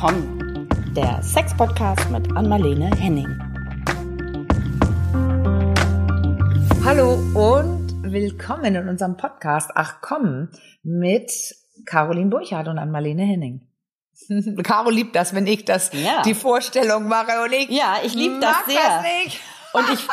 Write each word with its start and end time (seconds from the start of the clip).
komm, 0.00 0.68
der 0.94 1.20
Sex-Podcast 1.24 2.08
mit 2.10 2.30
Anmalene 2.36 2.88
Henning. 2.96 3.26
Hallo 6.84 7.14
und 7.34 8.04
willkommen 8.04 8.76
in 8.76 8.88
unserem 8.88 9.16
Podcast 9.16 9.72
Ach 9.74 9.96
komm 10.00 10.50
mit 10.84 11.32
Caroline 11.84 12.30
Burchardt 12.30 12.68
und 12.68 12.78
Anmalene 12.78 13.24
Henning. 13.24 13.66
Caro 14.62 14.90
liebt 14.90 15.16
das, 15.16 15.34
wenn 15.34 15.48
ich 15.48 15.64
das 15.64 15.90
Ja. 15.92 16.22
die 16.22 16.34
Vorstellung 16.34 17.08
mache 17.08 17.42
und 17.42 17.52
ich 17.52 17.68
Ja, 17.68 17.96
ich 18.04 18.14
lieb 18.14 18.40
das 18.40 18.56
sehr. 18.66 18.78
Das 18.78 19.02
nicht. 19.02 19.40
Und 19.72 19.84
ich, 19.92 20.06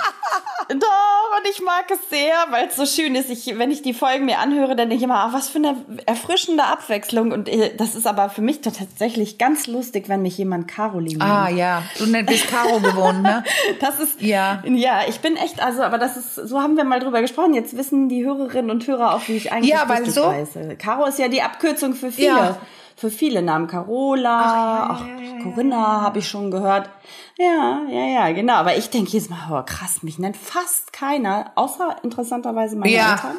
doch, 0.70 1.38
und 1.38 1.48
ich 1.50 1.62
mag 1.62 1.86
es 1.90 2.10
sehr, 2.10 2.34
weil 2.50 2.68
es 2.68 2.76
so 2.76 2.86
schön 2.86 3.16
ist. 3.16 3.30
Ich, 3.30 3.58
wenn 3.58 3.72
ich 3.72 3.82
die 3.82 3.94
Folgen 3.94 4.26
mir 4.26 4.40
anhöre, 4.40 4.70
dann 4.76 4.90
denke 4.90 4.96
ich 4.96 5.04
immer, 5.04 5.20
ach, 5.20 5.34
was 5.34 5.50
für 5.50 5.60
eine 5.60 5.78
erfrischende 6.06 6.64
Abwechslung. 6.64 7.32
Und 7.32 7.48
äh, 7.48 7.76
das 7.76 7.96
ist 7.96 8.08
aber 8.08 8.30
für 8.30 8.42
mich 8.42 8.62
tatsächlich 8.62 9.38
ganz 9.38 9.68
lustig, 9.68 10.10
wenn 10.10 10.22
mich 10.22 10.38
jemand 10.38 10.68
Caroline 10.68 11.18
nennt. 11.18 11.22
Ah 11.32 11.50
ja, 11.50 11.84
du 11.98 12.06
bist 12.26 12.48
Caro 12.48 12.80
gewohnt, 12.80 13.22
ne? 13.22 13.44
Das 13.80 14.00
ist, 14.00 14.22
Ja. 14.22 14.62
ja, 14.66 15.02
ich 15.08 15.20
bin 15.20 15.36
echt, 15.38 15.62
also, 15.62 15.84
aber 15.84 15.98
das 15.98 16.18
ist, 16.18 16.36
so 16.36 16.62
haben 16.62 16.78
wir 16.78 16.84
mal 16.84 17.00
drüber 17.00 17.22
gesprochen. 17.22 17.54
Jetzt 17.54 17.78
wissen 17.78 18.10
die 18.10 18.26
Hörerinnen 18.26 18.72
und 18.72 18.86
Hörer 18.88 19.16
auch, 19.16 19.28
wie 19.28 19.38
ich 19.38 19.52
eigentlich 19.52 19.72
Ja, 19.72 19.88
weil 19.88 20.10
so-. 20.10 20.34
Caro 20.78 21.06
ist 21.06 21.20
ja 21.20 21.28
die 21.28 21.42
Abkürzung 21.42 21.94
für 21.94 22.12
viele. 22.12 22.28
Ja. 22.28 22.58
Für 22.98 23.10
viele 23.10 23.42
Namen. 23.42 23.68
Carola, 23.68 24.88
ach, 24.92 25.04
Corinna 25.44 26.02
habe 26.02 26.20
ich 26.20 26.28
schon 26.30 26.50
gehört. 26.50 26.90
Ja, 27.38 27.82
ja, 27.90 28.06
ja, 28.08 28.32
genau. 28.32 28.54
Aber 28.54 28.78
ich 28.78 28.90
denke 28.90 29.12
jedes 29.12 29.30
Mal, 29.30 29.38
oh, 29.52 29.62
krass, 29.66 30.02
mich 30.02 30.18
nennt 30.18 30.38
fast 30.38 30.94
keiner, 30.94 31.52
außer 31.56 31.98
interessanterweise 32.04 32.78
meine 32.78 32.94
Ja. 32.94 33.12
Eltern, 33.12 33.36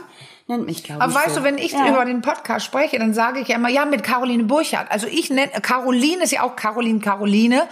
nennt 0.49 0.67
mich, 0.67 0.85
glaube 0.85 1.01
Aber 1.03 1.11
ich. 1.13 1.17
weißt 1.19 1.35
so. 1.37 1.41
du, 1.41 1.45
wenn 1.47 1.57
ich 1.57 1.73
ja. 1.73 1.89
über 1.89 2.05
den 2.05 2.21
Podcast 2.21 2.67
spreche, 2.67 2.99
dann 2.99 3.15
sage 3.15 3.41
ich 3.41 3.49
ja 3.49 3.57
immer, 3.57 3.71
ja, 3.71 3.87
mit 3.87 4.03
Caroline 4.03 4.45
Burchardt. 4.45 4.91
Also 4.91 5.07
ich 5.07 5.31
nenne, 5.31 5.51
Caroline 5.63 6.23
ist 6.25 6.33
ja 6.33 6.43
auch 6.43 6.55
Caroline 6.55 7.01
Caroline, 7.01 7.63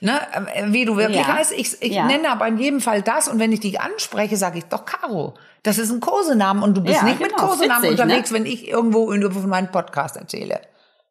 ne, 0.00 0.20
wie 0.68 0.84
du 0.84 0.96
wirklich 0.96 1.26
Ja. 1.26 1.34
heißt. 1.34 1.50
Ich, 1.52 1.82
ich 1.82 1.92
Ja. 1.94 2.04
nenne 2.06 2.30
aber 2.30 2.46
in 2.46 2.58
jedem 2.58 2.80
Fall 2.80 3.02
das 3.02 3.26
und 3.26 3.40
wenn 3.40 3.50
ich 3.50 3.58
dich 3.60 3.80
anspreche, 3.80 4.36
sage 4.36 4.58
ich 4.58 4.64
doch 4.66 4.84
Caro. 4.84 5.34
Das 5.64 5.78
ist 5.78 5.90
ein 5.90 5.98
Kosenamen 6.00 6.62
und 6.62 6.76
du 6.76 6.82
bist 6.82 6.98
Ja, 7.00 7.04
nicht 7.04 7.20
mit 7.20 7.36
genau, 7.36 7.48
Kosenamen 7.48 7.82
witzig, 7.82 8.00
unterwegs, 8.00 8.30
ne? 8.30 8.38
wenn 8.38 8.46
ich 8.46 8.68
irgendwo 8.68 9.10
in, 9.10 9.30
von 9.32 9.48
meinem 9.48 9.70
Podcast 9.72 10.16
erzähle. 10.16 10.60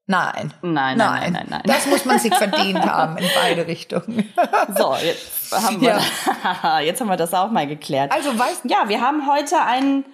Nein. 0.07 0.53
Nein, 0.61 0.97
nein, 0.97 0.97
nein, 0.97 1.33
nein, 1.33 1.45
nein. 1.49 1.61
Das 1.65 1.85
muss 1.85 2.05
man 2.05 2.19
sich 2.19 2.33
verdient 2.35 2.85
haben 2.85 3.17
in 3.17 3.29
beide 3.35 3.67
Richtungen. 3.67 4.31
So, 4.77 4.95
jetzt 4.95 5.51
haben 5.51 5.81
wir, 5.81 5.99
jetzt 6.85 7.01
haben 7.01 7.07
wir 7.07 7.17
das 7.17 7.33
auch 7.33 7.51
mal 7.51 7.67
geklärt. 7.67 8.11
Also 8.11 8.37
weißt 8.37 8.63
Ja, 8.65 8.87
wir 8.87 9.01
haben 9.01 9.27
heute 9.27 9.61
ein 9.61 10.05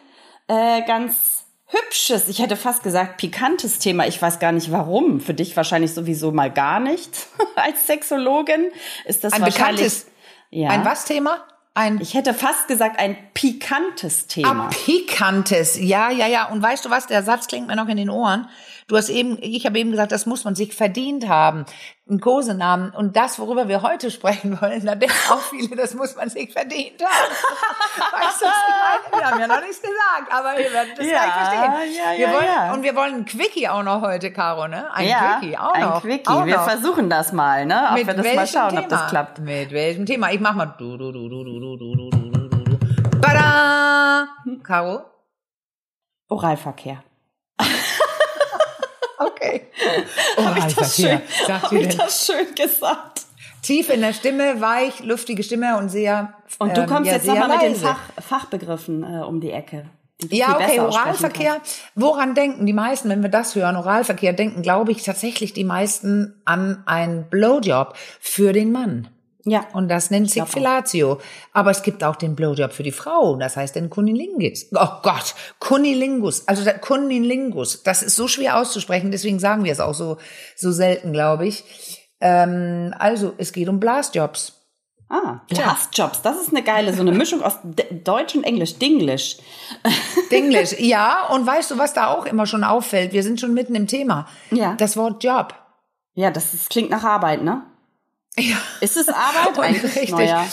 äh, 0.48 0.82
ganz 0.84 1.46
hübsches, 1.68 2.28
ich 2.30 2.40
hätte 2.40 2.56
fast 2.56 2.84
gesagt 2.84 3.18
pikantes 3.18 3.80
Thema. 3.80 4.08
Ich 4.08 4.22
weiß 4.22 4.40
gar 4.40 4.52
nicht 4.52 4.72
warum. 4.72 5.20
Für 5.20 5.34
dich 5.34 5.56
wahrscheinlich 5.56 5.94
sowieso 5.94 6.32
mal 6.32 6.52
gar 6.52 6.80
nicht. 6.80 7.28
Als 7.56 7.88
Sexologin 7.88 8.72
ist 9.06 9.24
das 9.24 9.34
ein 9.34 9.42
wahrscheinlich. 9.42 9.82
bekanntes, 9.82 10.08
ja. 10.50 10.70
ein 10.70 10.86
was 10.86 11.06
Thema? 11.06 11.44
Ein 11.74 12.00
Ich 12.02 12.16
hätte 12.16 12.34
fast 12.34 12.68
gesagt 12.68 12.98
ein 12.98 13.16
pikantes 13.36 14.26
Thema. 14.26 14.66
Ah, 14.66 14.70
pikantes. 14.70 15.78
Ja, 15.80 16.10
ja, 16.10 16.26
ja. 16.26 16.46
Und 16.46 16.62
weißt 16.62 16.86
du 16.86 16.90
was? 16.90 17.06
Der 17.06 17.22
Satz 17.22 17.48
klingt 17.48 17.68
mir 17.68 17.76
noch 17.76 17.88
in 17.88 17.98
den 17.98 18.10
Ohren. 18.10 18.50
Du 18.88 18.96
hast 18.96 19.10
eben, 19.10 19.38
ich 19.42 19.66
habe 19.66 19.78
eben 19.80 19.92
gesagt, 19.92 20.14
das 20.14 20.26
muss 20.26 20.46
man 20.46 20.56
sich 20.56 20.74
verdient 20.74 21.28
haben. 21.28 21.66
Ein 22.10 22.22
Kosenamen. 22.22 22.92
Und 22.92 23.18
das, 23.18 23.38
worüber 23.38 23.68
wir 23.68 23.82
heute 23.82 24.10
sprechen 24.12 24.62
wollen, 24.62 24.86
da 24.86 24.96
denken 24.96 25.14
auch 25.30 25.42
viele, 25.42 25.76
das 25.76 25.94
muss 25.94 26.16
man 26.16 26.30
sich 26.30 26.54
verdient 26.54 27.04
haben. 27.04 27.34
Weißt 28.14 28.42
du, 28.42 28.46
was 28.46 28.54
ich 28.66 29.12
meine? 29.12 29.22
Wir 29.22 29.30
haben 29.30 29.40
ja 29.42 29.48
noch 29.48 29.60
nichts 29.62 29.82
gesagt, 29.82 30.32
aber 30.32 30.58
ihr 30.58 30.72
werdet 30.72 30.98
das 30.98 31.06
Ja, 31.06 31.12
gleich 31.26 31.34
verstehen. 31.34 31.96
ja, 31.98 32.12
wir 32.18 32.28
ja, 32.28 32.34
wollen, 32.34 32.46
ja. 32.46 32.74
Und 32.74 32.84
wir 32.84 32.96
wollen 32.96 33.16
ein 33.16 33.26
Quickie 33.26 33.68
auch 33.68 33.84
noch 33.84 34.02
heute, 34.02 34.32
Caro, 34.32 34.70
ne? 34.70 34.90
Ein 34.94 35.10
ja, 35.10 35.38
Quickie 35.40 35.58
auch 35.58 35.74
ein 35.74 35.82
noch. 35.82 36.02
Quickie. 36.02 36.28
Auch 36.30 36.46
wir 36.46 36.56
noch. 36.56 36.64
versuchen 36.70 37.10
das 37.10 37.34
mal, 37.34 37.66
ne? 37.66 37.90
Ob 37.92 37.98
wir 37.98 38.06
das 38.14 38.36
mal 38.36 38.48
schauen, 38.48 38.78
ob 38.78 38.88
das 38.88 39.10
klappt. 39.10 39.40
Mit 39.40 39.72
welchem 39.72 40.06
Thema? 40.06 40.32
Ich 40.32 40.40
mach 40.40 40.54
mal 40.56 40.68
du, 40.78 40.96
du, 40.96 41.12
du, 41.12 41.28
du, 41.28 41.44
du, 41.44 41.60
du, 41.60 41.78
du, 41.78 41.88
du, 41.88 42.10
du, 42.10 42.50
du, 42.50 42.64
du. 42.64 43.20
Bada! 43.20 44.30
Caro? 44.64 45.02
Oralverkehr. 46.30 47.04
Okay. 49.48 49.62
Hab 50.38 50.58
ich 50.58 50.76
das 50.76 50.96
schön, 50.96 51.22
hab 51.48 51.72
ich 51.72 51.96
das 51.96 52.26
schön 52.26 52.56
gesagt? 52.56 53.22
Tief 53.62 53.90
in 53.90 54.02
der 54.02 54.14
Stimme, 54.14 54.62
weich, 54.62 55.04
luftige 55.04 55.44
Stimme 55.44 55.78
und 55.78 55.90
sehr. 55.90 56.34
Und 56.60 56.78
du 56.78 56.82
ähm, 56.82 56.88
kommst 56.88 57.08
ja, 57.08 57.18
jetzt 57.18 57.28
nochmal 57.28 57.50
mit 57.50 57.62
den. 57.62 57.76
Fach, 57.76 58.00
Fachbegriffen 58.20 59.04
äh, 59.04 59.24
um 59.24 59.42
die 59.42 59.52
Ecke. 59.52 59.90
die 60.22 60.38
Ja, 60.38 60.56
okay, 60.56 60.80
Oralverkehr. 60.80 61.62
Woran 61.96 62.36
denken 62.36 62.66
die 62.66 62.74
meisten, 62.74 63.10
wenn 63.10 63.22
wir 63.22 63.30
das 63.30 63.56
hören? 63.56 63.76
Oralverkehr 63.76 64.34
denken, 64.34 64.62
glaube 64.62 64.92
ich, 64.92 65.04
tatsächlich 65.04 65.54
die 65.54 65.64
meisten 65.64 66.42
an 66.46 66.84
einen 66.86 67.30
Blowjob 67.30 67.96
für 68.20 68.54
den 68.54 68.72
Mann. 68.72 69.10
Ja. 69.48 69.66
Und 69.72 69.88
das 69.88 70.12
nennt 70.12 70.30
sich. 70.30 70.44
Fellatio. 70.44 71.20
Aber 71.54 71.72
es 71.72 71.82
gibt 71.82 72.04
auch 72.04 72.18
den 72.18 72.36
Blowjob 72.36 72.74
für 72.74 72.84
die 72.84 72.92
Frau. 72.92 73.38
Das 73.38 73.56
heißt 73.56 73.76
den 73.76 73.90
Kunilingus. 73.90 74.68
Oh 74.74 75.00
Gott, 75.02 75.36
Kunilingus. 75.60 76.48
Also 76.48 76.66
der 76.66 76.78
Kunilingus. 76.80 77.82
Das 77.84 78.04
ist 78.04 78.18
so 78.18 78.28
schwer 78.28 78.58
auszusprechen. 78.58 79.10
Deswegen 79.10 79.40
sagen 79.40 79.64
wir 79.64 79.72
es 79.72 79.80
auch 79.80 79.94
so, 79.94 80.18
so 80.58 80.72
selten, 80.74 81.14
glaube 81.14 81.48
ich. 81.48 81.64
Ähm, 82.20 82.94
also, 83.00 83.34
es 83.38 83.54
geht 83.54 83.70
um 83.70 83.80
Blastjobs. 83.80 84.54
Ah, 85.10 85.40
Blastjobs, 85.48 86.22
das 86.22 86.42
ist 86.42 86.50
eine 86.50 86.64
geile, 86.64 86.94
so 86.94 87.00
eine 87.00 87.14
Mischung 87.14 87.42
aus 87.42 87.54
Deutsch 88.04 88.36
und 88.36 88.44
Englisch, 88.44 88.78
Dinglish. 88.78 89.38
Englisch, 90.30 90.74
ja. 90.80 91.28
Und 91.30 91.48
weißt 91.48 91.72
du, 91.72 91.78
was 91.78 91.94
da 91.94 92.08
auch 92.08 92.26
immer 92.26 92.46
schon 92.46 92.66
auffällt? 92.66 93.14
Wir 93.14 93.24
sind 93.24 93.40
schon 93.40 93.54
mitten 93.54 93.74
im 93.76 93.88
Thema. 93.88 94.28
Ja. 94.52 94.76
Das 94.76 94.98
Wort 94.98 95.24
Job. 95.24 95.56
Ja, 96.16 96.30
das, 96.30 96.54
ist, 96.54 96.70
klingt 96.70 96.90
nach 96.90 97.06
Arbeit, 97.06 97.42
ne? 97.42 97.64
Ja. 98.40 98.58
Ist 98.82 98.98
es 98.98 99.08
Arbeit? 99.10 99.58
Eigentlich 99.62 99.96
Richtig. 99.96 100.12
Naja. 100.12 100.46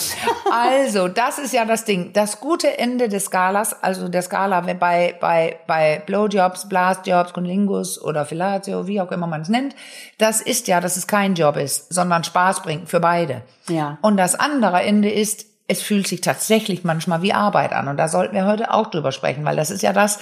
Also, 0.50 1.08
das 1.08 1.38
ist 1.38 1.52
ja 1.52 1.64
das 1.64 1.84
Ding. 1.84 2.12
Das 2.12 2.40
gute 2.40 2.78
Ende 2.78 3.08
des 3.08 3.26
Skalas, 3.26 3.82
also 3.82 4.08
der 4.08 4.22
Skala 4.22 4.60
bei, 4.60 5.14
bei, 5.20 5.58
bei 5.66 6.02
Blowjobs, 6.06 6.68
Blastjobs, 6.68 7.32
Kunlingus 7.32 8.00
oder 8.00 8.24
Fellatio, 8.24 8.86
wie 8.86 9.00
auch 9.00 9.12
immer 9.12 9.26
man 9.26 9.42
es 9.42 9.48
nennt, 9.48 9.74
das 10.18 10.40
ist 10.40 10.66
ja, 10.68 10.80
dass 10.80 10.96
es 10.96 11.06
kein 11.06 11.34
Job 11.34 11.56
ist, 11.56 11.92
sondern 11.92 12.24
Spaß 12.24 12.62
bringt 12.62 12.88
für 12.88 13.00
beide. 13.00 13.42
Ja. 13.68 13.98
Und 14.00 14.16
das 14.16 14.34
andere 14.34 14.82
Ende 14.82 15.10
ist, 15.10 15.46
es 15.66 15.80
fühlt 15.82 16.06
sich 16.06 16.20
tatsächlich 16.20 16.84
manchmal 16.84 17.22
wie 17.22 17.32
Arbeit 17.32 17.72
an. 17.72 17.88
Und 17.88 17.96
da 17.96 18.08
sollten 18.08 18.34
wir 18.34 18.44
heute 18.44 18.70
auch 18.72 18.88
drüber 18.88 19.12
sprechen, 19.12 19.44
weil 19.46 19.56
das 19.56 19.70
ist 19.70 19.82
ja 19.82 19.94
das, 19.94 20.18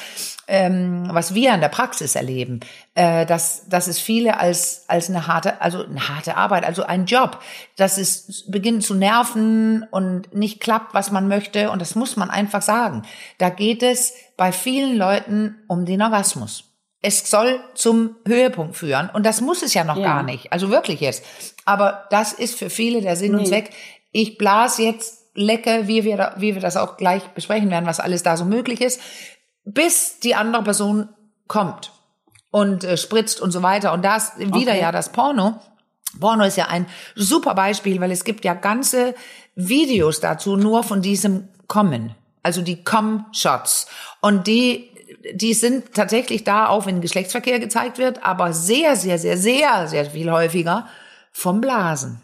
ähm, 0.46 1.08
was 1.10 1.34
wir 1.34 1.52
in 1.52 1.60
der 1.60 1.68
Praxis 1.68 2.14
erleben. 2.14 2.60
Äh, 2.94 3.26
dass, 3.26 3.68
dass 3.68 3.88
es 3.88 3.98
viele 3.98 4.38
als, 4.38 4.84
als 4.86 5.08
eine 5.10 5.26
harte, 5.26 5.60
also 5.60 5.84
eine 5.84 6.08
harte 6.08 6.36
Arbeit, 6.36 6.64
also 6.64 6.84
ein 6.84 7.06
Job, 7.06 7.40
dass 7.76 7.98
es 7.98 8.44
beginnt 8.48 8.84
zu 8.84 8.94
nerven 8.94 9.84
und 9.90 10.32
nicht 10.32 10.60
klappt, 10.60 10.94
was 10.94 11.10
man 11.10 11.26
möchte. 11.26 11.70
Und 11.72 11.82
das 11.82 11.96
muss 11.96 12.16
man 12.16 12.30
einfach 12.30 12.62
sagen. 12.62 13.02
Da 13.38 13.48
geht 13.50 13.82
es 13.82 14.12
bei 14.36 14.52
vielen 14.52 14.96
Leuten 14.96 15.56
um 15.66 15.86
den 15.86 16.02
Orgasmus. 16.02 16.64
Es 17.00 17.28
soll 17.28 17.58
zum 17.74 18.14
Höhepunkt 18.28 18.76
führen. 18.76 19.10
Und 19.12 19.26
das 19.26 19.40
muss 19.40 19.62
es 19.62 19.74
ja 19.74 19.82
noch 19.82 19.96
Ja. 19.96 20.04
gar 20.04 20.22
nicht. 20.22 20.52
Also 20.52 20.70
wirklich 20.70 21.00
jetzt. 21.00 21.24
Aber 21.64 22.06
das 22.10 22.32
ist 22.32 22.56
für 22.56 22.70
viele 22.70 23.00
der 23.00 23.16
Sinn 23.16 23.34
und 23.34 23.42
Nee. 23.42 23.48
Zweck. 23.48 23.70
Ich 24.12 24.38
blas 24.38 24.78
jetzt 24.78 25.21
lecke, 25.34 25.88
wie 25.88 26.04
wir, 26.04 26.16
da, 26.16 26.34
wie 26.38 26.54
wir 26.54 26.60
das 26.60 26.76
auch 26.76 26.96
gleich 26.96 27.22
besprechen 27.28 27.70
werden, 27.70 27.86
was 27.86 28.00
alles 28.00 28.22
da 28.22 28.36
so 28.36 28.44
möglich 28.44 28.80
ist, 28.80 29.00
bis 29.64 30.18
die 30.20 30.34
andere 30.34 30.62
Person 30.62 31.08
kommt 31.48 31.92
und 32.50 32.84
äh, 32.84 32.96
spritzt 32.96 33.40
und 33.40 33.50
so 33.50 33.62
weiter. 33.62 33.92
Und 33.92 34.04
da 34.04 34.16
ist 34.16 34.38
wieder 34.38 34.72
Okay. 34.72 34.80
ja 34.80 34.92
das 34.92 35.10
Porno. 35.10 35.60
Porno 36.20 36.44
ist 36.44 36.56
ja 36.56 36.68
ein 36.68 36.86
super 37.14 37.54
Beispiel, 37.54 38.00
weil 38.00 38.10
es 38.10 38.24
gibt 38.24 38.44
ja 38.44 38.54
ganze 38.54 39.14
Videos 39.54 40.20
dazu 40.20 40.56
nur 40.56 40.82
von 40.82 41.02
diesem 41.02 41.48
Kommen. 41.66 42.14
Also 42.42 42.60
die 42.60 42.84
Come-Shots. 42.84 43.86
Und 44.20 44.46
die, 44.46 44.90
die 45.32 45.54
sind 45.54 45.94
tatsächlich 45.94 46.44
da 46.44 46.68
auch, 46.68 46.86
wenn 46.86 47.00
Geschlechtsverkehr 47.00 47.60
gezeigt 47.60 47.98
wird, 47.98 48.24
aber 48.24 48.52
sehr, 48.52 48.96
sehr, 48.96 49.18
sehr, 49.18 49.38
sehr, 49.38 49.86
sehr 49.88 50.10
viel 50.10 50.30
häufiger 50.30 50.86
vom 51.30 51.60
Blasen. 51.60 52.20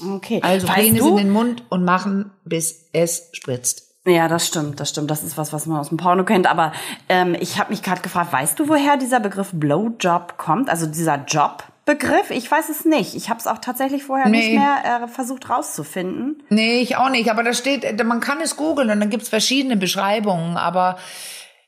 Okay. 0.00 0.40
Also 0.42 0.68
weißt 0.68 0.76
Penis 0.78 1.00
du? 1.02 1.10
in 1.10 1.16
den 1.16 1.30
Mund 1.30 1.64
und 1.70 1.84
machen, 1.84 2.30
bis 2.44 2.88
es 2.92 3.28
spritzt. 3.32 3.88
Ja, 4.04 4.26
das 4.26 4.48
stimmt, 4.48 4.80
das 4.80 4.90
stimmt. 4.90 5.10
Das 5.12 5.22
ist 5.22 5.38
was, 5.38 5.52
was 5.52 5.66
man 5.66 5.78
aus 5.78 5.90
dem 5.90 5.96
Porno 5.96 6.24
kennt. 6.24 6.48
Aber 6.48 6.72
ähm, 7.08 7.36
ich 7.38 7.58
habe 7.60 7.70
mich 7.70 7.82
gerade 7.84 8.00
gefragt, 8.02 8.32
weißt 8.32 8.58
du, 8.58 8.68
woher 8.68 8.96
dieser 8.96 9.20
Begriff 9.20 9.50
Blowjob 9.52 10.38
kommt? 10.38 10.68
Also 10.68 10.86
dieser 10.86 11.24
Jobbegriff? 11.28 12.30
Ich 12.30 12.50
weiß 12.50 12.68
es 12.68 12.84
nicht. 12.84 13.14
Ich 13.14 13.28
habe 13.30 13.38
es 13.38 13.46
auch 13.46 13.58
tatsächlich 13.58 14.02
vorher 14.02 14.28
nicht 14.28 14.48
Nee. 14.48 14.58
mehr 14.58 15.02
äh, 15.04 15.08
versucht 15.08 15.48
rauszufinden. 15.48 16.42
Nee, 16.48 16.80
ich 16.80 16.96
auch 16.96 17.10
nicht. 17.10 17.30
Aber 17.30 17.44
da 17.44 17.52
steht, 17.52 18.04
man 18.04 18.18
kann 18.18 18.40
es 18.40 18.56
googeln 18.56 18.90
und 18.90 18.98
dann 18.98 19.10
gibt's 19.10 19.28
verschiedene 19.28 19.76
Beschreibungen. 19.76 20.56
Aber 20.56 20.98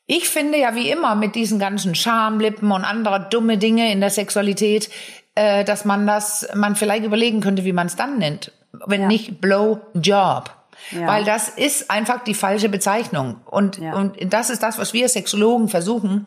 ich 0.06 0.28
finde 0.28 0.58
ja 0.58 0.74
wie 0.74 0.90
immer 0.90 1.14
mit 1.14 1.36
diesen 1.36 1.60
ganzen 1.60 1.94
Schamlippen 1.94 2.72
und 2.72 2.84
anderer 2.84 3.20
dumme 3.20 3.58
Dinge 3.58 3.92
in 3.92 4.00
der 4.00 4.10
Sexualität, 4.10 4.90
äh, 5.34 5.64
dass 5.64 5.84
man 5.84 6.06
das, 6.06 6.48
man 6.54 6.76
vielleicht 6.76 7.04
überlegen 7.04 7.40
könnte, 7.40 7.64
wie 7.64 7.72
man 7.72 7.86
es 7.86 7.96
dann 7.96 8.18
nennt. 8.18 8.52
Wenn 8.86 9.02
Ja. 9.02 9.06
nicht 9.08 9.40
Blowjob. 9.40 10.50
Ja. 10.90 11.06
Weil 11.06 11.24
das 11.24 11.48
ist 11.48 11.90
einfach 11.90 12.24
die 12.24 12.34
falsche 12.34 12.68
Bezeichnung. 12.68 13.36
Und, 13.46 13.78
Ja. 13.78 13.94
und 13.94 14.16
das 14.32 14.50
ist 14.50 14.62
das, 14.62 14.78
was 14.78 14.92
wir 14.92 15.08
Sexologen 15.08 15.68
versuchen, 15.68 16.26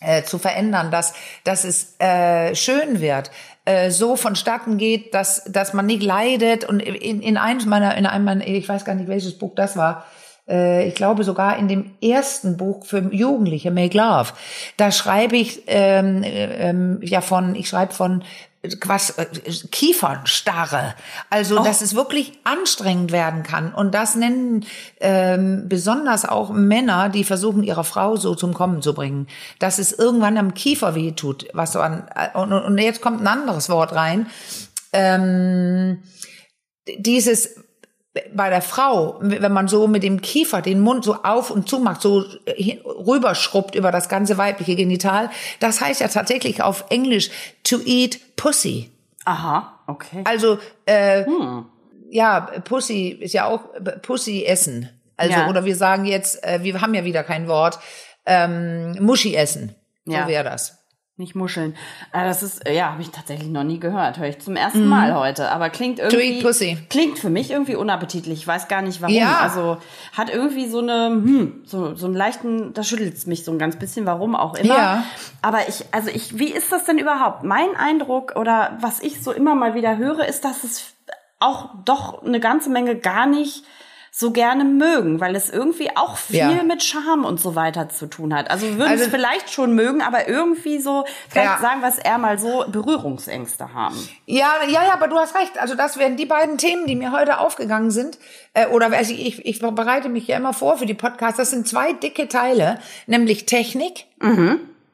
äh, 0.00 0.22
zu 0.24 0.38
verändern, 0.38 0.90
dass, 0.90 1.14
dass 1.44 1.64
es 1.64 1.94
äh, 2.00 2.54
schön 2.56 3.00
wird, 3.00 3.30
äh, 3.64 3.90
so 3.90 4.16
vonstatten 4.16 4.76
geht, 4.76 5.14
dass, 5.14 5.44
dass 5.44 5.72
man 5.74 5.86
nicht 5.86 6.02
leidet. 6.02 6.64
Und 6.64 6.80
in, 6.80 7.22
in 7.22 7.36
einem 7.36 7.68
meiner, 7.68 7.96
in 7.96 8.06
einem 8.06 8.24
meiner, 8.24 8.46
ich 8.46 8.68
weiß 8.68 8.84
gar 8.84 8.94
nicht, 8.94 9.08
welches 9.08 9.38
Buch 9.38 9.52
das 9.54 9.76
war, 9.76 10.04
äh, 10.48 10.88
ich 10.88 10.94
glaube 10.94 11.24
sogar 11.24 11.56
in 11.56 11.68
dem 11.68 11.92
ersten 12.02 12.56
Buch 12.56 12.84
für 12.84 12.98
Jugendliche, 13.12 13.70
Make 13.70 13.96
Love, 13.96 14.32
da 14.76 14.90
schreibe 14.90 15.36
ich 15.36 15.62
ähm, 15.66 16.22
ähm, 16.24 16.98
ja 17.02 17.20
von, 17.20 17.54
ich 17.54 17.68
schreibe 17.68 17.92
von 17.92 18.22
was 18.86 19.10
äh, 19.18 19.26
Kiefernstarre. 19.70 20.94
Also 21.30 21.58
Oh. 21.58 21.64
dass 21.64 21.82
es 21.82 21.94
wirklich 21.94 22.32
anstrengend 22.44 23.12
werden 23.12 23.42
kann. 23.42 23.74
Und 23.74 23.92
das 23.94 24.14
nennen 24.14 24.64
ähm, 25.00 25.68
besonders 25.68 26.24
auch 26.24 26.50
Männer, 26.50 27.08
die 27.08 27.24
versuchen, 27.24 27.62
ihre 27.62 27.84
Frau 27.84 28.16
so 28.16 28.34
zum 28.34 28.54
Kommen 28.54 28.82
zu 28.82 28.94
bringen, 28.94 29.26
dass 29.58 29.78
es 29.78 29.92
irgendwann 29.92 30.38
am 30.38 30.54
Kiefer 30.54 30.94
weh 30.94 31.12
tut. 31.12 31.46
Was 31.52 31.72
so 31.72 31.80
an, 31.80 32.04
und, 32.34 32.52
und 32.52 32.78
jetzt 32.78 33.00
kommt 33.00 33.20
ein 33.20 33.26
anderes 33.26 33.68
Wort 33.68 33.94
rein. 33.94 34.26
Ähm, 34.92 36.02
dieses 36.98 37.56
bei 38.34 38.50
der 38.50 38.60
Frau, 38.60 39.16
wenn 39.20 39.52
man 39.52 39.68
so 39.68 39.86
mit 39.88 40.02
dem 40.02 40.20
Kiefer 40.20 40.60
den 40.60 40.80
Mund 40.80 41.02
so 41.04 41.22
auf 41.22 41.50
und 41.50 41.68
zu 41.68 41.78
macht, 41.78 42.02
so 42.02 42.24
hin- 42.46 42.80
rüberschrubbt 42.84 43.74
über 43.74 43.90
das 43.90 44.08
ganze 44.10 44.36
weibliche 44.36 44.76
Genital, 44.76 45.30
das 45.60 45.80
heißt 45.80 46.00
ja 46.00 46.08
tatsächlich 46.08 46.62
auf 46.62 46.84
Englisch 46.90 47.30
to 47.64 47.78
eat 47.86 48.18
pussy. 48.36 48.90
Aha, 49.24 49.78
okay. 49.86 50.22
Also 50.24 50.58
äh, 50.84 51.24
ja, 52.10 52.40
Pussy 52.64 53.08
ist 53.08 53.32
ja 53.32 53.46
auch 53.46 53.72
äh, 53.74 53.80
Pussy 53.98 54.44
essen. 54.44 54.90
Also 55.16 55.34
Ja. 55.38 55.48
oder 55.48 55.64
wir 55.64 55.76
sagen 55.76 56.04
jetzt, 56.04 56.42
äh, 56.44 56.58
wir 56.62 56.80
haben 56.82 56.92
ja 56.94 57.04
wieder 57.04 57.22
kein 57.22 57.48
Wort, 57.48 57.78
ähm, 58.26 58.96
Muschi 59.00 59.34
essen. 59.34 59.74
So 60.04 60.12
Ja. 60.12 60.26
wäre 60.28 60.44
das. 60.44 60.81
Nicht 61.22 61.36
Muscheln. 61.36 61.76
Äh, 62.12 62.24
Das 62.24 62.42
ist, 62.42 62.66
äh, 62.66 62.74
ja, 62.74 62.90
habe 62.90 63.00
ich 63.00 63.10
tatsächlich 63.10 63.48
noch 63.48 63.62
nie 63.62 63.78
gehört. 63.78 64.18
Höre 64.18 64.26
ich 64.26 64.40
zum 64.40 64.56
ersten 64.56 64.86
Mal 64.86 65.14
heute. 65.14 65.50
Aber 65.50 65.70
klingt 65.70 66.00
irgendwie. 66.00 66.16
Klingt 66.90 67.16
für 67.20 67.30
mich 67.30 67.52
irgendwie 67.52 67.76
unappetitlich. 67.76 68.40
Ich 68.40 68.46
weiß 68.46 68.66
gar 68.66 68.82
nicht 68.82 69.00
warum. 69.00 69.14
Ja. 69.14 69.38
Also 69.38 69.76
hat 70.16 70.30
irgendwie 70.30 70.68
so 70.68 70.80
eine, 70.80 71.06
hm, 71.06 71.62
so, 71.64 71.94
so 71.94 72.06
einen 72.06 72.16
leichten, 72.16 72.74
da 72.74 72.82
schüttelt 72.82 73.14
es 73.14 73.26
mich 73.26 73.44
so 73.44 73.52
ein 73.52 73.58
ganz 73.60 73.76
bisschen, 73.76 74.04
warum 74.04 74.34
auch 74.34 74.54
immer. 74.56 74.74
Ja. 74.76 75.04
Aber 75.42 75.68
ich, 75.68 75.84
also 75.92 76.10
ich, 76.12 76.40
wie 76.40 76.50
ist 76.50 76.72
das 76.72 76.84
denn 76.86 76.98
überhaupt? 76.98 77.44
Mein 77.44 77.76
Eindruck 77.76 78.34
oder 78.34 78.76
was 78.80 79.00
ich 79.00 79.22
so 79.22 79.30
immer 79.30 79.54
mal 79.54 79.74
wieder 79.74 79.98
höre, 79.98 80.26
ist, 80.26 80.44
dass 80.44 80.64
es 80.64 80.92
auch 81.38 81.70
doch 81.84 82.24
eine 82.24 82.40
ganze 82.40 82.68
Menge 82.68 82.96
gar 82.96 83.26
nicht 83.26 83.64
so 84.14 84.30
gerne 84.30 84.64
mögen, 84.64 85.20
weil 85.20 85.34
es 85.34 85.48
irgendwie 85.48 85.96
auch 85.96 86.18
viel 86.18 86.36
Ja. 86.36 86.62
mit 86.64 86.82
Scham 86.82 87.24
und 87.24 87.40
so 87.40 87.54
weiter 87.54 87.88
zu 87.88 88.06
tun 88.06 88.34
hat. 88.34 88.50
Also 88.50 88.68
würden 88.76 88.82
Also- 88.90 89.04
es 89.04 89.10
vielleicht 89.10 89.50
schon 89.50 89.74
mögen, 89.74 90.02
aber 90.02 90.28
irgendwie 90.28 90.78
so, 90.80 91.06
vielleicht 91.30 91.48
Ja. 91.48 91.58
sagen 91.62 91.80
wir 91.80 91.88
es 91.88 91.96
eher 91.96 92.18
mal 92.18 92.38
so, 92.38 92.66
Berührungsängste 92.70 93.72
haben. 93.72 93.96
Ja, 94.26 94.52
ja, 94.68 94.84
ja, 94.84 94.92
aber 94.92 95.08
du 95.08 95.16
hast 95.16 95.34
recht. 95.34 95.58
Also 95.58 95.74
das 95.74 95.96
wären 95.96 96.16
die 96.18 96.26
beiden 96.26 96.58
Themen, 96.58 96.86
die 96.86 96.94
mir 96.94 97.10
heute 97.10 97.38
aufgegangen 97.38 97.90
sind. 97.90 98.18
Äh, 98.52 98.66
oder 98.66 98.92
also 98.92 99.14
ich, 99.14 99.46
ich 99.46 99.60
bereite 99.60 100.10
mich 100.10 100.26
ja 100.28 100.36
immer 100.36 100.52
vor 100.52 100.76
für 100.76 100.84
die 100.86 100.92
Podcasts. 100.92 101.38
Das 101.38 101.50
sind 101.50 101.66
zwei 101.66 101.94
dicke 101.94 102.28
Teile, 102.28 102.80
nämlich 103.06 103.46
Technik. 103.46 104.04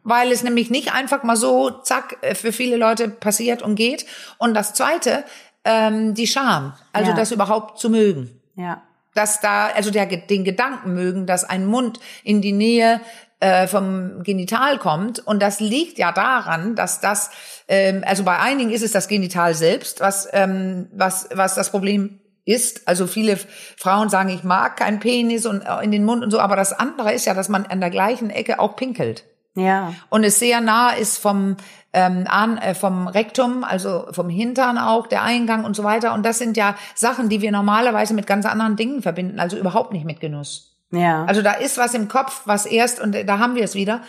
Weil 0.04 0.30
es 0.32 0.44
nämlich 0.44 0.70
nicht 0.70 0.94
einfach 0.94 1.24
mal 1.24 1.36
so, 1.36 1.70
zack, 1.70 2.18
äh, 2.22 2.34
für 2.36 2.52
viele 2.52 2.76
Leute 2.76 3.08
passiert 3.08 3.62
und 3.62 3.74
geht. 3.74 4.06
Und 4.38 4.54
das 4.54 4.74
zweite, 4.74 5.24
ähm, 5.64 6.14
die 6.14 6.28
Scham. 6.28 6.74
Also 6.92 7.10
Ja. 7.10 7.16
das 7.16 7.32
überhaupt 7.32 7.78
zu 7.80 7.90
mögen. 7.90 8.40
Ja. 8.54 8.80
Dass 9.18 9.40
da, 9.40 9.66
also 9.66 9.90
der, 9.90 10.06
den 10.06 10.44
Gedanken 10.44 10.94
mögen, 10.94 11.26
dass 11.26 11.44
ein 11.44 11.66
Mund 11.66 11.98
in 12.22 12.40
die 12.40 12.52
Nähe 12.52 13.00
äh, 13.40 13.66
vom 13.66 14.22
Genital 14.22 14.78
kommt. 14.78 15.18
Und 15.26 15.40
das 15.42 15.60
liegt 15.60 15.98
ja 15.98 16.12
daran, 16.12 16.74
dass 16.74 17.00
das, 17.00 17.30
ähm, 17.68 18.02
also 18.06 18.24
bei 18.24 18.38
einigen 18.38 18.70
ist 18.70 18.82
es 18.82 18.92
das 18.92 19.08
Genital 19.08 19.54
selbst, 19.54 20.00
was, 20.00 20.28
ähm, 20.32 20.88
was, 20.92 21.28
was 21.32 21.54
das 21.54 21.70
Problem 21.70 22.20
ist. 22.44 22.88
Also 22.88 23.06
viele 23.06 23.36
Frauen 23.76 24.08
sagen, 24.08 24.28
ich 24.30 24.42
mag 24.42 24.76
keinen 24.76 25.00
Penis 25.00 25.46
und 25.46 25.62
äh, 25.62 25.84
in 25.84 25.90
den 25.90 26.04
Mund 26.04 26.24
und 26.24 26.30
so, 26.30 26.40
aber 26.40 26.56
das 26.56 26.72
andere 26.72 27.12
ist 27.12 27.26
ja, 27.26 27.34
dass 27.34 27.48
man 27.48 27.66
an 27.66 27.80
der 27.80 27.90
gleichen 27.90 28.30
Ecke 28.30 28.58
auch 28.58 28.74
pinkelt 28.74 29.24
Ja. 29.54 29.92
und 30.10 30.24
es 30.24 30.38
sehr 30.38 30.60
nah 30.60 30.90
ist 30.90 31.18
vom 31.18 31.56
ähm, 31.92 32.26
an, 32.28 32.58
äh, 32.58 32.74
vom 32.74 33.08
Rektum, 33.08 33.64
also 33.64 34.06
vom 34.12 34.28
Hintern 34.28 34.78
auch, 34.78 35.06
der 35.06 35.22
Eingang 35.22 35.64
und 35.64 35.74
so 35.74 35.84
weiter. 35.84 36.14
Und 36.14 36.24
das 36.24 36.38
sind 36.38 36.56
ja 36.56 36.76
Sachen, 36.94 37.28
die 37.28 37.40
wir 37.40 37.50
normalerweise 37.50 38.14
mit 38.14 38.26
ganz 38.26 38.46
anderen 38.46 38.76
Dingen 38.76 39.02
verbinden, 39.02 39.40
also 39.40 39.56
überhaupt 39.56 39.92
nicht 39.92 40.04
mit 40.04 40.20
Genuss. 40.20 40.76
Ja. 40.90 41.24
Also 41.24 41.42
da 41.42 41.52
ist 41.52 41.78
was 41.78 41.94
im 41.94 42.08
Kopf, 42.08 42.42
was 42.44 42.66
erst, 42.66 43.00
und 43.00 43.16
da 43.26 43.38
haben 43.38 43.54
wir 43.54 43.64
es 43.64 43.74
wieder, 43.74 44.02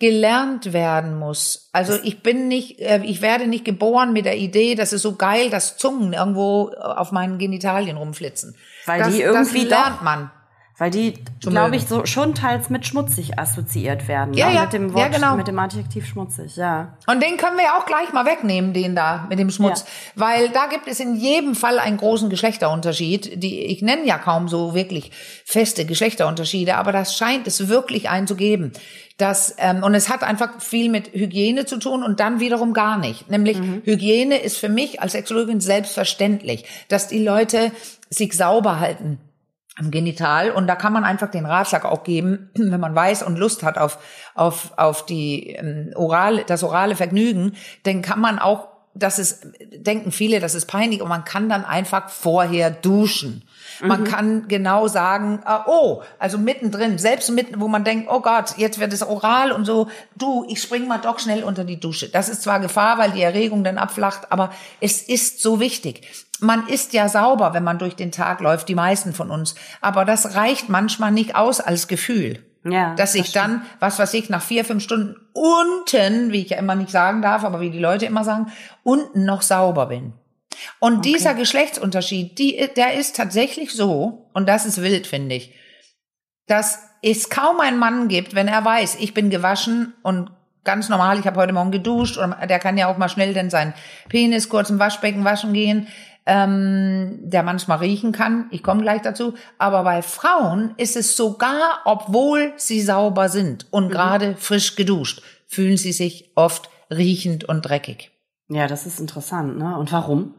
gelernt 0.00 0.72
werden 0.72 1.18
muss. 1.18 1.70
Also 1.72 1.94
ich 2.02 2.22
bin 2.22 2.48
nicht, 2.48 2.80
äh, 2.80 3.00
ich 3.04 3.22
werde 3.22 3.46
nicht 3.46 3.64
geboren 3.64 4.12
mit 4.12 4.26
der 4.26 4.36
Idee, 4.36 4.74
dass 4.74 4.92
es 4.92 5.02
so 5.02 5.14
geil, 5.14 5.50
dass 5.50 5.76
Zungen 5.76 6.12
irgendwo 6.12 6.72
auf 6.72 7.12
meinen 7.12 7.38
Genitalien 7.38 7.96
rumflitzen. 7.96 8.56
Weil 8.86 9.00
das, 9.00 9.14
die 9.14 9.22
irgendwie 9.22 9.66
das 9.66 9.70
lernt 9.70 10.02
man. 10.02 10.30
Weil 10.76 10.90
die, 10.90 11.14
glaube 11.40 11.76
ich, 11.76 11.86
so 11.86 12.04
schon 12.04 12.34
teils 12.34 12.68
mit 12.68 12.84
schmutzig 12.84 13.38
assoziiert 13.38 14.08
werden. 14.08 14.34
Ja, 14.34 14.48
ne? 14.48 14.54
ja. 14.56 14.62
Mit 14.62 14.72
dem 14.72 14.88
Ja, 14.88 14.94
Wort, 14.94 15.12
genau. 15.12 15.36
mit 15.36 15.46
dem 15.46 15.56
Adjektiv 15.56 16.04
schmutzig, 16.04 16.56
ja. 16.56 16.96
Und 17.06 17.22
den 17.22 17.36
können 17.36 17.56
wir 17.56 17.64
ja 17.64 17.78
auch 17.78 17.86
gleich 17.86 18.12
mal 18.12 18.26
wegnehmen, 18.26 18.72
den 18.72 18.96
da 18.96 19.26
mit 19.28 19.38
dem 19.38 19.50
Schmutz. 19.50 19.84
Weil 20.16 20.48
da 20.48 20.66
gibt 20.66 20.88
es 20.88 20.98
in 20.98 21.14
jedem 21.14 21.54
Fall 21.54 21.78
einen 21.78 21.96
großen 21.96 22.28
Geschlechterunterschied. 22.28 23.40
Die, 23.40 23.60
ich 23.66 23.82
nenne 23.82 24.04
ja 24.04 24.18
kaum 24.18 24.48
so 24.48 24.74
wirklich 24.74 25.12
feste 25.44 25.84
Geschlechterunterschiede, 25.84 26.74
aber 26.76 26.90
das 26.90 27.16
scheint 27.16 27.46
es 27.46 27.68
wirklich 27.68 28.08
einen 28.10 28.26
zu 28.26 28.34
geben. 28.34 28.72
Das, 29.16 29.54
ähm, 29.58 29.84
und 29.84 29.94
es 29.94 30.08
hat 30.08 30.24
einfach 30.24 30.60
viel 30.60 30.90
mit 30.90 31.12
Hygiene 31.12 31.66
zu 31.66 31.78
tun 31.78 32.02
und 32.02 32.18
dann 32.18 32.40
wiederum 32.40 32.72
gar 32.72 32.98
nicht. 32.98 33.30
Nämlich 33.30 33.58
Hygiene 33.84 34.38
ist 34.38 34.56
für 34.56 34.68
mich 34.68 35.00
als 35.00 35.12
Sexologin 35.12 35.60
selbstverständlich, 35.60 36.64
dass 36.88 37.06
die 37.06 37.22
Leute 37.22 37.70
sich 38.10 38.32
sauber 38.32 38.80
halten 38.80 39.20
am 39.76 39.90
Genital 39.90 40.50
und 40.50 40.66
da 40.66 40.76
kann 40.76 40.92
man 40.92 41.04
einfach 41.04 41.30
den 41.30 41.46
Ratschlag 41.46 41.84
auch 41.84 42.04
geben, 42.04 42.50
wenn 42.54 42.80
man 42.80 42.94
weiß 42.94 43.22
und 43.22 43.38
Lust 43.38 43.62
hat 43.62 43.78
auf 43.78 43.98
auf 44.34 44.72
auf 44.76 45.06
die 45.06 45.50
ähm, 45.50 45.92
orale 45.94 46.44
das 46.44 46.62
orale 46.62 46.96
Vergnügen, 46.96 47.54
dann 47.84 48.02
kann 48.02 48.20
man 48.20 48.38
auch 48.38 48.68
das 48.94 49.18
ist 49.18 49.46
denken 49.72 50.12
viele, 50.12 50.38
das 50.38 50.54
ist 50.54 50.66
peinlich 50.66 51.02
und 51.02 51.08
man 51.08 51.24
kann 51.24 51.48
dann 51.48 51.64
einfach 51.64 52.08
vorher 52.10 52.70
duschen. 52.70 53.42
Man 53.80 54.04
kann 54.04 54.48
genau 54.48 54.88
sagen, 54.88 55.40
ah, 55.44 55.64
oh, 55.66 56.02
also 56.18 56.38
mittendrin, 56.38 56.98
selbst 56.98 57.30
mitten, 57.30 57.60
wo 57.60 57.68
man 57.68 57.84
denkt, 57.84 58.08
oh 58.10 58.20
Gott, 58.20 58.56
jetzt 58.56 58.80
wird 58.80 58.92
es 58.92 59.02
oral 59.02 59.52
und 59.52 59.64
so, 59.64 59.88
du, 60.16 60.44
ich 60.48 60.60
spring 60.60 60.86
mal 60.86 60.98
doch 60.98 61.18
schnell 61.18 61.44
unter 61.44 61.64
die 61.64 61.80
Dusche. 61.80 62.08
Das 62.08 62.28
ist 62.28 62.42
zwar 62.42 62.60
Gefahr, 62.60 62.98
weil 62.98 63.12
die 63.12 63.22
Erregung 63.22 63.64
dann 63.64 63.78
abflacht, 63.78 64.30
aber 64.30 64.50
es 64.80 65.02
ist 65.02 65.40
so 65.40 65.60
wichtig 65.60 66.02
man 66.40 66.66
ist 66.66 66.92
ja 66.92 67.08
sauber, 67.08 67.54
wenn 67.54 67.64
man 67.64 67.78
durch 67.78 67.96
den 67.96 68.12
Tag 68.12 68.40
läuft, 68.40 68.68
die 68.68 68.74
meisten 68.74 69.12
von 69.12 69.30
uns. 69.30 69.54
Aber 69.80 70.04
das 70.04 70.34
reicht 70.34 70.68
manchmal 70.68 71.12
nicht 71.12 71.36
aus 71.36 71.60
als 71.60 71.88
Gefühl. 71.88 72.44
Ja, 72.64 72.94
Dass 72.94 73.14
ich 73.14 73.32
dann, 73.32 73.62
was 73.78 73.98
weiß 73.98 74.14
ich, 74.14 74.30
nach 74.30 74.42
vier, 74.42 74.64
fünf 74.64 74.82
Stunden 74.82 75.16
unten, 75.34 76.32
wie 76.32 76.40
ich 76.40 76.50
ja 76.50 76.56
immer 76.56 76.74
nicht 76.74 76.90
sagen 76.90 77.20
darf, 77.20 77.44
aber 77.44 77.60
wie 77.60 77.70
die 77.70 77.78
Leute 77.78 78.06
immer 78.06 78.24
sagen, 78.24 78.50
unten 78.82 79.26
noch 79.26 79.42
sauber 79.42 79.86
bin. 79.86 80.14
Und 80.80 81.04
dieser 81.04 81.34
Geschlechtsunterschied, 81.34 82.38
die, 82.38 82.68
der 82.76 82.94
ist 82.94 83.16
tatsächlich 83.16 83.72
so, 83.72 84.28
und 84.32 84.48
das 84.48 84.66
ist 84.66 84.82
wild, 84.82 85.06
finde 85.06 85.36
ich, 85.36 85.54
dass 86.46 86.78
es 87.02 87.30
kaum 87.30 87.60
einen 87.60 87.78
Mann 87.78 88.08
gibt, 88.08 88.34
wenn 88.34 88.48
er 88.48 88.64
weiß, 88.64 88.96
ich 89.00 89.14
bin 89.14 89.30
gewaschen 89.30 89.94
und 90.02 90.30
ganz 90.64 90.88
normal, 90.88 91.18
ich 91.18 91.26
habe 91.26 91.40
heute 91.40 91.52
Morgen 91.52 91.70
geduscht, 91.70 92.16
oder 92.16 92.46
der 92.46 92.58
kann 92.58 92.78
ja 92.78 92.88
auch 92.88 92.96
mal 92.96 93.08
schnell 93.08 93.34
denn 93.34 93.50
seinen 93.50 93.74
Penis 94.08 94.48
kurz 94.48 94.70
im 94.70 94.78
Waschbecken 94.78 95.24
waschen 95.24 95.52
gehen, 95.52 95.88
ähm, 96.26 97.20
der 97.22 97.42
manchmal 97.42 97.78
riechen 97.78 98.12
kann. 98.12 98.46
Ich 98.50 98.62
komme 98.62 98.82
gleich 98.82 99.02
dazu. 99.02 99.34
Aber 99.58 99.82
bei 99.84 100.00
Frauen 100.02 100.74
ist 100.78 100.96
es 100.96 101.16
sogar, 101.16 101.80
obwohl 101.84 102.54
sie 102.56 102.80
sauber 102.80 103.28
sind 103.28 103.66
und 103.70 103.90
gerade 103.90 104.36
frisch 104.36 104.76
geduscht, 104.76 105.22
fühlen 105.46 105.76
sie 105.76 105.92
sich 105.92 106.32
oft 106.34 106.70
riechend 106.90 107.44
und 107.44 107.62
dreckig. 107.62 108.10
Ja, 108.48 108.66
das 108.66 108.86
ist 108.86 109.00
interessant, 109.00 109.58
ne? 109.58 109.76
Und 109.78 109.92
warum? 109.92 110.34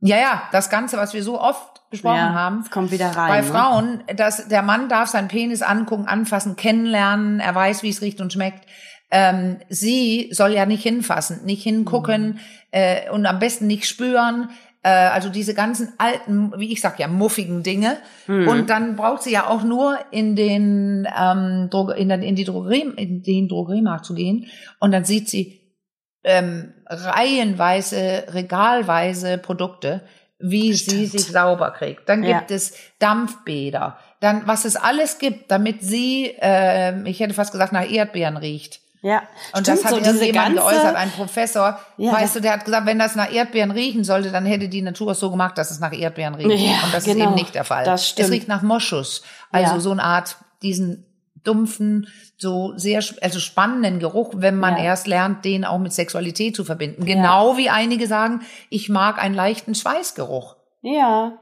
Ja, 0.00 0.16
ja, 0.16 0.42
das 0.52 0.70
Ganze, 0.70 0.96
was 0.96 1.12
wir 1.14 1.22
so 1.22 1.40
oft 1.40 1.82
besprochen 1.90 2.16
ja, 2.16 2.32
haben. 2.34 2.60
Es 2.64 2.70
kommt 2.70 2.92
wieder 2.92 3.08
rein. 3.16 3.28
Bei 3.28 3.40
ne? 3.40 3.42
Frauen, 3.46 4.04
dass 4.16 4.46
der 4.48 4.62
Mann 4.62 4.88
darf 4.88 5.08
seinen 5.08 5.28
Penis 5.28 5.62
angucken, 5.62 6.06
anfassen, 6.06 6.54
kennenlernen, 6.56 7.40
er 7.40 7.54
weiß, 7.54 7.82
wie 7.82 7.88
es 7.88 8.00
riecht 8.02 8.20
und 8.20 8.32
schmeckt. 8.32 8.64
Ähm, 9.10 9.56
sie 9.70 10.28
soll 10.32 10.52
ja 10.52 10.66
nicht 10.66 10.82
hinfassen, 10.82 11.44
nicht 11.46 11.62
hingucken 11.62 12.26
Mhm. 12.26 12.38
äh, 12.72 13.10
und 13.10 13.24
am 13.26 13.38
besten 13.38 13.66
nicht 13.66 13.86
spüren. 13.86 14.50
Äh, 14.82 14.90
also 14.90 15.30
diese 15.30 15.54
ganzen 15.54 15.94
alten, 15.98 16.52
wie 16.58 16.70
ich 16.72 16.80
sag 16.82 16.98
ja, 17.00 17.08
muffigen 17.08 17.62
Dinge. 17.62 17.96
Mhm. 18.26 18.46
Und 18.46 18.70
dann 18.70 18.94
braucht 18.96 19.22
sie 19.22 19.32
ja 19.32 19.48
auch 19.48 19.64
nur 19.64 19.98
in 20.12 20.36
den 20.36 21.08
ähm, 21.18 21.68
Dro- 21.70 21.90
in, 21.90 22.10
den- 22.10 22.22
in 22.22 22.36
die 22.36 22.44
Drogerie, 22.44 22.82
in 22.96 23.22
den 23.22 23.48
Drogeriemarkt 23.48 24.04
zu 24.04 24.14
gehen 24.14 24.46
und 24.78 24.92
dann 24.92 25.04
sieht 25.04 25.28
sie 25.28 25.57
ähm, 26.24 26.72
reihenweise, 26.86 28.24
regalweise 28.28 29.38
Produkte, 29.38 30.02
wie 30.38 30.72
sie 30.74 31.06
sich 31.06 31.26
sauber 31.26 31.72
kriegt. 31.72 32.08
Dann 32.08 32.22
Ja. 32.22 32.38
gibt 32.38 32.50
es 32.50 32.74
Dampfbäder. 32.98 33.98
Dann, 34.20 34.46
was 34.46 34.64
es 34.64 34.76
alles 34.76 35.18
gibt, 35.18 35.50
damit 35.50 35.82
sie, 35.82 36.34
ähm, 36.40 37.06
ich 37.06 37.20
hätte 37.20 37.34
fast 37.34 37.52
gesagt, 37.52 37.72
nach 37.72 37.88
Erdbeeren 37.88 38.36
riecht. 38.36 38.80
Ja, 39.00 39.22
Und 39.52 39.60
stimmt, 39.62 39.68
das 39.78 39.84
hat 39.84 39.90
so 39.92 39.96
so 39.98 40.10
diese 40.12 40.24
jemand 40.24 40.56
ganze, 40.56 40.60
geäußert, 40.74 40.96
ein 40.96 41.10
Professor. 41.12 41.78
Ja, 41.98 42.12
weißt 42.14 42.34
du, 42.36 42.40
der 42.40 42.52
hat 42.54 42.64
gesagt, 42.64 42.84
wenn 42.86 42.98
das 42.98 43.14
nach 43.14 43.32
Erdbeeren 43.32 43.70
riechen 43.70 44.02
sollte, 44.02 44.32
dann 44.32 44.44
hätte 44.44 44.68
die 44.68 44.82
Natur 44.82 45.12
es 45.12 45.20
so 45.20 45.30
gemacht, 45.30 45.56
dass 45.56 45.70
es 45.70 45.78
nach 45.78 45.92
Erdbeeren 45.92 46.34
riecht. 46.34 46.60
Ja, 46.66 46.82
Und 46.84 46.92
das 46.92 47.04
genau. 47.04 47.16
ist 47.18 47.22
eben 47.26 47.34
nicht 47.36 47.54
der 47.54 47.62
Fall. 47.62 47.84
Das 47.84 48.08
stimmt. 48.08 48.26
Es 48.26 48.32
riecht 48.32 48.48
nach 48.48 48.62
Moschus. 48.62 49.22
Also 49.52 49.74
Ja. 49.74 49.80
so 49.80 49.92
eine 49.92 50.02
Art, 50.02 50.36
diesen 50.62 51.06
dumpfen, 51.48 52.08
so 52.36 52.72
sehr, 52.76 53.02
also 53.22 53.40
spannenden 53.40 53.98
Geruch, 53.98 54.30
wenn 54.36 54.56
man 54.58 54.76
Ja. 54.76 54.84
erst 54.84 55.06
lernt, 55.06 55.44
den 55.44 55.64
auch 55.64 55.78
mit 55.78 55.92
Sexualität 55.92 56.54
zu 56.54 56.64
verbinden. 56.64 57.04
Genau 57.04 57.56
wie 57.56 57.70
einige 57.70 58.06
sagen, 58.06 58.42
ich 58.70 58.88
mag 58.88 59.18
einen 59.18 59.34
leichten 59.34 59.74
Schweißgeruch. 59.74 60.56
Ja. 60.80 61.32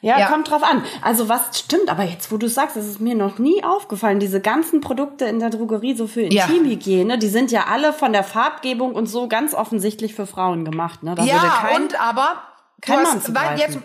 ja. 0.00 0.18
Ja. 0.18 0.26
kommt 0.28 0.50
drauf 0.50 0.62
an. 0.62 0.82
Also 1.02 1.28
was 1.28 1.58
stimmt, 1.58 1.90
aber 1.90 2.04
jetzt, 2.04 2.32
wo 2.32 2.38
du 2.38 2.48
sagst, 2.48 2.76
das 2.76 2.86
ist 2.86 3.00
mir 3.00 3.14
noch 3.14 3.38
nie 3.38 3.62
aufgefallen, 3.62 4.18
diese 4.18 4.40
ganzen 4.40 4.80
Produkte 4.80 5.26
in 5.26 5.40
der 5.40 5.50
Drogerie 5.50 5.94
so 5.94 6.06
für 6.06 6.22
Ja. 6.22 6.46
Intimhygiene, 6.46 7.18
die 7.18 7.28
sind 7.28 7.50
ja 7.50 7.66
alle 7.70 7.92
von 7.92 8.14
der 8.14 8.24
Farbgebung 8.24 8.94
und 8.94 9.06
so 9.06 9.28
ganz 9.28 9.52
offensichtlich 9.52 10.14
für 10.14 10.26
Frauen 10.26 10.64
gemacht. 10.64 11.02
Ne? 11.02 11.14
Da 11.14 11.22
würde 11.22 11.36
ja, 11.36 11.58
kein, 11.66 11.82
und 11.82 12.00
aber 12.00 12.42
kein 12.80 13.02
Mann 13.02 13.16
hast, 13.16 13.34
weil 13.34 13.58
jetzt, 13.58 13.78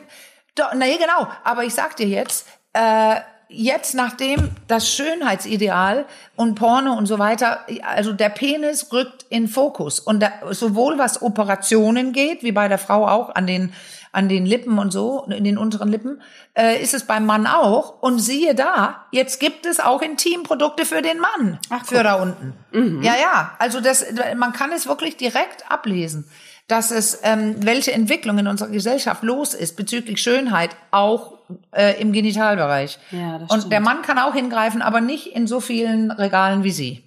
doch, 0.55 0.67
na 0.73 0.85
ja, 0.85 0.95
genau, 0.97 1.27
aber 1.43 1.65
ich 1.65 1.73
sag 1.73 1.97
dir 1.97 2.07
jetzt, 2.07 2.47
äh, 2.71 3.15
jetzt 3.53 3.95
nachdem 3.95 4.49
das 4.67 4.89
Schönheitsideal 4.89 6.05
und 6.35 6.55
Porno 6.55 6.93
und 6.93 7.05
so 7.05 7.19
weiter, 7.19 7.59
also 7.83 8.13
der 8.13 8.29
Penis 8.29 8.91
rückt 8.91 9.25
in 9.29 9.47
Fokus 9.47 9.99
und 9.99 10.21
da, 10.21 10.31
sowohl 10.51 10.97
was 10.97 11.21
Operationen 11.21 12.11
geht, 12.11 12.43
wie 12.43 12.51
bei 12.51 12.67
der 12.67 12.77
Frau 12.77 13.07
auch 13.07 13.33
an 13.35 13.47
den 13.47 13.73
an 14.13 14.29
den 14.29 14.45
Lippen 14.45 14.77
und 14.77 14.91
so, 14.91 15.25
in 15.27 15.43
den 15.43 15.57
unteren 15.57 15.89
Lippen, 15.89 16.21
äh, 16.55 16.79
ist 16.79 16.93
es 16.93 17.05
beim 17.05 17.25
Mann 17.25 17.47
auch. 17.47 17.99
Und 17.99 18.19
siehe 18.19 18.53
da, 18.53 19.07
jetzt 19.11 19.39
gibt 19.39 19.65
es 19.65 19.79
auch 19.79 20.03
Intimprodukte 20.03 20.85
für 20.85 21.01
den 21.01 21.19
Mann, 21.19 21.57
Ach, 21.71 21.83
für 21.83 22.03
da 22.03 22.21
unten. 22.21 22.53
Ja, 23.01 23.15
ja, 23.15 23.55
also 23.57 23.81
das, 23.81 24.05
man 24.37 24.53
kann 24.53 24.71
es 24.71 24.87
wirklich 24.87 25.17
direkt 25.17 25.69
ablesen, 25.69 26.29
dass 26.67 26.91
es, 26.91 27.21
ähm, 27.23 27.55
welche 27.65 27.91
Entwicklung 27.91 28.37
in 28.37 28.47
unserer 28.47 28.69
Gesellschaft 28.69 29.23
los 29.23 29.55
ist 29.55 29.75
bezüglich 29.75 30.21
Schönheit, 30.21 30.75
auch 30.91 31.32
äh, 31.71 31.99
im 32.01 32.13
Genitalbereich. 32.13 32.99
Ja, 33.11 33.39
das 33.39 33.49
und 33.49 33.59
stimmt. 33.59 33.73
der 33.73 33.81
Mann 33.81 34.01
kann 34.01 34.19
auch 34.19 34.33
hingreifen, 34.33 34.81
aber 34.81 35.01
nicht 35.01 35.27
in 35.27 35.47
so 35.47 35.59
vielen 35.59 36.11
Regalen 36.11 36.63
wie 36.63 36.71
sie. 36.71 37.03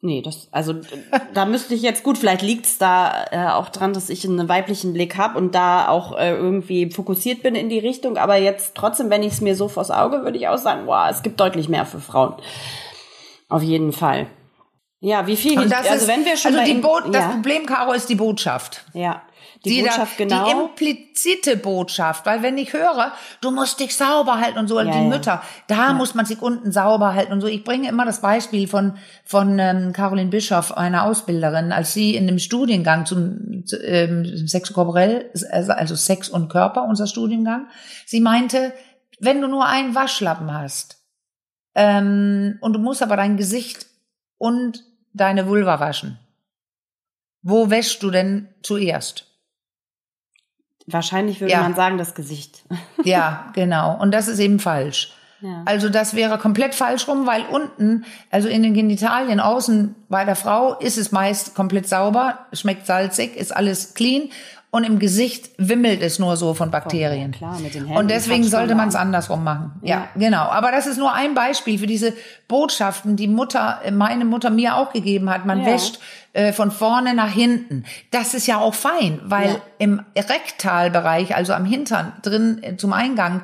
Nee, 0.00 0.22
das, 0.22 0.46
also 0.52 0.74
da 1.34 1.44
müsste 1.44 1.74
ich 1.74 1.82
jetzt, 1.82 2.04
gut, 2.04 2.18
vielleicht 2.18 2.42
liegt's 2.42 2.78
da 2.78 3.24
äh, 3.32 3.48
auch 3.48 3.68
dran, 3.68 3.92
dass 3.92 4.10
ich 4.10 4.24
einen 4.24 4.48
weiblichen 4.48 4.92
Blick 4.92 5.16
habe 5.16 5.36
und 5.36 5.56
da 5.56 5.88
auch 5.88 6.16
äh, 6.16 6.30
irgendwie 6.30 6.90
fokussiert 6.90 7.42
bin 7.42 7.56
in 7.56 7.68
die 7.68 7.80
Richtung, 7.80 8.16
aber 8.16 8.36
jetzt 8.36 8.76
trotzdem, 8.76 9.10
wenn 9.10 9.24
ich 9.24 9.32
es 9.32 9.40
mir 9.40 9.56
so 9.56 9.66
vors 9.66 9.90
Auge, 9.90 10.22
würde 10.22 10.38
ich 10.38 10.46
auch 10.46 10.58
sagen, 10.58 10.86
wow, 10.86 11.08
es 11.10 11.22
gibt 11.22 11.40
deutlich 11.40 11.68
mehr 11.68 11.84
für 11.84 11.98
Frauen. 12.00 12.34
Auf 13.48 13.62
jeden 13.62 13.92
Fall. 13.92 14.28
Ja, 15.00 15.26
wie 15.26 15.36
viel, 15.36 15.58
also 15.58 15.94
ist, 15.94 16.08
wenn 16.08 16.24
wir 16.24 16.36
schon 16.36 16.54
also 16.56 16.72
die 16.72 16.78
Bo 16.78 17.00
das 17.00 17.22
ja, 17.22 17.28
Problem, 17.30 17.66
Caro, 17.66 17.92
ist 17.92 18.08
die 18.08 18.16
Botschaft. 18.16 18.84
ja, 18.94 19.22
die, 19.64 19.70
Die, 19.70 19.82
Botschaft 19.82 20.20
da, 20.20 20.24
genau. 20.24 20.44
die 20.44 20.50
implizite 20.52 21.56
Botschaft, 21.56 22.26
weil 22.26 22.42
wenn 22.42 22.58
ich 22.58 22.72
höre, 22.72 23.12
du 23.40 23.50
musst 23.50 23.80
dich 23.80 23.96
sauber 23.96 24.40
halten 24.40 24.58
und 24.58 24.68
so, 24.68 24.78
Ja, 24.78 24.84
die 24.84 24.98
ja. 24.98 25.04
Mütter, 25.04 25.42
da 25.66 25.92
muss 25.92 26.14
man 26.14 26.26
sich 26.26 26.40
unten 26.40 26.70
sauber 26.70 27.14
halten 27.14 27.32
und 27.32 27.40
so. 27.40 27.46
Ich 27.46 27.64
bringe 27.64 27.88
immer 27.88 28.04
das 28.04 28.20
Beispiel 28.20 28.68
von 28.68 28.94
von 29.24 29.58
ähm, 29.58 29.92
Caroline 29.92 30.30
Bischoff, 30.30 30.76
einer 30.76 31.04
Ausbilderin, 31.04 31.72
als 31.72 31.92
sie 31.92 32.14
in 32.14 32.26
dem 32.26 32.38
Studiengang 32.38 33.06
zum 33.06 33.64
zu, 33.66 33.76
ähm, 33.82 34.46
Sex 34.46 34.72
korporell, 34.72 35.30
also 35.50 35.72
also 35.72 35.94
Sex 35.96 36.28
und 36.28 36.48
Körper, 36.48 36.84
unser 36.84 37.06
Studiengang, 37.06 37.66
sie 38.06 38.20
meinte, 38.20 38.72
wenn 39.20 39.40
du 39.40 39.48
nur 39.48 39.66
einen 39.66 39.94
Waschlappen 39.94 40.52
hast 40.52 41.02
ähm, 41.74 42.58
und 42.60 42.72
du 42.74 42.78
musst 42.78 43.02
aber 43.02 43.16
dein 43.16 43.36
Gesicht 43.36 43.86
und 44.36 44.84
deine 45.12 45.48
Vulva 45.48 45.80
waschen, 45.80 46.18
wo 47.42 47.70
wäschst 47.70 48.02
du 48.02 48.10
denn 48.10 48.48
zuerst? 48.62 49.27
Wahrscheinlich 50.90 51.40
würde 51.40 51.52
Ja. 51.52 51.60
man 51.62 51.74
sagen, 51.74 51.98
das 51.98 52.14
Gesicht. 52.14 52.62
Ja, 53.04 53.50
genau. 53.54 53.96
Und 54.00 54.10
das 54.12 54.26
ist 54.28 54.38
eben 54.38 54.58
falsch. 54.58 55.12
Ja. 55.40 55.62
Also 55.66 55.88
das 55.88 56.14
wäre 56.14 56.36
komplett 56.38 56.74
falsch 56.74 57.06
rum, 57.06 57.24
weil 57.26 57.42
unten, 57.50 58.04
also 58.30 58.48
in 58.48 58.64
den 58.64 58.74
Genitalien 58.74 59.38
außen 59.38 59.94
bei 60.08 60.24
der 60.24 60.34
Frau 60.34 60.74
ist 60.74 60.98
es 60.98 61.12
meist 61.12 61.54
komplett 61.54 61.88
sauber, 61.88 62.40
schmeckt 62.52 62.86
salzig, 62.86 63.36
ist 63.36 63.54
alles 63.54 63.94
clean 63.94 64.30
und 64.70 64.84
im 64.84 64.98
Gesicht 64.98 65.50
wimmelt 65.56 66.02
es 66.02 66.18
nur 66.18 66.36
so 66.36 66.52
von 66.52 66.70
Bakterien. 66.70 67.32
Ja, 67.32 67.38
klar, 67.38 67.58
mit 67.60 67.74
den 67.74 67.84
Händen 67.86 67.96
und 67.98 68.10
deswegen 68.10 68.44
sollte 68.44 68.74
man 68.74 68.88
es 68.88 68.94
an. 68.94 69.08
andersrum 69.08 69.42
machen. 69.44 69.72
Ja. 69.82 69.88
Ja. 69.96 70.08
genau. 70.14 70.42
Aber 70.42 70.70
das 70.72 70.86
ist 70.86 70.98
nur 70.98 71.12
ein 71.14 71.34
Beispiel 71.34 71.78
für 71.78 71.86
diese 71.86 72.12
Botschaften, 72.48 73.16
die 73.16 73.28
Mutter, 73.28 73.80
meine 73.92 74.24
Mutter 74.26 74.50
mir 74.50 74.76
auch 74.76 74.92
gegeben 74.92 75.30
hat. 75.30 75.46
Man 75.46 75.60
Ja. 75.60 75.66
wäscht 75.66 75.98
äh, 76.34 76.52
von 76.52 76.70
vorne 76.70 77.14
nach 77.14 77.30
hinten. 77.32 77.84
Das 78.10 78.34
ist 78.34 78.46
ja 78.46 78.58
auch 78.58 78.74
fein, 78.74 79.20
weil 79.24 79.48
Ja. 79.52 79.60
im 79.78 80.02
Rektalbereich, 80.16 81.34
also 81.34 81.52
am 81.52 81.64
Hintern 81.64 82.12
drin 82.22 82.62
äh, 82.62 82.76
zum 82.76 82.92
Eingang, 82.92 83.42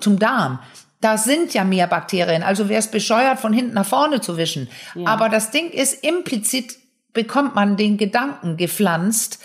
zum 0.00 0.18
Darm, 0.18 0.58
da 1.00 1.18
sind 1.18 1.54
ja 1.54 1.62
mehr 1.64 1.86
Bakterien. 1.86 2.42
Also 2.42 2.68
wäre 2.68 2.78
es 2.80 2.90
bescheuert, 2.90 3.38
von 3.38 3.52
hinten 3.52 3.74
nach 3.74 3.86
vorne 3.86 4.20
zu 4.20 4.36
wischen. 4.36 4.68
Aber 5.04 5.28
das 5.28 5.50
Ding 5.50 5.70
ist, 5.70 6.02
implizit 6.04 6.78
bekommt 7.12 7.54
man 7.54 7.76
den 7.76 7.96
Gedanken 7.98 8.56
gepflanzt, 8.56 9.38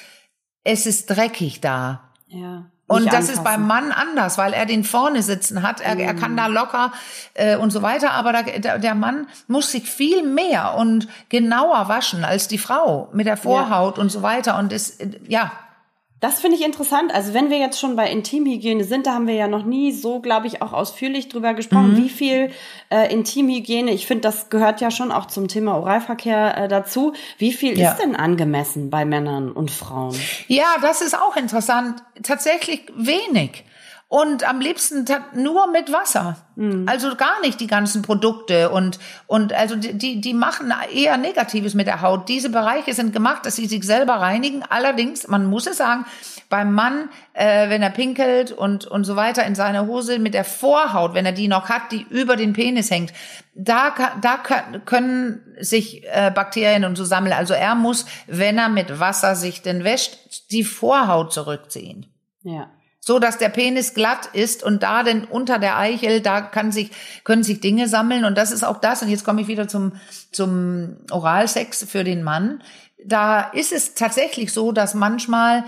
es 0.63 0.85
ist 0.85 1.07
dreckig 1.07 1.61
da. 1.61 2.01
Ja. 2.27 2.65
Und 2.87 3.11
das 3.13 3.29
ist 3.29 3.43
beim. 3.43 3.67
Mann 3.67 3.91
anders, 3.91 4.37
weil 4.37 4.53
er 4.53 4.65
den 4.65 4.83
vorne 4.83 5.21
sitzen 5.21 5.63
hat. 5.63 5.79
Er, 5.79 5.97
er 5.97 6.13
kann 6.13 6.35
da 6.35 6.47
locker 6.47 6.91
äh, 7.35 7.55
und 7.55 7.71
so 7.71 7.81
weiter. 7.81 8.11
Aber 8.11 8.33
da, 8.33 8.41
der, 8.41 8.79
der 8.79 8.95
Mann 8.95 9.27
muss 9.47 9.71
sich 9.71 9.89
viel 9.89 10.23
mehr 10.23 10.73
und 10.75 11.07
genauer 11.29 11.87
waschen 11.87 12.25
als 12.25 12.49
die 12.49 12.57
Frau 12.57 13.09
mit 13.13 13.27
der 13.27 13.37
Vorhaut 13.37 13.97
und 13.97 14.09
so 14.09 14.23
weiter. 14.23 14.57
Und 14.57 14.73
es, 14.73 14.99
äh, 14.99 15.09
ja, 15.27 15.51
Das 16.21 16.39
finde 16.39 16.55
ich 16.55 16.63
interessant. 16.63 17.13
Also 17.13 17.33
wenn 17.33 17.49
wir 17.49 17.57
jetzt 17.57 17.79
schon 17.79 17.95
bei 17.95 18.09
Intimhygiene 18.09 18.83
sind, 18.83 19.07
da 19.07 19.15
haben 19.15 19.25
wir 19.27 19.33
ja 19.33 19.47
noch 19.47 19.65
nie 19.65 19.91
so, 19.91 20.19
glaube 20.19 20.45
ich, 20.45 20.61
auch 20.61 20.71
ausführlich 20.71 21.29
drüber 21.29 21.55
gesprochen, 21.55 21.97
wie 21.97 22.09
viel 22.09 22.51
äh, 22.91 23.11
Intimhygiene, 23.11 23.91
ich 23.91 24.05
finde, 24.05 24.21
das 24.21 24.49
gehört 24.51 24.81
ja 24.81 24.91
schon 24.91 25.11
auch 25.11 25.25
zum 25.25 25.47
Thema 25.47 25.75
Oralverkehr 25.77 26.55
äh, 26.57 26.67
dazu. 26.67 27.13
Wie 27.39 27.51
viel 27.51 27.77
Ja. 27.77 27.91
ist 27.91 27.97
denn 27.97 28.15
angemessen 28.15 28.91
bei 28.91 29.03
Männern 29.03 29.51
und 29.51 29.71
Frauen? 29.71 30.15
Ja, 30.47 30.75
das 30.81 31.01
ist 31.01 31.17
auch 31.19 31.35
interessant. 31.35 32.03
Tatsächlich 32.21 32.83
wenig. 32.95 33.63
Und 34.13 34.43
am 34.43 34.59
liebsten 34.59 35.05
nur 35.35 35.67
mit 35.71 35.93
Wasser. 35.93 36.35
Also 36.85 37.15
gar 37.15 37.39
nicht 37.39 37.61
die 37.61 37.67
ganzen 37.67 38.01
Produkte 38.01 38.69
und, 38.69 38.99
und 39.25 39.53
also 39.53 39.77
die- 39.77 40.19
die, 40.19 40.33
machen 40.33 40.73
eher 40.93 41.15
Negatives 41.15 41.75
mit 41.75 41.87
der 41.87 42.01
Haut. 42.01 42.27
Diese 42.27 42.49
Bereiche 42.49 42.93
sind 42.93 43.13
gemacht, 43.13 43.45
dass 43.45 43.55
sie 43.55 43.67
sich 43.67 43.85
selber 43.85 44.15
reinigen. 44.15 44.63
Allerdings, 44.67 45.29
man 45.29 45.45
muss 45.45 45.65
es 45.65 45.77
sagen, 45.77 46.05
beim 46.49 46.73
Mann, 46.73 47.07
äh, 47.31 47.69
wenn 47.69 47.81
er 47.81 47.89
pinkelt 47.89 48.51
und, 48.51 48.85
und 48.85 49.05
so 49.05 49.15
weiter 49.15 49.45
in 49.45 49.55
seiner 49.55 49.87
Hose 49.87 50.19
mit 50.19 50.33
der 50.33 50.43
Vorhaut, 50.43 51.13
wenn 51.13 51.25
er 51.25 51.31
die 51.31 51.47
noch 51.47 51.69
hat, 51.69 51.93
die 51.93 52.05
über 52.09 52.35
den 52.35 52.51
Penis 52.51 52.91
hängt, 52.91 53.13
da, 53.55 53.93
da 54.19 54.35
können, 54.35 54.83
können 54.83 55.55
sich 55.61 56.03
äh, 56.11 56.31
Bakterien 56.35 56.83
und 56.83 56.97
so 56.97 57.05
sammeln. 57.05 57.31
Also 57.31 57.53
er 57.53 57.75
muss, 57.75 58.05
wenn 58.27 58.57
er 58.57 58.67
mit 58.67 58.99
Wasser 58.99 59.37
sich 59.37 59.61
denn 59.61 59.85
wäscht, 59.85 60.51
die 60.51 60.65
Vorhaut 60.65 61.31
zurückziehen 61.31 62.07
Ja. 62.43 62.69
So 63.03 63.17
dass 63.17 63.39
der 63.39 63.49
Penis 63.49 63.95
glatt 63.95 64.27
ist 64.31 64.63
und 64.63 64.83
da 64.83 65.01
denn 65.01 65.25
unter 65.25 65.57
der 65.57 65.77
Eichel, 65.77 66.21
da 66.21 66.39
kann 66.39 66.71
sich, 66.71 66.91
können 67.23 67.43
sich 67.43 67.59
Dinge 67.59 67.87
sammeln 67.87 68.25
und 68.25 68.37
das 68.37 68.51
ist 68.51 68.63
auch 68.63 68.79
das. 68.79 69.01
Und 69.01 69.09
jetzt 69.09 69.25
komme 69.25 69.41
ich 69.41 69.47
wieder 69.47 69.67
zum, 69.67 69.93
zum 70.31 70.97
Oralsex 71.09 71.83
für 71.83 72.03
den 72.03 72.21
Mann. 72.21 72.61
Da 73.03 73.41
ist 73.41 73.71
es 73.71 73.95
tatsächlich 73.95 74.53
so, 74.53 74.71
dass 74.71 74.93
manchmal 74.93 75.63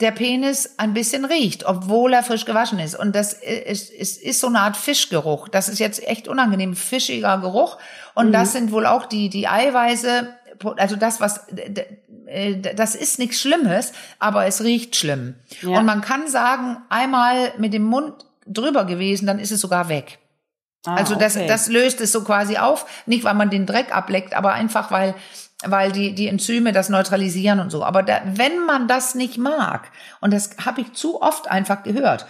der 0.00 0.12
Penis 0.12 0.78
ein 0.78 0.94
bisschen 0.94 1.26
riecht, 1.26 1.66
obwohl 1.66 2.14
er 2.14 2.22
frisch 2.22 2.46
gewaschen 2.46 2.78
ist. 2.78 2.98
Und 2.98 3.14
das 3.14 3.34
ist, 3.34 3.90
ist, 3.90 4.22
ist 4.22 4.40
so 4.40 4.46
eine 4.46 4.60
Art 4.60 4.78
Fischgeruch. 4.78 5.48
Das 5.48 5.68
ist 5.68 5.78
jetzt 5.78 6.02
echt 6.08 6.28
unangenehm, 6.28 6.74
fischiger 6.74 7.36
Geruch. 7.38 7.76
Und 8.14 8.32
das 8.32 8.52
sind 8.52 8.72
wohl 8.72 8.86
auch 8.86 9.04
die, 9.04 9.28
die 9.28 9.46
Eiweiße, 9.46 10.34
also 10.78 10.96
das, 10.96 11.20
was, 11.20 11.46
das 12.74 12.94
ist 12.94 13.18
nichts 13.18 13.40
Schlimmes, 13.40 13.92
aber 14.18 14.46
es 14.46 14.62
riecht 14.62 14.96
schlimm. 14.96 15.34
Ja. 15.62 15.78
Und 15.78 15.86
man 15.86 16.00
kann 16.00 16.28
sagen, 16.28 16.78
einmal 16.88 17.52
mit 17.58 17.72
dem 17.72 17.84
Mund 17.84 18.14
drüber 18.46 18.84
gewesen, 18.84 19.26
dann 19.26 19.38
ist 19.38 19.50
es 19.50 19.60
sogar 19.60 19.88
weg. 19.88 20.18
Ah, 20.86 20.94
also 20.94 21.14
das, 21.14 21.36
okay. 21.36 21.46
das 21.46 21.68
löst 21.68 22.00
es 22.00 22.12
so 22.12 22.24
quasi 22.24 22.56
auf, 22.56 22.86
nicht 23.06 23.24
weil 23.24 23.34
man 23.34 23.50
den 23.50 23.66
Dreck 23.66 23.94
ableckt, 23.94 24.34
aber 24.34 24.52
einfach 24.52 24.90
weil 24.90 25.14
weil 25.62 25.92
die 25.92 26.14
die 26.14 26.28
Enzyme 26.28 26.72
das 26.72 26.88
neutralisieren 26.88 27.60
und 27.60 27.70
so. 27.70 27.84
Aber 27.84 28.02
da, 28.02 28.22
wenn 28.24 28.64
man 28.64 28.88
das 28.88 29.14
nicht 29.14 29.36
mag, 29.36 29.90
und 30.22 30.32
das 30.32 30.56
habe 30.64 30.80
ich 30.80 30.94
zu 30.94 31.20
oft 31.20 31.50
einfach 31.50 31.82
gehört, 31.82 32.26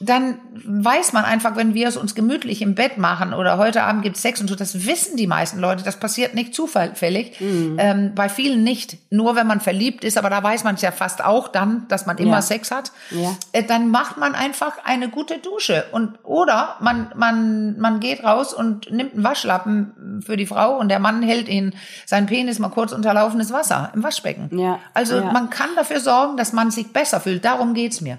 dann 0.00 0.38
weiß 0.64 1.12
man 1.12 1.24
einfach, 1.24 1.56
wenn 1.56 1.74
wir 1.74 1.88
es 1.88 1.96
uns 1.96 2.14
gemütlich 2.14 2.62
im 2.62 2.76
Bett 2.76 2.98
machen 2.98 3.34
oder 3.34 3.58
heute 3.58 3.82
Abend 3.82 4.02
gibt 4.02 4.16
Sex 4.16 4.40
und 4.40 4.48
so, 4.48 4.54
das 4.54 4.86
wissen 4.86 5.16
die 5.16 5.26
meisten 5.26 5.58
Leute, 5.58 5.82
das 5.82 5.98
passiert 5.98 6.34
nicht 6.34 6.54
zufällig, 6.54 7.40
mhm. 7.40 7.76
ähm, 7.80 8.12
bei 8.14 8.28
vielen 8.28 8.62
nicht. 8.62 8.98
Nur 9.10 9.34
wenn 9.34 9.48
man 9.48 9.60
verliebt 9.60 10.04
ist, 10.04 10.16
aber 10.16 10.30
da 10.30 10.40
weiß 10.40 10.62
man 10.62 10.76
es 10.76 10.82
ja 10.82 10.92
fast 10.92 11.24
auch 11.24 11.48
dann, 11.48 11.86
dass 11.88 12.06
man 12.06 12.16
immer 12.18 12.36
ja. 12.36 12.42
Sex 12.42 12.70
hat, 12.70 12.92
ja. 13.10 13.34
äh, 13.52 13.64
dann 13.64 13.90
macht 13.90 14.18
man 14.18 14.36
einfach 14.36 14.84
eine 14.84 15.08
gute 15.08 15.38
Dusche 15.38 15.86
und 15.90 16.18
oder 16.22 16.76
man 16.80 17.10
man 17.16 17.78
man 17.78 17.98
geht 17.98 18.22
raus 18.22 18.54
und 18.54 18.92
nimmt 18.92 19.14
einen 19.14 19.24
Waschlappen 19.24 20.22
für 20.24 20.36
die 20.36 20.46
Frau 20.46 20.78
und 20.78 20.90
der 20.90 21.00
Mann 21.00 21.22
hält 21.22 21.48
ihn 21.48 21.74
seinen 22.06 22.26
Penis 22.26 22.60
mal 22.60 22.68
kurz 22.68 22.92
unter 22.92 23.12
laufendes 23.14 23.52
Wasser 23.52 23.90
im 23.94 24.04
Waschbecken. 24.04 24.56
Ja. 24.56 24.78
Also 24.94 25.20
man 25.20 25.50
kann 25.50 25.70
dafür 25.74 25.98
sorgen, 25.98 26.36
dass 26.36 26.52
man 26.52 26.70
sich 26.70 26.92
besser 26.92 27.18
fühlt. 27.18 27.44
Darum 27.44 27.74
geht's 27.74 28.00
mir. 28.00 28.18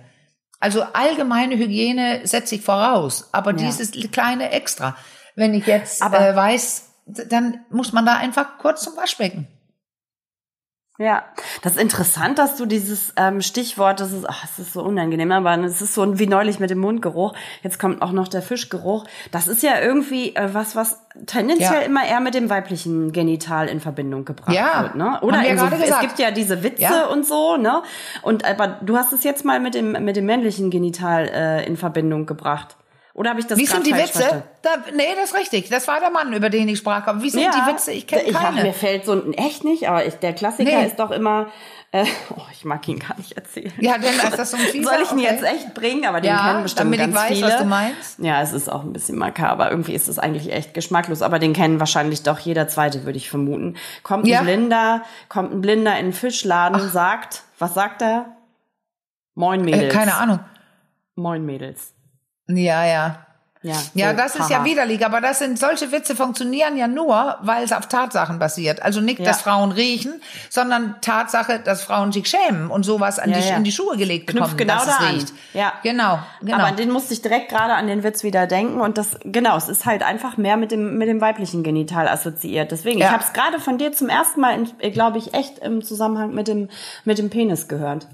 Also 0.60 0.84
allgemeine 0.94 1.58
Hygiene 1.58 2.22
setze 2.25 2.56
ich 2.56 2.62
voraus, 2.62 3.30
aber 3.32 3.51
ja. 3.51 3.58
dieses 3.58 3.92
kleine 4.12 4.51
Extra, 4.51 4.98
wenn 5.36 5.54
ich 5.54 5.66
jetzt 5.68 6.01
aber, 6.01 6.20
äh, 6.20 6.36
weiß, 6.36 6.89
dann 7.06 7.62
muss 7.70 7.94
man 7.94 8.06
da 8.06 8.16
einfach 8.16 8.58
kurz 8.58 8.84
zum 8.84 8.98
Waschbecken. 8.98 9.48
Ja, 11.00 11.24
das 11.62 11.75
ist 11.75 11.82
interessant, 11.82 12.39
dass 12.39 12.58
du 12.58 12.65
dieses 12.65 13.13
ähm, 13.15 13.41
Stichwort, 13.41 14.01
das 14.01 14.12
ist, 14.12 14.27
ach, 14.27 14.44
es 14.44 14.60
ist 14.60 14.74
so 14.74 14.84
unangenehm, 14.84 15.32
aber 15.32 15.58
es 15.63 15.82
ist 15.82 15.94
so 15.94 16.20
wie 16.20 16.27
neulich 16.27 16.60
mit 16.60 16.72
dem 16.72 16.79
Mundgeruch. 16.79 17.34
Jetzt 17.63 17.79
kommt 17.79 18.01
auch 18.01 18.12
noch 18.12 18.27
der 18.27 18.41
Fischgeruch. 18.41 19.06
Das 19.32 19.48
ist 19.48 19.63
ja 19.63 19.79
irgendwie 19.79 20.36
äh, 20.36 20.50
was, 20.51 20.75
was 20.75 21.01
tendenziell 21.25 21.72
ja. 21.72 21.88
immer 21.88 22.06
eher 22.06 22.20
mit 22.20 22.34
dem 22.34 22.50
weiblichen 22.50 23.13
Genital 23.13 23.70
in 23.70 23.79
Verbindung 23.79 24.25
gebracht 24.25 24.53
ja. 24.53 24.84
wird, 24.84 24.96
ne? 24.96 25.22
Oder 25.22 25.41
so, 25.58 25.68
es 25.68 26.00
gibt 26.01 26.20
ja 26.20 26.32
diese 26.32 26.63
Witze 26.63 26.82
ja. 26.82 27.06
und 27.06 27.25
so, 27.25 27.56
ne? 27.56 27.82
Und 28.22 28.44
aber 28.44 28.68
du 28.68 28.98
hast 28.98 29.13
es 29.13 29.24
jetzt 29.24 29.46
mal 29.46 29.62
mit 29.62 29.75
dem 29.75 29.94
mit 30.03 30.18
dem 30.18 30.25
männlichen 30.25 30.70
Genital 30.70 31.29
äh, 31.29 31.65
in 31.65 31.77
Verbindung 31.77 32.25
gebracht. 32.25 32.75
Oder 33.20 33.32
habe 33.32 33.42
ich 33.42 33.48
das 33.48 33.60
Wie 33.60 33.66
sind 33.66 33.86
die 33.86 33.94
Witze? 33.94 34.44
Da, 34.62 34.70
nee, 34.96 35.04
das 35.14 35.32
ist 35.32 35.38
richtig. 35.38 35.68
Das 35.68 35.90
war 35.90 36.00
der 36.00 36.10
Mann, 36.10 36.32
über 36.32 36.50
den 36.50 36.70
ich 36.70 36.78
sprach. 36.78 37.06
Aber 37.06 37.22
wie 37.22 37.30
sind 37.30 37.42
ja, 37.42 37.52
die 37.52 37.70
Witze? 37.70 37.92
Ich 37.92 38.08
kenne 38.08 38.32
keine. 38.32 38.60
Ich, 38.60 38.64
mir 38.64 38.72
fällt 38.72 39.04
so 39.04 39.12
ein 39.12 39.34
echt 39.34 39.66
nicht, 39.66 39.90
aber 39.90 40.06
ich, 40.06 40.14
der 40.16 40.32
Klassiker 40.32 40.80
nee. 40.80 40.88
ist 40.88 40.98
doch 41.00 41.12
immer. 41.12 41.48
Äh, 41.92 42.06
oh, 42.38 42.42
ich 42.54 42.64
mag 42.64 42.88
ihn 42.88 42.98
gar 42.98 43.18
nicht 43.18 43.34
erzählen. 43.34 43.74
Ja, 43.82 43.98
denn 43.98 44.14
ist 44.14 44.40
das 44.40 44.52
so 44.52 44.56
ein 44.56 44.64
Fieser? 44.72 44.92
Soll 44.92 45.02
ich 45.04 45.12
ihn 45.12 45.20
okay. 45.20 45.28
jetzt 45.32 45.44
echt 45.44 45.74
bringen? 45.74 46.06
Aber 46.06 46.22
den 46.22 46.30
ja, 46.30 46.48
kennen 46.48 46.64
bestimmt 46.64 46.94
damit 46.94 47.00
ganz 47.00 47.14
ich 47.14 47.20
weiß, 47.20 47.38
viele. 47.38 47.48
was 47.48 47.58
du 47.58 47.66
meinst. 47.66 48.20
Ja, 48.20 48.42
es 48.42 48.54
ist 48.54 48.72
auch 48.72 48.84
ein 48.84 48.94
bisschen 48.94 49.18
makaber. 49.18 49.70
Irgendwie 49.70 49.96
ist 49.96 50.08
es 50.08 50.18
eigentlich 50.18 50.54
echt 50.54 50.74
geschmacklos. 50.74 51.22
Aber 51.22 51.40
den 51.40 51.52
kennen 51.52 51.82
wahrscheinlich 51.82 52.24
doch 52.24 52.40
jeder 52.40 52.70
Zweite, 52.70 53.04
würde 53.04 53.18
ich 53.18 53.30
vermuten. 53.30 53.76
Kommt 54.02 54.24
ein 54.24 54.28
ja. 54.28 54.44
Blinder, 54.44 55.04
kommt 55.28 55.52
ein 55.52 55.60
Blinder 55.60 56.00
in 56.00 56.06
den 56.06 56.14
Fischladen, 56.14 56.80
Ach. 56.82 56.90
sagt, 56.90 57.44
was 57.58 57.74
sagt 57.74 58.02
er? 58.02 58.38
Moin 59.36 59.66
Mädels. 59.66 59.94
Äh, 59.94 59.98
keine 59.98 60.16
Ahnung. 60.16 60.40
Moin 61.16 61.46
Mädels. 61.46 61.96
Ja, 62.50 62.86
ja. 62.86 63.25
Ja, 63.62 63.75
ja, 63.94 64.13
das 64.13 64.38
ist 64.38 64.50
ja 64.50 64.63
widerlich, 64.63 65.06
aber 65.06 65.20
das 65.20 65.39
sind 65.39 65.60
solche 65.60 65.91
Witze 65.91 66.15
funktionieren 66.15 66.77
ja 66.77 66.88
nur, 66.88 67.36
weil 67.41 67.62
es 67.62 67.74
auf 67.74 67.88
Tatsachen 67.88 68.39
basiert. 68.39 68.82
Also 68.82 69.01
nicht, 69.01 69.20
ja. 69.20 69.25
dass 69.25 69.41
Frauen 69.41 69.74
riechen, 69.74 70.22
sondern 70.50 70.96
Tatsache, 71.01 71.60
dass 71.60 71.84
Frauen 71.84 72.13
sich 72.13 72.27
schämen 72.27 72.72
und 72.72 72.84
sowas 72.84 73.20
an 73.20 73.32
ja, 73.32 73.38
die, 73.38 73.48
ja. 73.50 73.58
in 73.58 73.65
die 73.65 73.74
Schuhe 73.74 73.98
gelegt 73.98 74.27
bekommen, 74.27 74.56
genau 74.56 74.75
dass 74.75 74.86
da 74.86 75.10
es 75.10 75.13
riecht. 75.13 75.34
Ja, 75.53 75.74
genau, 75.84 76.20
genau. 76.39 76.56
Aber 76.56 76.68
an 76.68 76.77
den 76.77 76.89
musste 76.89 77.13
ich 77.13 77.22
direkt 77.22 77.50
gerade 77.50 77.74
an 77.74 77.88
den 77.88 78.03
Witz 78.03 78.24
wieder 78.24 78.48
denken 78.48 78.79
und 78.79 78.98
das 78.98 79.18
genau, 79.25 79.58
es 79.58 79.68
ist 79.68 79.86
halt 79.86 80.03
einfach 80.03 80.38
mehr 80.38 80.56
mit 80.56 80.72
dem 80.72 80.98
mit 80.98 81.10
dem 81.10 81.20
weiblichen 81.20 81.62
Genital 81.62 82.08
assoziiert. 82.08 82.72
Deswegen, 82.72 83.00
ich 83.00 83.12
habe 83.12 83.25
es 83.25 83.34
gerade 83.34 83.60
von 83.60 83.77
dir 83.77 83.91
zum 83.91 84.08
ersten 84.08 84.39
Mal, 84.39 84.63
glaube 84.94 85.18
ich, 85.18 85.34
echt 85.34 85.60
im 85.60 85.84
Zusammenhang 85.84 86.34
mit 86.34 86.48
dem 86.48 86.70
mit 87.03 87.18
dem 87.18 87.29
Penis 87.29 87.68
gehört. 87.68 88.08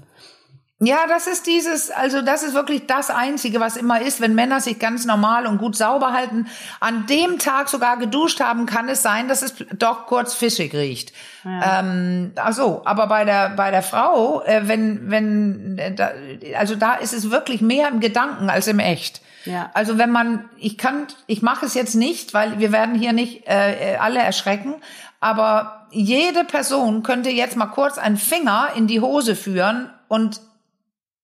Ja, 0.78 1.06
das 1.08 1.26
ist 1.26 1.46
dieses, 1.46 1.90
also 1.90 2.20
das 2.20 2.42
ist 2.42 2.52
wirklich 2.52 2.86
das 2.86 3.08
Einzige, 3.08 3.60
was 3.60 3.78
immer 3.78 4.02
ist, 4.02 4.20
wenn 4.20 4.34
Männer 4.34 4.60
sich 4.60 4.78
ganz 4.78 5.06
normal 5.06 5.46
und 5.46 5.56
gut 5.56 5.74
sauber 5.74 6.12
halten, 6.12 6.48
an 6.80 7.06
dem 7.06 7.38
Tag 7.38 7.70
sogar 7.70 7.96
geduscht 7.96 8.40
haben, 8.40 8.66
kann 8.66 8.90
es 8.90 9.00
sein, 9.00 9.26
dass 9.26 9.40
es 9.40 9.54
doch 9.78 10.04
kurz 10.04 10.34
fischig 10.34 10.74
riecht. 10.74 11.14
Ja. 11.44 11.80
Ähm, 11.80 12.32
ach 12.36 12.52
so, 12.52 12.82
aber 12.84 13.06
bei 13.06 13.24
der 13.24 13.50
bei 13.56 13.70
der 13.70 13.82
Frau, 13.82 14.42
äh, 14.42 14.68
wenn 14.68 15.10
wenn 15.10 15.78
äh, 15.78 15.94
da, 15.94 16.10
also 16.58 16.74
da 16.74 16.96
ist 16.96 17.14
es 17.14 17.30
wirklich 17.30 17.62
mehr 17.62 17.88
im 17.88 18.00
Gedanken 18.00 18.50
als 18.50 18.66
im 18.66 18.78
echt. 18.78 19.22
Ja. 19.46 19.70
Also 19.72 19.96
wenn 19.96 20.10
man, 20.10 20.44
ich 20.58 20.76
kann, 20.76 21.06
ich 21.26 21.40
mache 21.40 21.64
es 21.64 21.72
jetzt 21.72 21.94
nicht, 21.94 22.34
weil 22.34 22.58
wir 22.58 22.70
werden 22.70 22.94
hier 22.96 23.14
nicht 23.14 23.48
äh, 23.48 23.94
äh 23.94 23.96
alle 23.96 24.18
erschrecken, 24.18 24.74
aber 25.20 25.86
jede 25.90 26.44
Person 26.44 27.02
könnte 27.02 27.30
jetzt 27.30 27.56
mal 27.56 27.66
kurz 27.66 27.96
einen 27.96 28.18
Finger 28.18 28.70
in 28.76 28.86
die 28.86 29.00
Hose 29.00 29.34
führen 29.34 29.90
und 30.08 30.40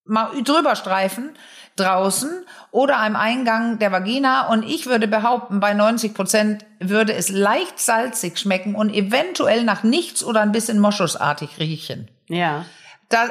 mal 0.05 0.31
drüber 0.43 0.77
streifen 0.77 1.31
draußen 1.77 2.45
oder 2.71 2.99
am 2.99 3.17
Eingang 3.17 3.79
der 3.79 3.93
Vagina 3.93 4.49
und 4.49 4.63
ich 4.63 4.87
würde 4.87 5.09
behaupten, 5.09 5.59
bei 5.59 5.73
90 5.73 6.13
Prozent 6.13 6.67
würde 6.81 7.15
es 7.15 7.31
leicht 7.31 7.79
salzig 7.79 8.39
schmecken 8.39 8.75
und 8.75 8.93
eventuell 8.93 9.65
nach 9.65 9.83
nichts 9.83 10.23
oder 10.23 10.43
ein 10.43 10.53
bisschen 10.53 10.79
moschusartig 10.79 11.59
riechen. 11.59 12.11
Ja. 12.29 12.67
Da, 13.09 13.29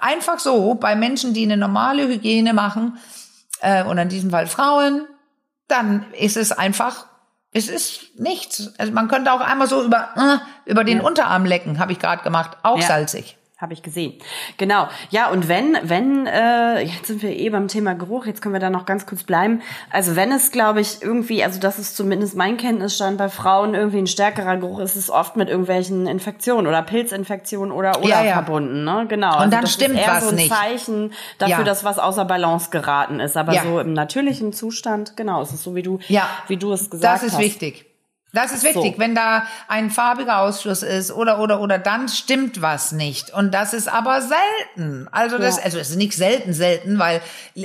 einfach 0.00 0.38
so, 0.38 0.74
bei 0.74 0.96
Menschen, 0.96 1.32
die 1.32 1.44
eine 1.44 1.56
normale 1.56 2.08
Hygiene 2.08 2.52
machen, 2.52 2.98
äh, 3.60 3.84
und 3.84 3.98
in 3.98 4.08
diesem 4.08 4.30
Fall 4.30 4.46
Frauen, 4.46 5.06
dann 5.66 6.06
ist 6.12 6.36
es 6.36 6.52
einfach, 6.52 7.06
es 7.52 7.68
ist 7.68 8.18
nichts. 8.18 8.72
Also 8.78 8.92
man 8.92 9.08
könnte 9.08 9.32
auch 9.32 9.40
einmal 9.40 9.68
so 9.68 9.82
über, 9.82 10.10
äh, 10.16 10.70
über 10.70 10.84
den 10.84 10.98
ja. 10.98 11.04
Unterarm 11.04 11.44
lecken, 11.44 11.78
habe 11.78 11.92
ich 11.92 11.98
gerade 11.98 12.22
gemacht, 12.22 12.58
auch 12.62 12.78
ja. 12.78 12.86
salzig. 12.86 13.37
Habe 13.60 13.72
ich 13.72 13.82
gesehen. 13.82 14.12
Genau. 14.56 14.86
Ja, 15.10 15.30
und 15.30 15.48
wenn, 15.48 15.76
wenn, 15.82 16.28
äh, 16.28 16.80
jetzt 16.80 17.06
sind 17.08 17.22
wir 17.22 17.36
eh 17.36 17.50
beim 17.50 17.66
Thema 17.66 17.94
Geruch, 17.94 18.26
jetzt 18.26 18.40
können 18.40 18.54
wir 18.54 18.60
da 18.60 18.70
noch 18.70 18.86
ganz 18.86 19.04
kurz 19.04 19.24
bleiben. 19.24 19.62
Also 19.90 20.14
wenn 20.14 20.30
es, 20.30 20.52
glaube 20.52 20.80
ich, 20.80 21.02
irgendwie, 21.02 21.42
also 21.42 21.58
das 21.58 21.80
ist 21.80 21.96
zumindest 21.96 22.36
mein 22.36 22.56
Kenntnisstand 22.56 23.18
bei 23.18 23.28
Frauen 23.28 23.74
irgendwie 23.74 23.98
ein 23.98 24.06
stärkerer 24.06 24.58
Geruch, 24.58 24.78
ist 24.78 24.94
es 24.94 25.10
oft 25.10 25.34
mit 25.34 25.48
irgendwelchen 25.48 26.06
Infektionen 26.06 26.68
oder 26.68 26.82
Pilzinfektionen 26.82 27.72
oder 27.72 27.98
oder 27.98 28.08
ja, 28.08 28.24
ja. 28.24 28.32
verbunden, 28.34 28.84
ne? 28.84 29.06
Genau. 29.08 29.34
Und 29.34 29.40
also 29.40 29.50
dann 29.50 29.66
stimmt 29.66 29.96
ist 29.96 30.06
eher 30.06 30.12
was 30.12 30.22
so 30.22 30.28
ein 30.30 30.36
nicht. 30.36 30.54
Zeichen 30.54 31.12
dafür, 31.38 31.58
ja. 31.58 31.64
dass 31.64 31.82
was 31.82 31.98
außer 31.98 32.26
Balance 32.26 32.70
geraten 32.70 33.18
ist. 33.18 33.36
Aber 33.36 33.54
so 33.54 33.80
im 33.80 33.92
natürlichen 33.92 34.52
Zustand, 34.52 35.16
genau, 35.16 35.42
es 35.42 35.52
ist 35.52 35.64
so 35.64 35.74
wie 35.74 35.82
du, 35.82 35.98
wie 36.46 36.56
du 36.58 36.72
es 36.72 36.90
gesagt 36.90 37.12
hast. 37.12 37.22
Das 37.22 37.28
ist 37.28 37.32
hast. 37.32 37.42
wichtig. 37.42 37.87
Das 38.38 38.52
ist 38.52 38.62
wichtig, 38.62 38.94
so. 38.94 39.00
wenn 39.00 39.16
da 39.16 39.42
ein 39.66 39.90
farbiger 39.90 40.38
Ausschuss 40.38 40.84
ist 40.84 41.10
oder 41.10 41.40
oder 41.40 41.60
oder 41.60 41.78
dann 41.78 42.08
stimmt 42.08 42.62
was 42.62 42.92
nicht 42.92 43.34
und 43.34 43.52
das 43.52 43.74
ist 43.74 43.92
aber 43.92 44.20
selten. 44.20 45.08
Also 45.10 45.38
das 45.38 45.56
ja. 45.56 45.64
also 45.64 45.78
es 45.78 45.90
ist 45.90 45.96
nicht 45.96 46.12
selten 46.12 46.52
selten, 46.52 47.00
weil 47.00 47.20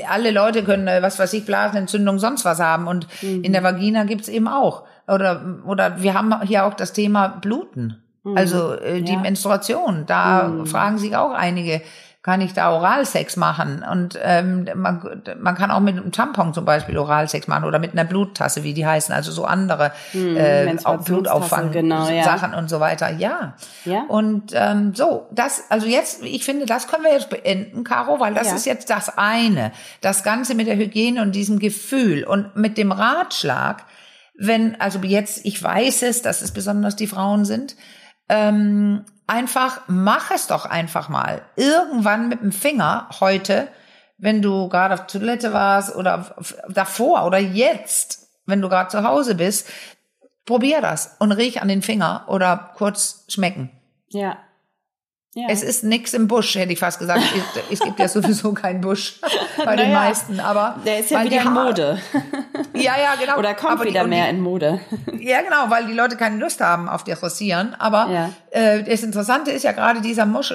alle 0.09 0.31
Leute 0.31 0.63
können 0.63 0.87
äh, 0.87 1.03
was 1.03 1.19
weiß 1.19 1.31
ich 1.33 1.45
Blasenentzündung 1.45 2.17
sonst 2.17 2.43
was 2.43 2.59
haben 2.59 2.87
und 2.87 3.07
mhm. 3.21 3.43
in 3.43 3.53
der 3.53 3.61
Vagina 3.61 4.03
gibt's 4.05 4.27
eben 4.27 4.47
auch 4.47 4.83
oder 5.07 5.59
oder 5.67 6.01
wir 6.01 6.15
haben 6.15 6.41
hier 6.41 6.65
auch 6.65 6.73
das 6.73 6.91
Thema 6.91 7.27
Bluten. 7.27 8.01
Mhm. 8.23 8.37
Also 8.37 8.73
äh, 8.73 9.03
die 9.03 9.13
ja. 9.13 9.19
Menstruation, 9.19 10.05
da 10.07 10.47
mhm. 10.47 10.65
fragen 10.65 10.97
sich 10.97 11.15
auch 11.15 11.33
einige, 11.33 11.81
kann 12.23 12.39
ich 12.39 12.53
da 12.53 12.71
Oralsex 12.71 13.35
machen. 13.35 13.83
Und 13.89 14.17
ähm, 14.23 14.65
man, 14.75 15.21
man 15.41 15.55
kann 15.55 15.71
auch 15.71 15.81
mit 15.81 15.97
einem 15.97 16.13
Tampon 16.13 16.53
zum 16.53 16.63
Beispiel 16.63 16.97
Oralsex 16.97 17.47
machen 17.47 17.65
oder 17.65 17.79
mit 17.79 17.91
einer 17.91 18.05
Bluttasse, 18.05 18.63
wie 18.63 18.73
die 18.73 18.87
heißen, 18.87 19.13
also 19.13 19.33
so 19.33 19.43
andere 19.43 19.91
hm, 20.13 20.37
äh, 20.37 20.75
Blutauffang 21.03 21.71
genau, 21.71 22.07
ja. 22.07 22.23
Sachen 22.23 22.53
und 22.53 22.69
so 22.69 22.79
weiter. 22.79 23.11
Ja. 23.11 23.55
ja? 23.83 24.05
Und 24.07 24.53
ähm, 24.53 24.95
so, 24.95 25.27
das, 25.31 25.65
also 25.67 25.85
jetzt, 25.85 26.23
ich 26.23 26.45
finde, 26.45 26.65
das 26.65 26.87
können 26.87 27.03
wir 27.03 27.11
jetzt 27.11 27.29
beenden, 27.29 27.83
Caro, 27.83 28.21
weil 28.21 28.33
das 28.33 28.47
ja. 28.47 28.55
ist 28.55 28.65
jetzt 28.65 28.89
das 28.89 29.17
eine. 29.17 29.73
Das 29.99 30.23
Ganze 30.23 30.55
mit 30.55 30.67
der 30.67 30.77
Hygiene 30.77 31.21
und 31.21 31.35
diesem 31.35 31.59
Gefühl 31.59 32.23
und 32.23 32.55
mit 32.55 32.77
dem 32.77 32.93
Ratschlag, 32.93 33.83
wenn, 34.35 34.79
also 34.79 34.99
jetzt, 34.99 35.45
ich 35.45 35.61
weiß 35.61 36.03
es, 36.03 36.21
dass 36.21 36.41
es 36.41 36.51
besonders 36.51 36.95
die 36.95 37.07
Frauen 37.07 37.43
sind, 37.43 37.75
ähm, 38.29 39.05
einfach, 39.27 39.81
mach 39.87 40.31
es 40.31 40.47
doch 40.47 40.65
einfach 40.65 41.09
mal. 41.09 41.41
Irgendwann 41.55 42.29
mit 42.29 42.41
dem 42.41 42.51
Finger 42.51 43.09
heute, 43.19 43.67
wenn 44.17 44.41
du 44.41 44.69
gerade 44.69 44.93
auf 44.93 45.07
Toilette 45.07 45.53
warst 45.53 45.95
oder 45.95 46.35
davor 46.69 47.25
oder 47.25 47.39
jetzt, 47.39 48.27
wenn 48.45 48.61
du 48.61 48.69
gerade 48.69 48.89
zu 48.89 49.03
Hause 49.03 49.35
bist, 49.35 49.69
probier 50.45 50.81
das 50.81 51.15
und 51.19 51.31
riech 51.31 51.61
an 51.61 51.67
den 51.67 51.81
Finger 51.81 52.25
oder 52.27 52.71
kurz 52.75 53.25
schmecken. 53.29 53.71
Ja. 54.09 54.37
Ja. 55.35 55.47
Es 55.49 55.63
ist 55.63 55.83
nix 55.83 56.13
im 56.13 56.27
Busch, 56.27 56.53
hätte 56.53 56.73
ich 56.73 56.79
fast 56.79 56.99
gesagt. 56.99 57.23
Es 57.71 57.79
gibt 57.79 57.97
ja 57.99 58.07
sowieso 58.07 58.53
keinen 58.53 58.81
Busch 58.81 59.19
bei 59.57 59.75
naja, 59.75 59.75
den 59.77 59.93
meisten, 59.93 60.39
aber 60.39 60.79
der 60.85 60.99
ist 60.99 61.09
ja 61.09 61.23
wieder 61.23 61.41
in 61.41 61.53
Mode. 61.53 61.99
ja, 62.75 62.93
ja, 62.97 63.15
genau. 63.19 63.39
Oder 63.39 63.55
kommt 63.55 63.73
aber 63.73 63.85
wieder 63.85 64.03
die, 64.03 64.09
mehr 64.09 64.29
in 64.29 64.41
Mode. 64.41 64.79
ja, 65.19 65.41
genau, 65.41 65.69
weil 65.69 65.87
die 65.87 65.93
Leute 65.93 66.17
keine 66.17 66.37
Lust 66.37 66.61
haben 66.61 66.87
auf 66.87 67.03
die 67.03 67.13
Rasieren. 67.13 67.75
Aber 67.79 68.09
ja. 68.11 68.29
äh, 68.51 68.83
das 68.83 69.01
Interessante 69.01 69.49
ist 69.49 69.63
ja 69.63 69.71
gerade 69.71 70.01
dieser 70.01 70.27
Musch, 70.27 70.53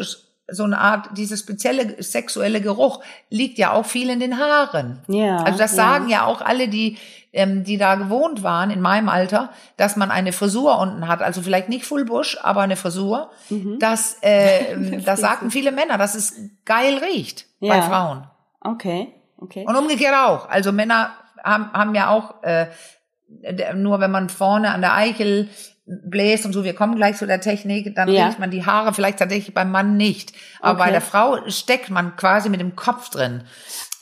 so 0.50 0.64
eine 0.64 0.78
Art, 0.78 1.10
dieses 1.16 1.40
spezielle 1.40 2.02
sexuelle 2.02 2.60
Geruch 2.60 3.00
liegt 3.30 3.58
ja 3.58 3.72
auch 3.72 3.84
viel 3.84 4.08
in 4.10 4.20
den 4.20 4.38
Haaren. 4.38 5.00
Ja. 5.08 5.38
Also 5.38 5.58
das 5.58 5.74
sagen 5.74 6.08
ja, 6.08 6.18
ja 6.18 6.24
auch 6.24 6.40
alle, 6.40 6.68
die 6.68 6.96
ähm, 7.38 7.62
die 7.62 7.79
da 7.79 7.94
gewohnt 7.94 8.42
waren 8.42 8.70
in 8.70 8.81
meinem 8.81 9.09
Alter, 9.09 9.51
dass 9.77 9.94
man 9.96 10.11
eine 10.11 10.33
Frisur 10.33 10.79
unten 10.79 11.07
hat, 11.07 11.22
also 11.22 11.40
vielleicht 11.40 11.68
nicht 11.68 11.85
Full 11.87 12.05
Bush, 12.05 12.37
aber 12.42 12.62
eine 12.62 12.74
Frisur. 12.74 13.31
Mhm. 13.48 13.79
Das, 13.79 14.18
äh, 14.22 15.01
das 15.03 15.20
sagten 15.20 15.51
viele 15.53 15.70
Männer, 15.70 15.98
dass 15.98 16.14
es 16.16 16.35
geil 16.64 16.98
riecht 16.98 17.46
ja. 17.61 17.74
bei 17.74 17.83
Frauen. 17.83 18.27
Okay. 18.61 19.14
okay. 19.38 19.64
Und 19.66 19.77
umgekehrt 19.77 20.14
auch. 20.14 20.48
Also 20.48 20.72
Männer 20.72 21.12
haben, 21.44 21.72
haben 21.72 21.94
ja 21.94 22.11
auch 22.11 22.42
äh, 22.42 22.66
nur 23.74 24.01
wenn 24.01 24.11
man 24.11 24.29
vorne 24.29 24.70
an 24.72 24.81
der 24.81 24.94
Eichel 24.94 25.48
bläst 25.87 26.44
und 26.44 26.53
so, 26.53 26.64
wir 26.64 26.74
kommen 26.74 26.96
gleich 26.96 27.16
zu 27.16 27.27
der 27.27 27.40
Technik, 27.40 27.94
dann 27.94 28.09
Ja. 28.09 28.27
riecht 28.27 28.40
man 28.40 28.51
die 28.51 28.66
Haare 28.66 28.92
vielleicht 28.92 29.20
tatsächlich 29.20 29.55
beim 29.55 29.70
Mann 29.70 29.96
nicht. 29.96 30.33
Aber 30.61 30.79
bei 30.79 30.85
Okay. 30.87 30.92
der 30.92 31.01
Frau 31.01 31.38
steckt 31.48 31.88
man 31.90 32.16
quasi 32.16 32.48
mit 32.48 32.61
dem 32.61 32.74
Kopf 32.74 33.11
drin, 33.11 33.44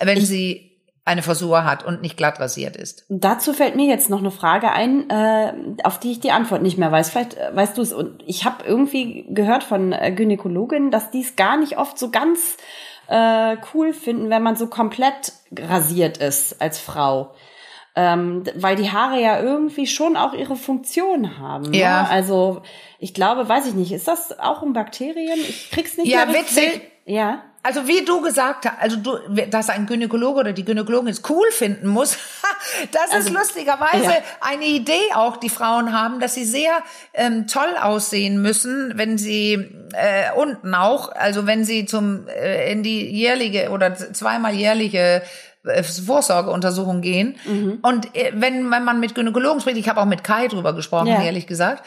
wenn 0.01 0.25
sie 0.25 0.66
eine 1.07 1.23
Frisur 1.23 1.65
hat 1.65 1.85
und 1.87 2.03
nicht 2.03 2.17
glatt 2.17 2.39
rasiert 2.41 2.77
ist. 2.77 3.07
Dazu 3.09 3.53
fällt 3.55 3.77
mir 3.77 3.87
jetzt 3.87 4.11
noch 4.11 4.19
eine 4.19 4.31
Frage 4.33 4.73
ein, 4.73 5.09
äh, 5.09 5.53
auf 5.85 5.99
die 6.01 6.11
ich 6.13 6.21
die 6.21 6.33
Antwort 6.33 6.63
nicht 6.63 6.77
mehr 6.77 6.93
weiß. 6.93 7.11
Vielleicht 7.11 7.35
äh, 7.39 7.55
weißt 7.55 7.79
du 7.79 7.83
es. 7.83 7.93
Und 7.93 8.23
ich 8.27 8.45
habe 8.45 8.65
irgendwie 8.67 9.25
gehört 9.31 9.63
von 9.65 9.93
äh, 9.93 10.13
Gynäkologinnen, 10.13 10.91
dass 10.91 11.11
die 11.13 11.23
es 11.23 11.37
gar 11.37 11.57
nicht 11.57 11.79
oft 11.79 11.97
so 11.99 12.11
ganz 12.11 12.57
äh, 13.07 13.57
cool 13.73 13.93
finden, 13.95 14.31
wenn 14.31 14.43
man 14.43 14.57
so 14.57 14.67
komplett 14.67 15.33
rasiert 15.57 16.19
ist 16.19 16.61
als 16.61 16.79
Frau. 16.81 17.33
Ähm, 17.99 18.43
weil 18.57 18.77
die 18.77 18.91
Haare 18.91 19.19
ja 19.23 19.41
irgendwie 19.41 19.87
schon 19.87 20.17
auch 20.17 20.35
ihre 20.35 20.57
Funktion 20.57 21.39
haben. 21.39 21.73
Ja. 21.73 22.03
Ne? 22.03 22.11
Also 22.11 22.61
ich 22.99 23.15
glaube, 23.15 23.49
weiß 23.49 23.67
ich 23.69 23.75
nicht, 23.75 23.93
ist 23.93 24.09
das 24.09 24.39
auch 24.39 24.61
um 24.61 24.73
Bakterien? 24.75 25.39
Ich 25.39 25.71
krieg's 25.71 25.97
nicht 25.97 26.09
Ja, 26.09 26.27
mehr 26.27 26.35
richtig- 26.35 26.57
witzig. 26.75 26.91
Ja. 27.07 27.43
Also 27.67 27.89
wie 27.89 28.05
du 28.05 28.21
gesagt 28.21 28.65
hast, 28.67 28.81
also 28.81 28.97
du, 28.97 29.19
dass 29.51 29.69
ein 29.71 29.87
Gynäkologe 29.87 30.39
oder 30.41 30.53
die 30.53 30.65
Gynäkologin 30.65 31.09
es 31.09 31.23
cool 31.29 31.47
finden 31.51 31.89
muss, 31.89 32.17
das 32.93 33.11
Also, 33.13 33.29
ist 33.29 33.35
lustigerweise 33.35 34.05
ja. 34.05 34.23
eine 34.41 34.65
Idee 34.67 35.01
auch, 35.15 35.37
die 35.37 35.49
Frauen 35.49 35.93
haben, 35.93 36.21
dass 36.21 36.35
sie 36.35 36.45
sehr 36.45 36.79
ähm, 37.13 37.47
toll 37.47 37.75
aussehen 37.81 38.41
müssen, 38.41 38.93
wenn 38.97 39.19
sie 39.19 39.55
äh, 39.95 40.33
unten 40.37 40.75
auch, 40.75 41.13
also 41.13 41.47
wenn 41.47 41.65
sie 41.65 41.87
zum 41.87 42.29
äh, 42.29 42.71
in 42.71 42.83
die 42.83 43.11
jährliche 43.11 43.71
oder 43.71 43.95
zweimal 43.97 44.55
jährliche 44.55 45.23
äh, 45.65 45.83
Vorsorgeuntersuchung 45.83 47.01
gehen. 47.01 47.37
Mhm. 47.45 47.79
Und 47.83 48.15
äh, 48.17 48.33
wenn, 48.35 48.71
wenn 48.71 48.85
man 48.85 49.01
mit 49.01 49.15
Gynäkologen 49.15 49.61
spricht, 49.61 49.77
ich 49.79 49.89
habe 49.89 50.01
auch 50.01 50.07
mit 50.07 50.23
Kai 50.25 50.49
drüber 50.49 50.73
gesprochen, 50.73 51.09
Ja. 51.09 51.23
ehrlich 51.23 51.47
gesagt, 51.47 51.85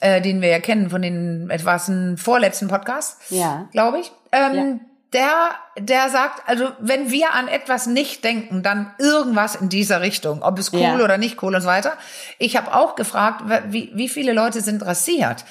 äh, 0.00 0.20
den 0.20 0.40
wir 0.40 0.48
ja 0.50 0.60
kennen 0.60 0.90
von 0.90 1.02
den 1.02 1.50
etwas 1.50 1.90
vorletzten 2.16 2.68
Podcast 2.68 3.18
Ja. 3.30 3.68
glaube 3.72 3.98
ich. 4.00 4.12
Ähm, 4.32 4.80
Der, 5.12 5.50
der 5.78 6.08
sagt, 6.10 6.48
also 6.48 6.70
wenn 6.80 7.10
wir 7.10 7.32
an 7.32 7.48
etwas 7.48 7.86
nicht 7.86 8.24
denken, 8.24 8.62
dann 8.62 8.92
irgendwas 8.98 9.54
in 9.54 9.68
dieser 9.68 10.00
Richtung, 10.00 10.42
ob 10.42 10.58
es 10.58 10.72
cool 10.72 10.80
Ja. 10.80 10.94
oder 10.96 11.16
nicht 11.16 11.42
cool 11.42 11.54
und 11.54 11.60
so 11.60 11.68
weiter. 11.68 11.92
Ich 12.38 12.56
habe 12.56 12.74
auch 12.74 12.96
gefragt, 12.96 13.44
wie, 13.68 13.92
wie 13.94 14.08
viele 14.08 14.32
Leute 14.32 14.60
sind 14.60 14.84
rasiert? 14.84 15.44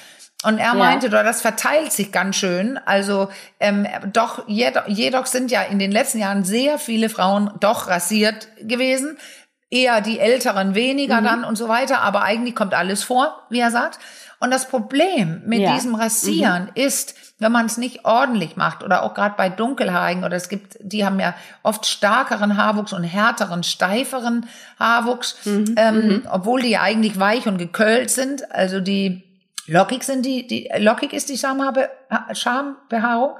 Und 0.44 0.58
er 0.58 0.74
meinte, 0.74 1.08
doch, 1.08 1.22
das 1.24 1.40
verteilt 1.40 1.92
sich 1.92 2.12
ganz 2.12 2.36
schön. 2.36 2.78
Also 2.84 3.28
ähm, 3.58 3.86
doch, 4.12 4.46
jedoch, 4.46 4.86
jedoch 4.86 5.26
sind 5.26 5.50
ja 5.50 5.62
in 5.62 5.78
den 5.78 5.90
letzten 5.90 6.18
Jahren 6.18 6.44
sehr 6.44 6.78
viele 6.78 7.08
Frauen 7.08 7.50
doch 7.58 7.88
rasiert 7.88 8.48
gewesen. 8.60 9.18
Eher 9.70 10.02
die 10.02 10.20
Älteren 10.20 10.74
weniger 10.74 11.20
dann 11.22 11.42
und 11.42 11.56
so 11.56 11.68
weiter. 11.68 12.00
Aber 12.02 12.22
eigentlich 12.22 12.54
kommt 12.54 12.74
alles 12.74 13.02
vor, 13.02 13.42
wie 13.48 13.58
er 13.60 13.70
sagt. 13.70 13.98
Und 14.38 14.50
das 14.50 14.68
Problem 14.68 15.42
mit 15.46 15.60
Ja. 15.60 15.74
diesem 15.74 15.94
Rasieren 15.94 16.70
ist, 16.74 17.14
wenn 17.38 17.52
man 17.52 17.66
es 17.66 17.76
nicht 17.78 18.04
ordentlich 18.04 18.56
macht 18.56 18.82
oder 18.82 19.02
auch 19.02 19.14
gerade 19.14 19.34
bei 19.36 19.48
Dunkelhaarigen 19.48 20.24
oder 20.24 20.36
es 20.36 20.48
gibt, 20.48 20.76
die 20.80 21.04
haben 21.04 21.18
ja 21.20 21.34
oft 21.62 21.86
stärkeren 21.86 22.56
Haarwuchs 22.56 22.92
und 22.92 23.04
härteren, 23.04 23.62
steiferen 23.62 24.46
Haarwuchs, 24.78 25.36
ähm, 25.76 26.26
obwohl 26.30 26.62
die 26.62 26.70
ja 26.70 26.82
eigentlich 26.82 27.18
weich 27.18 27.46
und 27.46 27.58
gekölt 27.58 28.10
sind. 28.10 28.50
Also 28.52 28.80
die 28.80 29.22
lockig 29.66 30.02
sind 30.04 30.24
die, 30.24 30.46
die 30.46 30.70
lockig 30.78 31.12
ist 31.12 31.28
die 31.28 31.38
Schamhabe, 31.38 31.88
Schambehaarung. 32.32 33.36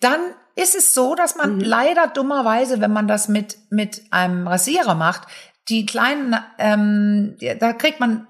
Dann 0.00 0.20
ist 0.54 0.74
es 0.74 0.94
so, 0.94 1.14
dass 1.14 1.36
man 1.36 1.60
leider 1.60 2.08
dummerweise, 2.08 2.80
wenn 2.80 2.92
man 2.92 3.06
das 3.06 3.28
mit 3.28 3.56
mit 3.70 4.02
einem 4.10 4.48
Rasierer 4.48 4.94
macht, 4.94 5.28
die 5.68 5.86
kleinen, 5.86 6.36
ähm, 6.58 7.36
da 7.60 7.72
kriegt 7.72 8.00
man, 8.00 8.26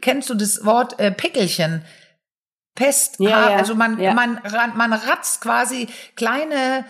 kennst 0.00 0.30
du 0.30 0.34
das 0.34 0.64
Wort 0.64 0.98
äh, 1.00 1.10
Pickelchen? 1.10 1.84
Pest, 2.74 3.16
Ja, 3.18 3.50
ja, 3.50 3.56
also 3.56 3.74
man, 3.74 3.98
ja. 3.98 4.14
man, 4.14 4.40
man 4.76 4.92
ratzt 4.92 5.40
quasi 5.40 5.88
kleine 6.14 6.84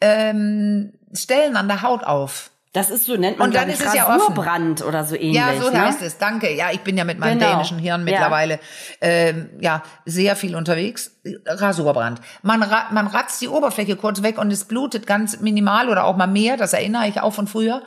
ähm, 0.00 0.92
Stellen 1.12 1.56
an 1.56 1.66
der 1.68 1.82
Haut 1.82 2.04
auf. 2.04 2.50
Das 2.74 2.88
ist 2.88 3.04
so, 3.04 3.16
nennt 3.16 3.38
man 3.38 3.48
Und 3.48 3.54
dann 3.54 3.68
ist 3.68 3.84
es 3.84 3.92
ja 3.92 4.08
offen. 4.08 4.20
Rasurbrand 4.20 4.82
oder 4.82 5.04
so 5.04 5.14
ähnlich. 5.14 5.34
Ja, 5.34 5.60
so 5.60 5.68
ne? 5.68 5.78
heißt 5.84 6.00
es. 6.00 6.16
Danke. 6.16 6.54
Ja, 6.54 6.70
ich 6.72 6.80
bin 6.80 6.96
ja 6.96 7.04
mit 7.04 7.18
meinem 7.18 7.38
Genau. 7.38 7.50
dänischen 7.52 7.78
Hirn 7.78 8.00
Ja. 8.00 8.04
mittlerweile 8.12 8.60
ähm, 9.02 9.50
ja 9.60 9.82
sehr 10.06 10.36
viel 10.36 10.56
unterwegs. 10.56 11.10
Rasurbrand. 11.44 12.22
Man, 12.42 12.62
ra 12.62 12.86
man 12.92 13.08
ratzt 13.08 13.42
die 13.42 13.48
Oberfläche 13.48 13.96
kurz 13.96 14.22
weg 14.22 14.38
und 14.38 14.50
es 14.50 14.64
blutet 14.64 15.06
ganz 15.06 15.38
minimal 15.40 15.90
oder 15.90 16.04
auch 16.04 16.16
mal 16.16 16.26
mehr. 16.28 16.56
Das 16.56 16.72
erinnere 16.72 17.08
ich 17.08 17.20
auch 17.20 17.34
von 17.34 17.46
früher, 17.46 17.82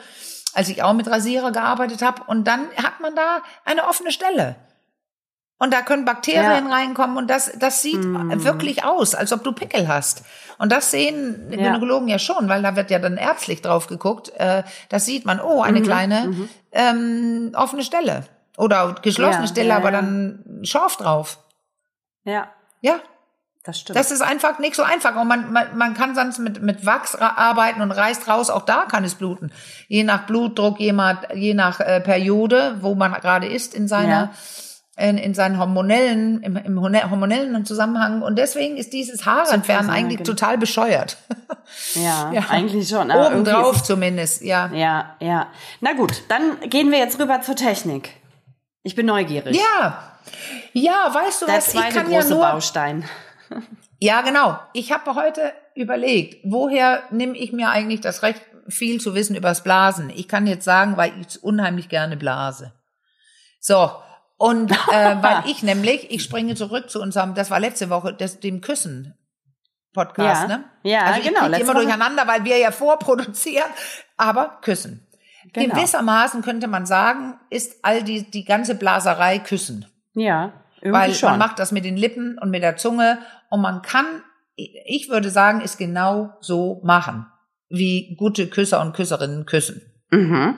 als 0.56 0.70
ich 0.70 0.82
auch 0.84 0.94
mit 0.94 1.08
Rasierer 1.08 1.52
gearbeitet 1.52 2.02
habe. 2.02 2.24
Und 2.28 2.46
dann 2.46 2.62
hat 2.82 3.00
man 3.02 3.16
da 3.16 3.40
eine 3.66 3.88
offene 3.88 4.12
Stelle. 4.12 4.56
Und 5.58 5.74
da 5.74 5.82
können 5.82 6.04
Bakterien 6.04 6.68
reinkommen 6.68 7.16
und 7.16 7.30
das, 7.30 7.50
das 7.58 7.82
sieht 7.82 8.04
Hm. 8.04 8.44
wirklich 8.44 8.84
aus, 8.84 9.16
als 9.16 9.32
ob 9.32 9.42
du 9.44 9.54
Pickel 9.54 9.88
hast. 9.88 10.24
Und 10.58 10.70
das 10.72 10.92
sehen 10.92 11.48
Ja. 11.50 11.56
Gynäkologen 11.58 12.10
ja 12.10 12.20
schon, 12.20 12.50
weil 12.50 12.62
da 12.62 12.76
wird 12.76 12.92
ja 12.92 13.00
dann 13.00 13.16
ärztlich 13.16 13.62
drauf 13.62 13.88
geguckt. 13.88 14.34
Äh, 14.38 14.64
das 14.90 15.06
sieht 15.06 15.26
man, 15.26 15.40
oh, 15.40 15.58
Mhm. 15.60 15.62
eine 15.64 15.82
kleine 15.82 16.36
ähm, 16.74 17.52
offene 17.56 17.84
Stelle. 17.84 18.26
Oder 18.58 18.96
geschlossene 19.02 19.46
Ja, 19.46 19.48
Stelle, 19.50 19.70
ja, 19.70 19.78
aber 19.78 19.92
ja. 19.92 20.02
dann 20.02 20.60
Schorf 20.64 20.98
drauf. 20.98 21.40
Ja, 22.26 22.50
Ja, 22.82 22.96
das 23.66 23.80
stimmt. 23.80 23.98
das 23.98 24.12
ist 24.12 24.22
einfach 24.22 24.60
nicht 24.60 24.76
so 24.76 24.84
einfach. 24.84 25.16
Und 25.16 25.28
man, 25.28 25.52
man, 25.52 25.76
man 25.76 25.94
kann 25.96 26.14
sonst 26.14 26.38
mit, 26.40 26.62
mit 26.62 26.86
Wachs 26.86 27.16
arbeiten 27.16 27.82
und 27.82 27.92
reißt 27.92 28.28
raus, 28.28 28.50
auch 28.50 28.62
da 28.62 28.86
kann 28.90 29.04
es 29.04 29.16
bluten. 29.16 29.52
Je 29.88 30.04
nach 30.04 30.28
Blutdruck, 30.28 30.80
je 30.80 30.92
nach, 30.92 31.24
je 31.34 31.54
nach 31.56 31.80
äh, 31.80 32.00
Periode, 32.00 32.78
wo 32.82 32.94
man 32.96 33.14
gerade 33.14 33.48
ist 33.48 33.74
in 33.74 33.88
seiner, 33.88 34.32
Ja. 34.98 35.08
in, 35.10 35.18
in 35.18 35.34
seinen 35.34 35.58
hormonellen, 35.58 36.42
im, 36.44 36.56
im 36.58 36.80
hormonellen 36.80 37.66
Zusammenhang. 37.66 38.22
Und 38.22 38.38
deswegen 38.38 38.78
ist 38.78 38.94
dieses 38.94 39.26
Haarentfernen 39.26 39.90
eigentlich 39.90 40.20
genau. 40.20 40.30
total 40.30 40.58
bescheuert. 40.60 41.18
ja, 41.96 42.32
Ja. 42.32 42.46
eigentlich 42.50 42.88
schon. 42.88 43.10
aber 43.10 43.32
irgendwie 43.32 43.52
Obendrauf 43.52 43.84
zumindest, 43.84 44.44
ja. 44.44 44.70
Ja, 44.74 45.16
ja. 45.20 45.48
Na 45.82 45.94
gut, 45.94 46.22
dann 46.30 46.60
gehen 46.70 46.92
wir 46.92 47.00
jetzt 47.00 47.20
rüber 47.20 47.42
zur 47.42 47.56
Technik. 47.56 48.12
Ich 48.84 48.94
bin 48.94 49.08
neugierig. 49.08 49.58
Ja. 49.58 50.12
Ja, 50.74 51.10
weißt 51.12 51.42
du 51.42 51.46
Der 51.48 51.58
was? 51.58 51.68
Ich 51.68 51.80
zweite 51.80 51.96
kann 51.96 52.12
ja 52.12 52.20
große 52.20 52.34
nur, 52.34 52.42
Baustein. 52.44 53.06
Ja, 54.00 54.22
genau. 54.22 54.60
Ich 54.74 54.92
habe 54.92 55.16
heute 55.16 55.54
überlegt, 55.76 56.44
woher 56.44 57.04
nehme 57.12 57.38
ich 57.38 57.52
mir 57.54 57.70
eigentlich 57.70 58.02
das 58.02 58.24
Recht, 58.24 58.42
viel 58.68 59.00
zu 59.00 59.14
wissen 59.16 59.36
übers 59.36 59.64
Blasen? 59.64 60.10
Ich 60.10 60.28
kann 60.28 60.48
jetzt 60.48 60.66
sagen, 60.66 60.98
weil 60.98 61.14
ich 61.20 61.44
unheimlich 61.44 61.90
gerne 61.90 62.18
blase. 62.18 62.74
So. 63.60 63.92
Und 64.38 64.72
äh, 64.72 64.76
weil 65.22 65.44
ich 65.46 65.64
nämlich, 65.64 66.12
ich 66.12 66.24
springe 66.24 66.56
zurück 66.56 66.90
zu 66.90 67.02
unserem, 67.02 67.36
das 67.36 67.52
war 67.52 67.60
letzte 67.60 67.90
Woche, 67.90 68.14
das, 68.14 68.40
dem 68.40 68.62
Küssen. 68.62 69.14
Podcast, 69.94 70.50
Ja. 70.50 70.58
ne? 70.58 70.64
Ja, 70.84 71.02
also 71.04 71.20
ich 71.22 71.28
genau, 71.28 71.46
immer 71.46 71.68
Woche. 71.68 71.74
durcheinander, 71.74 72.28
weil 72.28 72.44
wir 72.44 72.58
ja 72.58 72.72
vorproduzieren, 72.72 73.70
aber 74.18 74.60
küssen. 74.62 75.08
Genau. 75.54 75.74
Gewissermaßen 75.74 76.42
könnte 76.42 76.68
man 76.68 76.86
sagen, 76.86 77.40
ist 77.50 77.78
all 77.84 78.04
die, 78.04 78.30
die 78.30 78.44
ganze 78.44 78.76
Blaserei 78.76 79.40
Küssen. 79.40 79.86
Ja, 80.14 80.52
irgendwie 80.86 81.08
Weil 81.08 81.14
schon. 81.14 81.32
man 81.32 81.40
macht 81.40 81.60
das 81.60 81.72
mit 81.72 81.84
den 81.84 81.98
Lippen 81.98 82.38
und 82.38 82.52
mit 82.52 82.62
der 82.62 82.78
Zunge 82.78 83.18
und 83.50 83.62
man 83.62 83.82
kann, 83.82 84.06
ich 84.56 85.10
würde 85.10 85.30
sagen, 85.30 85.62
es 85.64 85.78
genau 85.78 86.34
so 86.40 86.80
machen, 86.84 87.26
wie 87.70 88.16
gute 88.16 88.48
Küsser 88.48 88.82
und 88.82 88.94
Küsserinnen 88.94 89.46
küssen. 89.46 89.82
mhm. 90.12 90.56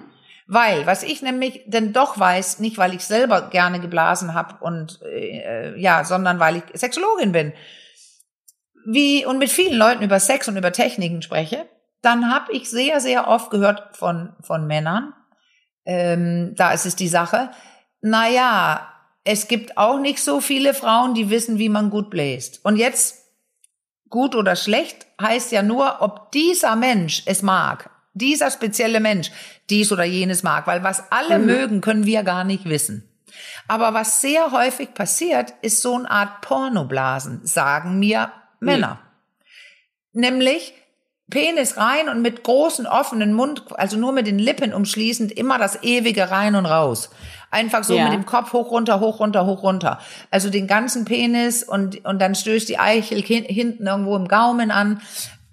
Weil, 0.50 0.86
was 0.86 1.04
ich 1.04 1.22
nämlich 1.22 1.64
denn 1.66 1.92
doch 1.92 2.18
weiß, 2.18 2.60
nicht 2.60 2.78
weil 2.78 2.94
ich 2.94 3.04
selber 3.04 3.50
gerne 3.50 3.82
geblasen 3.82 4.34
habe 4.34 4.64
und 4.64 5.02
äh, 5.04 5.78
ja, 5.78 6.06
sondern 6.06 6.40
weil 6.40 6.58
ich 6.58 6.64
Sexologin 6.74 7.34
bin, 7.34 7.52
wie 8.86 9.26
und 9.26 9.40
mit 9.40 9.50
vielen 9.50 9.78
Leuten 9.78 10.04
über 10.04 10.22
Sex 10.22 10.48
und 10.48 10.56
über 10.56 10.72
Techniken 10.72 11.22
spreche, 11.22 11.66
dann 12.02 12.34
habe 12.34 12.54
ich 12.54 12.70
sehr, 12.70 13.02
sehr 13.02 13.28
oft 13.28 13.50
gehört 13.50 13.98
von 13.98 14.36
von 14.40 14.68
Männern, 14.68 15.14
ähm, 15.84 16.54
da 16.56 16.72
ist 16.72 16.86
es 16.86 16.96
die 16.96 17.10
Sache, 17.10 17.50
naja, 18.00 18.88
es 19.28 19.50
gibt 19.50 19.78
auch 19.78 20.00
nicht 20.00 20.24
so 20.24 20.40
viele 20.40 20.74
Frauen, 20.74 21.14
die 21.14 21.30
wissen, 21.30 21.60
wie 21.60 21.68
man 21.68 21.90
gut 21.90 22.10
bläst. 22.10 22.64
Und 22.64 22.78
jetzt 22.78 23.26
gut 24.10 24.36
oder 24.36 24.56
schlecht 24.56 25.06
heißt 25.22 25.52
ja 25.52 25.62
nur, 25.62 25.98
ob 26.00 26.32
dieser 26.32 26.78
Mensch 26.78 27.24
es 27.26 27.42
mag. 27.42 27.90
Dieser 28.14 28.50
spezielle 28.50 29.02
Mensch 29.02 29.30
dies 29.70 29.92
oder 29.92 30.06
jenes 30.06 30.44
mag. 30.44 30.66
Weil 30.66 30.82
was 30.84 31.12
alle 31.12 31.40
mögen, 31.40 31.82
können 31.82 32.06
wir 32.06 32.24
gar 32.24 32.46
nicht 32.46 32.70
wissen. 32.70 33.04
Aber 33.68 33.94
was 33.94 34.22
sehr 34.22 34.54
häufig 34.54 34.94
passiert, 34.94 35.54
ist 35.62 35.82
so 35.82 35.96
eine 35.96 36.10
Art 36.10 36.40
Pornoblasen, 36.40 37.46
sagen 37.46 38.00
mir 38.00 38.32
Männer. 38.62 39.02
Nämlich 40.14 40.74
Penis 41.30 41.76
rein 41.76 42.08
und 42.08 42.22
mit 42.22 42.44
großen 42.44 42.88
offenen 42.88 43.34
Mund, 43.34 43.64
also 43.78 43.98
nur 43.98 44.14
mit 44.14 44.26
den 44.26 44.40
Lippen 44.40 44.74
umschließend, 44.74 45.34
immer 45.34 45.58
das 45.58 45.84
ewige 45.84 46.32
rein 46.32 46.56
und 46.56 46.66
raus. 46.66 47.10
Einfach 47.52 47.84
so 47.84 47.96
Ja. 47.96 48.06
mit 48.06 48.14
dem 48.14 48.26
Kopf 48.26 48.52
hoch, 48.54 48.72
runter, 48.72 49.00
hoch, 49.00 49.20
runter, 49.20 49.46
hoch, 49.46 49.64
runter. 49.64 50.00
Also 50.32 50.50
den 50.50 50.68
ganzen 50.68 51.06
Penis 51.06 51.64
und, 51.64 52.04
und 52.06 52.20
dann 52.22 52.36
stößt 52.36 52.68
die 52.68 52.78
Eichel 52.80 53.22
hin- 53.22 53.46
hinten 53.46 53.88
irgendwo 53.88 54.16
im 54.16 54.28
Gaumen 54.28 54.72
an. 54.72 55.02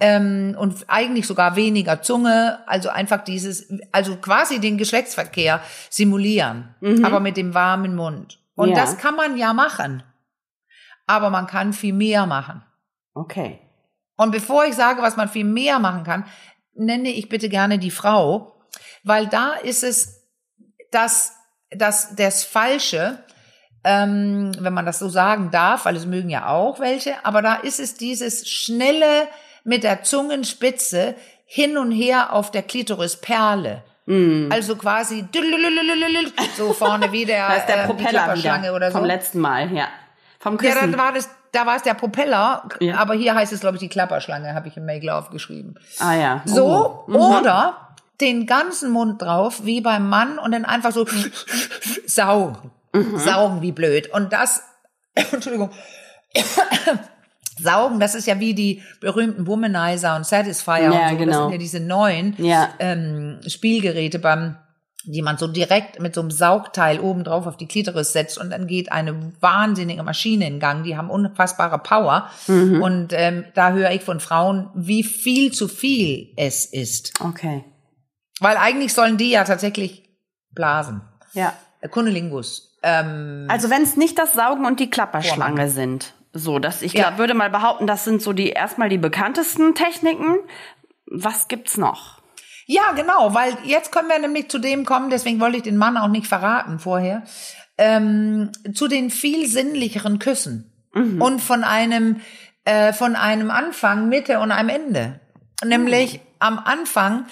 ähm, 0.00 0.56
und 0.58 0.84
eigentlich 0.88 1.24
sogar 1.26 1.54
weniger 1.54 2.02
Zunge, 2.02 2.58
also 2.66 2.88
einfach 2.88 3.22
dieses, 3.22 3.72
also 3.92 4.16
quasi 4.16 4.58
den 4.58 4.76
Geschlechtsverkehr 4.76 5.60
simulieren, 5.88 6.74
aber 7.04 7.20
mit 7.20 7.36
dem 7.36 7.54
warmen 7.54 7.94
Mund. 7.94 8.40
Und 8.56 8.70
Ja. 8.70 8.74
das 8.74 8.98
kann 8.98 9.14
man 9.14 9.36
ja 9.36 9.52
machen, 9.54 10.02
aber 11.06 11.30
man 11.30 11.46
kann 11.46 11.72
viel 11.72 11.92
mehr 11.94 12.26
machen. 12.26 12.62
Okay. 13.14 13.60
Und 14.16 14.32
bevor 14.32 14.64
ich 14.66 14.74
sage, 14.74 15.00
was 15.00 15.16
man 15.16 15.28
viel 15.28 15.44
mehr 15.44 15.78
machen 15.78 16.02
kann, 16.02 16.24
nenne 16.74 17.10
ich 17.10 17.28
bitte 17.28 17.48
gerne 17.48 17.78
die 17.78 17.92
Frau, 17.92 18.60
weil 19.04 19.28
da 19.28 19.52
ist 19.52 19.84
es 19.84 20.26
das, 20.90 21.32
das, 21.76 22.14
das 22.16 22.44
Falsche, 22.44 23.18
ähm, 23.84 24.52
wenn 24.58 24.72
man 24.72 24.86
das 24.86 24.98
so 24.98 25.08
sagen 25.08 25.50
darf, 25.50 25.84
weil 25.84 25.96
es 25.96 26.06
mögen 26.06 26.30
ja 26.30 26.48
auch 26.48 26.80
welche, 26.80 27.14
aber 27.24 27.42
da 27.42 27.54
ist 27.56 27.80
es 27.80 27.94
dieses 27.94 28.48
schnelle 28.48 29.28
mit 29.64 29.84
der 29.84 30.02
Zungenspitze 30.02 31.14
hin 31.46 31.76
und 31.76 31.90
her 31.92 32.32
auf 32.32 32.50
der 32.50 32.62
Klitorisperle. 32.62 33.82
Also 34.50 34.76
quasi 34.76 35.24
so 36.58 36.72
vorne 36.74 37.10
wie 37.12 37.24
der, 37.24 37.48
Da 37.48 37.54
ist 37.54 37.66
der 37.66 37.84
äh, 37.84 37.86
Propeller 37.86 38.10
Klapperschlange 38.10 38.64
wieder. 38.64 38.74
oder 38.74 38.90
so. 38.90 38.98
Vom 38.98 39.06
letzten 39.06 39.38
Mal, 39.40 39.72
ja. 39.72 39.86
Vom 40.40 40.54
Ja, 40.54 40.58
Küssen. 40.58 40.90
dann 40.92 40.98
war 40.98 41.12
das, 41.12 41.30
da 41.52 41.64
war 41.64 41.76
es 41.76 41.82
der 41.84 41.94
Propeller, 41.94 42.68
Ja. 42.80 42.96
aber 42.98 43.14
hier 43.14 43.34
heißt 43.34 43.52
es, 43.54 43.60
glaube 43.60 43.76
ich, 43.76 43.80
die 43.80 43.88
Klapperschlange, 43.88 44.54
habe 44.54 44.68
ich 44.68 44.76
im 44.76 44.84
Mail 44.84 45.08
aufgeschrieben. 45.08 45.78
ah 46.00 46.12
ja. 46.14 46.42
So, 46.44 47.04
Oh. 47.06 47.10
Mhm. 47.10 47.16
oder 47.16 47.83
den 48.20 48.46
ganzen 48.46 48.90
Mund 48.90 49.20
drauf, 49.22 49.64
wie 49.64 49.80
beim 49.80 50.08
Mann, 50.08 50.38
und 50.38 50.52
dann 50.52 50.64
einfach 50.64 50.92
so 50.92 51.06
saugen. 52.06 52.70
Mhm. 52.92 53.18
Saugen 53.18 53.62
wie 53.62 53.72
blöd. 53.72 54.08
Und 54.12 54.32
das, 54.32 54.62
Entschuldigung, 55.14 55.70
saugen, 57.60 58.00
das 58.00 58.14
ist 58.14 58.26
ja 58.26 58.38
wie 58.40 58.54
die 58.54 58.82
berühmten 59.00 59.46
Womanizer 59.46 60.16
und 60.16 60.26
Satisfier 60.26 60.82
Ja, 60.82 60.90
und 60.90 60.92
so. 60.94 61.00
Das 61.00 61.18
genau. 61.18 61.42
sind 61.42 61.52
ja 61.52 61.58
diese 61.58 61.80
neuen 61.80 62.34
Ja. 62.38 62.70
ähm, 62.78 63.40
Spielgeräte 63.46 64.18
beim 64.18 64.56
die 65.06 65.22
man 65.22 65.36
so 65.36 65.46
direkt 65.46 66.00
mit 66.00 66.14
so 66.14 66.22
einem 66.22 66.30
Saugteil 66.30 66.98
oben 66.98 67.24
drauf 67.24 67.46
auf 67.46 67.56
die 67.56 67.66
Klitoris 67.66 68.12
setzt 68.12 68.38
und 68.38 68.50
dann 68.50 68.66
geht 68.66 68.90
eine 68.90 69.32
wahnsinnige 69.40 70.02
Maschine 70.02 70.46
in 70.46 70.60
Gang. 70.60 70.82
Die 70.84 70.96
haben 70.96 71.10
unfassbare 71.10 71.78
Power. 71.78 72.30
Mhm. 72.46 72.80
Und 72.82 73.12
ähm, 73.12 73.44
da 73.54 73.72
höre 73.72 73.90
ich 73.90 74.02
von 74.02 74.20
Frauen, 74.20 74.70
wie 74.74 75.02
viel 75.02 75.52
zu 75.52 75.68
viel 75.68 76.28
es 76.36 76.64
ist. 76.64 77.12
Okay. 77.20 77.64
Weil 78.40 78.56
eigentlich 78.56 78.92
sollen 78.92 79.16
die 79.16 79.30
ja 79.30 79.44
tatsächlich 79.44 80.08
blasen. 80.50 81.02
Ja. 81.32 81.52
Äh, 81.80 81.88
Kunnelingus. 81.88 82.76
Ähm, 82.82 83.46
Also 83.48 83.70
wenn 83.70 83.82
es 83.82 83.96
nicht 83.96 84.18
das 84.18 84.34
Saugen 84.34 84.66
und 84.66 84.80
die 84.80 84.90
Klapperschlange 84.90 85.68
sind. 85.70 86.14
So, 86.32 86.58
dass 86.58 86.82
ich 86.82 86.92
Ja. 86.94 87.08
glaub, 87.08 87.18
würde 87.18 87.34
mal 87.34 87.50
behaupten, 87.50 87.86
das 87.86 88.04
sind 88.04 88.20
so 88.20 88.32
die 88.32 88.50
erstmal 88.50 88.88
die 88.88 88.98
bekanntesten 88.98 89.74
Techniken. 89.74 90.36
Was 91.06 91.46
gibt's 91.48 91.76
noch? 91.76 92.20
Ja, 92.66 92.92
genau, 92.96 93.34
weil 93.34 93.56
jetzt 93.64 93.92
können 93.92 94.08
wir 94.08 94.18
nämlich 94.18 94.48
zu 94.48 94.58
dem 94.58 94.84
kommen, 94.84 95.10
deswegen 95.10 95.38
wollte 95.38 95.58
ich 95.58 95.62
den 95.62 95.76
Mann 95.76 95.96
auch 95.96 96.08
nicht 96.08 96.26
verraten 96.26 96.78
vorher, 96.78 97.22
ähm, 97.76 98.50
zu 98.72 98.88
den 98.88 99.10
viel 99.10 99.46
sinnlicheren 99.46 100.18
Küssen 100.18 100.70
und 100.94 101.40
von 101.40 101.62
einem 101.64 102.20
äh, 102.64 102.92
von 102.94 103.16
einem 103.16 103.50
Anfang, 103.50 104.08
Mitte 104.08 104.38
und 104.40 104.50
einem 104.52 104.68
Ende. 104.70 105.20
Nämlich 105.64 106.20
am 106.38 106.58
Anfang 106.58 107.26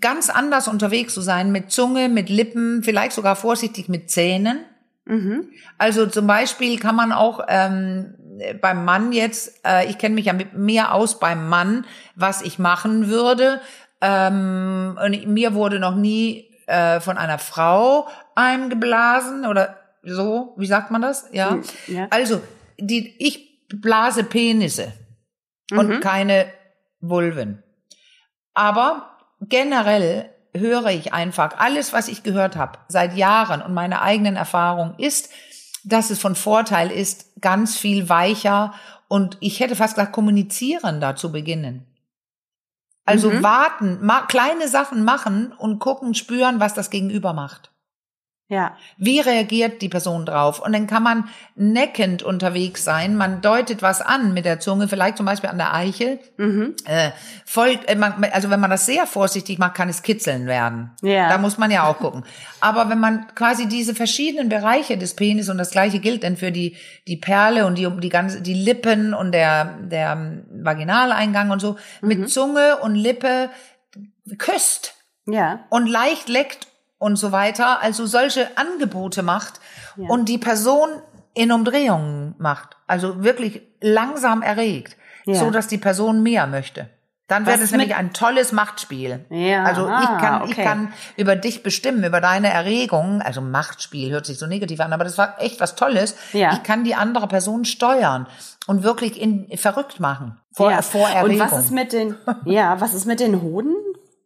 ganz 0.00 0.30
anders 0.30 0.68
unterwegs 0.68 1.14
zu 1.14 1.20
sein 1.20 1.52
mit 1.52 1.70
Zunge, 1.70 2.08
mit 2.08 2.28
Lippen, 2.28 2.82
vielleicht 2.82 3.12
sogar 3.12 3.36
vorsichtig 3.36 3.88
mit 3.88 4.10
Zähnen. 4.10 4.64
Also 5.78 6.06
zum 6.06 6.26
Beispiel 6.26 6.78
kann 6.78 6.96
man 6.96 7.12
auch 7.12 7.44
ähm, 7.48 8.14
beim 8.60 8.84
Mann 8.84 9.12
jetzt, 9.12 9.60
äh, 9.66 9.88
ich 9.88 9.98
kenne 9.98 10.14
mich 10.14 10.26
ja 10.26 10.32
mit 10.32 10.54
mehr 10.54 10.94
aus 10.94 11.18
beim 11.18 11.48
Mann, 11.48 11.84
was 12.14 12.42
ich 12.42 12.58
machen 12.58 13.08
würde. 13.08 13.60
Ähm, 14.00 14.98
und 15.02 15.26
mir 15.26 15.54
wurde 15.54 15.78
noch 15.78 15.94
nie 15.94 16.50
äh, 16.66 17.00
von 17.00 17.18
einer 17.18 17.38
Frau 17.38 18.08
eingeblasen 18.34 19.46
oder 19.46 19.76
so, 20.02 20.54
wie 20.56 20.66
sagt 20.66 20.90
man 20.90 21.02
das? 21.02 21.28
Ja. 21.32 21.58
ja. 21.86 22.08
Also, 22.10 22.40
die, 22.78 23.14
ich 23.18 23.68
blase 23.68 24.24
Penisse 24.24 24.92
und 25.70 26.00
keine 26.00 26.46
Vulven. 27.00 27.62
Aber 28.54 29.11
generell 29.48 30.30
höre 30.54 30.88
ich 30.88 31.12
einfach, 31.12 31.58
alles, 31.58 31.92
was 31.92 32.08
ich 32.08 32.22
gehört 32.22 32.56
habe 32.56 32.78
seit 32.88 33.16
Jahren 33.16 33.62
und 33.62 33.74
meine 33.74 34.02
eigenen 34.02 34.36
Erfahrung 34.36 34.94
ist, 34.98 35.30
dass 35.84 36.10
es 36.10 36.20
von 36.20 36.34
Vorteil 36.34 36.90
ist, 36.90 37.40
ganz 37.40 37.76
viel 37.76 38.08
weicher 38.08 38.74
und 39.08 39.36
ich 39.40 39.60
hätte 39.60 39.76
fast 39.76 39.94
gesagt, 39.94 40.12
kommunizierender 40.12 41.16
zu 41.16 41.32
beginnen. 41.32 41.86
Also 43.04 43.42
warten, 43.42 43.98
ma 44.00 44.22
kleine 44.22 44.68
Sachen 44.68 45.04
machen 45.04 45.52
und 45.52 45.80
gucken, 45.80 46.14
spüren, 46.14 46.60
was 46.60 46.74
das 46.74 46.88
Gegenüber 46.88 47.32
macht. 47.32 47.71
Ja. 48.52 48.76
Wie 48.98 49.18
reagiert 49.18 49.80
die 49.80 49.88
Person 49.88 50.26
drauf? 50.26 50.60
Und 50.60 50.74
dann 50.74 50.86
kann 50.86 51.02
man 51.02 51.24
neckend 51.54 52.22
unterwegs 52.22 52.84
sein. 52.84 53.16
Man 53.16 53.40
deutet 53.40 53.80
was 53.80 54.02
an 54.02 54.34
mit 54.34 54.44
der 54.44 54.60
Zunge, 54.60 54.88
vielleicht 54.88 55.16
zum 55.16 55.24
Beispiel 55.24 55.48
an 55.48 55.56
der 55.56 55.72
Eichel. 55.72 56.18
Äh, 56.84 57.12
folgt, 57.46 57.88
äh, 57.88 57.94
man, 57.96 58.22
also 58.30 58.50
wenn 58.50 58.60
man 58.60 58.68
das 58.68 58.84
sehr 58.84 59.06
vorsichtig 59.06 59.58
macht, 59.58 59.74
kann 59.74 59.88
es 59.88 60.02
kitzeln 60.02 60.44
werden. 60.46 60.90
Ja. 61.00 61.30
Da 61.30 61.38
muss 61.38 61.56
man 61.56 61.70
ja 61.70 61.84
auch 61.84 61.96
gucken. 61.96 62.24
Aber 62.60 62.90
wenn 62.90 63.00
man 63.00 63.26
quasi 63.34 63.68
diese 63.68 63.94
verschiedenen 63.94 64.50
Bereiche 64.50 64.98
des 64.98 65.16
Penis 65.16 65.48
und 65.48 65.56
das 65.56 65.70
gleiche 65.70 65.98
gilt 65.98 66.22
dann 66.22 66.36
für 66.36 66.52
die 66.52 66.76
die 67.08 67.16
Perle 67.16 67.64
und 67.64 67.78
die 67.78 67.88
die 68.00 68.10
ganze 68.10 68.42
die 68.42 68.52
Lippen 68.52 69.14
und 69.14 69.32
der 69.32 69.78
der 69.80 70.42
Vaginaleingang 70.50 71.50
und 71.50 71.60
so 71.60 71.76
mit 72.02 72.28
Zunge 72.28 72.80
und 72.82 72.96
Lippe 72.96 73.48
küsst 74.36 74.94
Ja. 75.26 75.60
und 75.70 75.86
leicht 75.86 76.28
leckt 76.28 76.66
und 77.02 77.16
so 77.16 77.32
weiter, 77.32 77.82
also 77.82 78.06
solche 78.06 78.56
Angebote 78.56 79.22
macht 79.22 79.60
Ja. 79.96 80.08
und 80.08 80.28
die 80.28 80.38
Person 80.38 80.88
in 81.34 81.50
Umdrehungen 81.50 82.34
macht, 82.38 82.76
also 82.86 83.24
wirklich 83.24 83.62
langsam 83.80 84.42
erregt, 84.42 84.96
Ja. 85.24 85.34
so 85.34 85.50
dass 85.50 85.66
die 85.66 85.78
Person 85.78 86.22
mehr 86.22 86.46
möchte. 86.46 86.88
Dann 87.28 87.46
Was 87.46 87.54
wird 87.54 87.64
es 87.64 87.70
nämlich 87.70 87.94
ein 87.94 88.12
tolles 88.12 88.52
Machtspiel. 88.52 89.24
Ja, 89.30 89.64
Also 89.64 89.86
ich 89.86 89.92
ah, 89.92 90.18
kann, 90.20 90.44
ich 90.44 90.52
okay. 90.52 90.64
kann 90.64 90.92
über 91.16 91.34
dich 91.34 91.62
bestimmen, 91.62 92.04
über 92.04 92.20
deine 92.20 92.52
Erregung. 92.52 93.22
Also 93.22 93.40
Machtspiel 93.40 94.10
hört 94.10 94.26
sich 94.26 94.38
so 94.38 94.46
negativ 94.46 94.80
an, 94.80 94.92
aber 94.92 95.04
das 95.04 95.16
war 95.16 95.40
echt 95.40 95.58
was 95.58 95.74
Tolles. 95.74 96.14
Ja. 96.34 96.52
Ich 96.52 96.62
kann 96.62 96.84
die 96.84 96.94
andere 96.94 97.28
Person 97.28 97.64
steuern 97.64 98.26
und 98.66 98.82
wirklich 98.82 99.18
in, 99.18 99.48
verrückt 99.56 99.98
machen. 99.98 100.38
Vor, 100.52 100.70
ja. 100.70 100.82
vor 100.82 101.08
Erregung. 101.08 101.40
Und 101.40 101.52
was 101.52 101.64
ist 101.64 101.70
mit 101.70 101.94
den, 101.94 102.16
ja, 102.44 102.80
was 102.80 102.92
ist 102.92 103.06
mit 103.06 103.18
den 103.20 103.40
Hoden? 103.40 103.74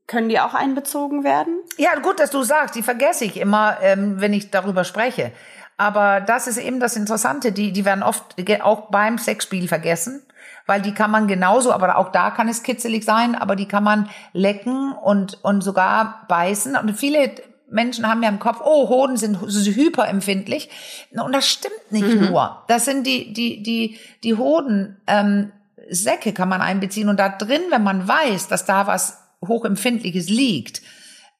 Können 0.07 0.29
die 0.29 0.39
auch 0.39 0.55
einbezogen 0.55 1.25
werden? 1.25 1.59
Ja, 1.79 1.99
gut, 1.99 2.21
dass 2.21 2.31
du 2.31 2.43
sagst, 2.43 2.77
die 2.77 2.83
vergesse 2.83 3.25
ich 3.25 3.39
immer, 3.39 3.79
ähm, 3.83 4.21
wenn 4.21 4.33
ich 4.33 4.51
darüber 4.51 4.85
spreche. 4.85 5.33
Aber 5.77 6.21
das 6.21 6.47
ist 6.47 6.59
eben 6.59 6.81
das 6.81 6.97
Interessante, 6.97 7.53
die, 7.53 7.73
die 7.73 7.85
werden 7.85 8.03
oft 8.03 8.37
auch 8.63 8.91
beim 8.91 9.19
Sexspiel 9.19 9.69
vergessen, 9.69 10.23
weil 10.65 10.81
die 10.81 10.95
kann 10.95 11.11
man 11.11 11.27
genauso, 11.27 11.73
aber 11.73 11.99
auch 11.99 12.13
da 12.13 12.31
kann 12.31 12.49
es 12.49 12.63
kitzelig 12.63 13.05
sein, 13.05 13.35
aber 13.35 13.57
die 13.57 13.69
kann 13.69 13.85
man 13.85 14.09
lecken 14.33 14.93
und, 14.93 15.43
und 15.45 15.61
sogar 15.63 16.25
beißen. 16.29 16.77
Und 16.77 16.97
viele 16.97 17.33
Menschen 17.69 18.09
haben 18.09 18.23
ja 18.23 18.29
im 18.29 18.39
Kopf, 18.39 18.61
oh, 18.65 18.89
Hoden 18.89 19.17
sind 19.17 19.39
so 19.45 19.71
hyperempfindlich. 19.71 20.71
Und 21.11 21.35
das 21.35 21.49
stimmt 21.49 21.91
nicht 21.91 22.21
nur. 22.21 22.63
Das 22.69 22.85
sind 22.85 23.07
die, 23.07 23.33
die, 23.33 23.63
die, 23.63 23.99
die 24.23 24.35
Hoden, 24.35 24.97
ähm, 25.07 25.53
Säcke 25.89 26.33
kann 26.33 26.49
man 26.49 26.63
einbeziehen 26.63 27.09
und 27.09 27.21
da 27.21 27.29
drin, 27.29 27.63
wenn 27.71 27.83
man 27.85 28.09
weiß, 28.09 28.49
dass 28.49 28.65
da 28.65 28.89
was 28.89 29.26
hochempfindliches 29.47 30.29
liegt, 30.29 30.83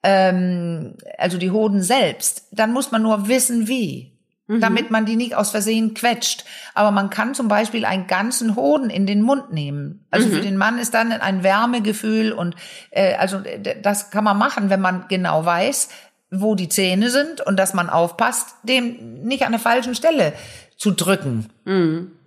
ähm, 0.03 0.95
also 1.19 1.39
die 1.39 1.51
Hoden 1.51 1.83
selbst, 1.83 2.49
dann 2.53 2.73
muss 2.73 2.93
man 2.93 3.03
nur 3.03 3.29
wissen, 3.29 3.69
wie. 3.69 4.13
Damit 4.61 4.93
man 4.93 5.07
die 5.07 5.17
nicht 5.17 5.35
aus 5.35 5.51
Versehen 5.51 5.95
quetscht. 5.95 6.45
Aber 6.73 6.93
man 6.93 7.11
kann 7.11 7.35
zum 7.35 7.49
Beispiel 7.49 7.85
einen 7.85 8.07
ganzen 8.07 8.55
Hoden 8.55 8.91
in 8.91 9.05
den 9.05 9.21
Mund 9.21 9.53
nehmen. 9.53 10.07
Also 10.13 10.29
für 10.29 10.41
den 10.41 10.57
Mann 10.57 10.79
ist 10.79 10.95
dann 10.95 11.11
ein 11.11 11.43
Wärmegefühl 11.43 12.31
und 12.31 12.55
äh, 12.93 13.15
also 13.17 13.43
das 13.83 14.13
kann 14.13 14.23
man 14.23 14.39
machen, 14.39 14.71
wenn 14.71 14.81
man 14.81 15.07
genau 15.09 15.45
weiß, 15.45 15.89
wo 16.31 16.55
die 16.55 16.69
Zähne 16.69 17.11
sind 17.11 17.41
und 17.41 17.57
dass 17.57 17.75
man 17.75 17.91
aufpasst, 17.91 18.55
dem 18.63 19.25
nicht 19.25 19.45
an 19.45 19.51
der 19.51 19.61
falschen 19.61 19.97
Stelle 19.97 20.33
zu 20.77 20.93
drücken. 20.93 21.49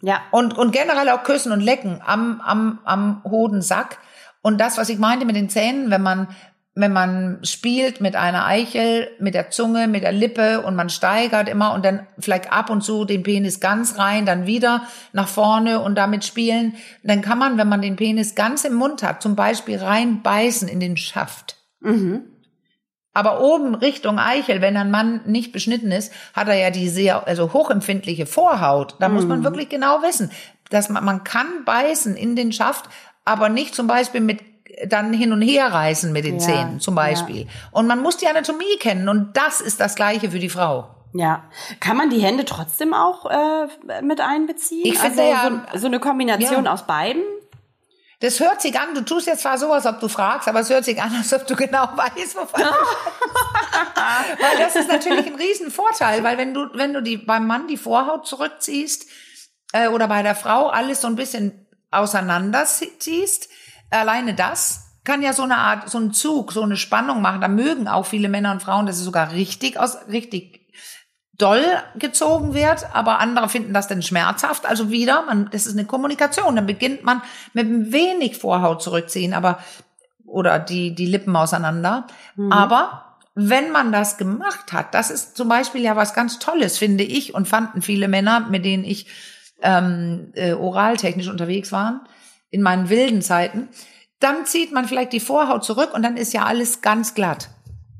Ja. 0.02 0.20
Und, 0.32 0.58
und 0.58 0.72
generell 0.72 1.08
auch 1.10 1.24
küssen 1.24 1.54
und 1.54 1.62
lecken 1.62 2.02
am, 2.06 2.42
am, 2.42 2.80
am 2.84 3.24
Hodensack. 3.24 4.00
Und 4.42 4.60
das, 4.60 4.78
was 4.78 4.90
ich 4.90 5.00
meinte 5.00 5.26
mit 5.26 5.36
den 5.36 5.50
Zähnen, 5.50 5.92
wenn 5.92 6.02
man, 6.02 6.28
wenn 6.76 6.94
man 6.94 7.40
spielt 7.44 8.00
mit 8.00 8.16
einer 8.16 8.46
Eichel, 8.46 9.10
mit 9.20 9.34
der 9.34 9.50
Zunge, 9.50 9.88
mit 9.88 10.04
der 10.04 10.14
Lippe 10.14 10.62
und 10.62 10.76
man 10.76 10.90
steigert 10.90 11.50
immer 11.50 11.74
und 11.74 11.84
dann 11.84 12.08
vielleicht 12.18 12.52
ab 12.52 12.70
und 12.70 12.82
zu 12.82 13.04
den 13.04 13.24
Penis 13.24 13.60
ganz 13.60 13.98
rein, 13.98 14.26
dann 14.26 14.46
wieder 14.46 14.84
nach 15.12 15.28
vorne 15.28 15.82
und 15.82 15.96
damit 15.96 16.24
spielen, 16.24 16.76
dann 17.04 17.22
kann 17.22 17.38
man, 17.38 17.58
wenn 17.58 17.68
man 17.68 17.82
den 17.82 17.98
Penis 17.98 18.36
ganz 18.36 18.64
im 18.64 18.76
Mund 18.76 19.04
hat, 19.04 19.22
zum 19.22 19.36
Beispiel 19.36 19.78
reinbeißen 19.78 20.70
in 20.70 20.80
den 20.80 20.96
Schaft. 20.96 21.58
Aber 23.12 23.42
oben 23.42 23.76
Richtung 23.76 24.20
Eichel, 24.20 24.62
wenn 24.62 24.78
ein 24.78 24.92
Mann 24.92 25.22
nicht 25.26 25.52
beschnitten 25.52 25.92
ist, 25.92 26.14
hat 26.34 26.48
er 26.48 26.54
ja 26.54 26.70
die 26.70 26.88
sehr, 26.88 27.28
also 27.28 27.52
hochempfindliche 27.52 28.26
Vorhaut. 28.26 28.96
Da 29.00 29.10
muss 29.10 29.26
man 29.26 29.44
wirklich 29.44 29.68
genau 29.68 30.04
wissen, 30.04 30.32
dass 30.70 30.90
man, 30.90 31.04
man 31.04 31.24
kann 31.24 31.66
beißen 31.66 32.16
in 32.16 32.36
den 32.36 32.54
Schaft, 32.54 32.86
aber 33.30 33.50
nicht 33.50 33.74
zum 33.76 33.88
Beispiel 33.88 34.22
mit 34.22 34.42
dann 34.86 35.12
hin 35.14 35.34
und 35.34 35.42
her 35.42 35.74
reißen 35.74 36.12
mit 36.14 36.26
den 36.26 36.36
Ja, 36.36 36.46
Zähnen 36.46 36.80
zum 36.80 36.96
Beispiel. 36.96 37.48
Und 37.72 37.88
man 37.88 38.02
muss 38.02 38.18
die 38.18 38.28
Anatomie 38.28 38.78
kennen 38.80 39.10
und 39.10 39.36
das 39.36 39.62
ist 39.62 39.80
das 39.80 39.96
Gleiche 39.96 40.32
für 40.32 40.40
die 40.40 40.50
Frau. 40.50 40.90
Ja. 41.14 41.44
Kann 41.80 41.98
man 41.98 42.10
die 42.12 42.20
Hände 42.22 42.46
trotzdem 42.46 42.94
auch 42.94 43.26
äh, 43.30 44.02
mit 44.04 44.22
einbeziehen? 44.22 44.86
Ich 44.86 45.00
finde 45.00 45.22
also 45.24 45.32
ja- 45.56 45.64
so, 45.74 45.80
so 45.80 45.88
eine 45.88 46.00
Kombination 46.00 46.66
Ja. 46.66 46.74
aus 46.74 46.86
beiden? 46.86 47.24
Das 48.22 48.40
hört 48.42 48.62
sich 48.62 48.78
an, 48.80 48.94
du 48.94 49.02
tust 49.02 49.28
jetzt 49.28 49.42
zwar 49.42 49.58
so, 49.58 49.72
als 49.72 49.86
ob 49.86 50.00
du 50.02 50.08
fragst, 50.10 50.48
aber 50.48 50.60
es 50.60 50.70
hört 50.70 50.84
sich 50.86 51.02
an, 51.02 51.14
als 51.16 51.34
ob 51.34 51.48
du 51.48 51.56
genau 51.56 51.84
weißt, 51.96 52.36
wovon 52.38 52.62
du 52.62 52.68
Weil 54.40 54.58
das 54.60 54.76
ist 54.76 54.88
natürlich 54.90 55.28
ein 55.28 55.36
Riesenvorteil, 55.36 56.24
weil 56.24 56.38
wenn 56.38 56.54
du, 56.54 56.68
wenn 56.74 56.94
du 56.94 57.02
die 57.02 57.18
beim 57.18 57.48
Mann 57.48 57.68
die 57.68 57.78
Vorhaut 57.78 58.28
zurückziehst 58.28 59.08
äh, 59.74 59.88
oder 59.88 60.08
bei 60.08 60.22
der 60.22 60.36
Frau 60.36 60.68
alles 60.68 61.02
so 61.02 61.08
ein 61.08 61.16
bisschen 61.16 61.66
auseinanderziehst, 61.92 63.50
alleine 63.90 64.34
das 64.34 64.86
kann 65.04 65.22
ja 65.22 65.34
so 65.34 65.44
eine 65.44 65.58
Art, 65.58 65.90
so 65.90 65.98
einen 65.98 66.14
Zug, 66.14 66.52
so 66.52 66.62
eine 66.62 66.78
Spannung 66.78 67.22
machen. 67.22 67.42
Da 67.42 67.48
mögen 67.48 67.88
auch 67.88 68.06
viele 68.06 68.30
Männer 68.30 68.52
und 68.52 68.62
Frauen, 68.62 68.86
dass 68.86 68.98
es 68.98 69.04
sogar 69.04 69.32
richtig 69.32 69.80
aus, 69.80 69.98
richtig 70.08 70.60
doll 71.38 71.64
gezogen 71.98 72.54
wird, 72.54 72.94
aber 72.94 73.20
andere 73.20 73.48
finden 73.48 73.74
das 73.74 73.88
dann 73.88 74.02
schmerzhaft. 74.02 74.66
Also 74.66 74.92
wieder, 74.92 75.24
man, 75.26 75.50
das 75.52 75.66
ist 75.66 75.74
eine 75.74 75.86
Kommunikation. 75.86 76.56
Dann 76.56 76.66
beginnt 76.66 77.04
man 77.04 77.22
mit 77.54 77.66
ein 77.66 77.92
wenig 77.92 78.38
Vorhaut 78.38 78.84
zurückziehen, 78.84 79.34
aber 79.34 79.60
oder 80.26 80.60
die 80.60 80.94
die 80.94 81.06
Lippen 81.08 81.36
auseinander. 81.36 82.06
Aber 82.52 83.16
wenn 83.36 83.72
man 83.72 83.92
das 83.92 84.18
gemacht 84.18 84.74
hat, 84.74 84.94
das 84.94 85.10
ist 85.10 85.38
zum 85.38 85.48
Beispiel 85.48 85.82
ja 85.82 85.96
was 85.96 86.14
ganz 86.14 86.40
Tolles, 86.40 86.78
finde 86.78 87.06
ich, 87.06 87.34
und 87.34 87.48
fanden 87.48 87.82
viele 87.82 88.10
Männer, 88.10 88.42
mit 88.42 88.66
denen 88.66 88.84
ich 88.84 89.08
ähm, 89.62 90.32
äh, 90.36 90.54
oraltechnisch 90.54 91.28
unterwegs 91.28 91.72
war, 91.72 92.06
in 92.50 92.62
meinen 92.62 92.90
wilden 92.90 93.22
Zeiten, 93.22 93.70
dann 94.20 94.46
zieht 94.46 94.72
man 94.72 94.86
vielleicht 94.86 95.14
die 95.14 95.20
Vorhaut 95.20 95.64
zurück 95.64 95.94
und 95.94 96.02
dann 96.04 96.18
ist 96.18 96.34
ja 96.34 96.44
alles 96.44 96.82
ganz 96.82 97.14
glatt 97.14 97.50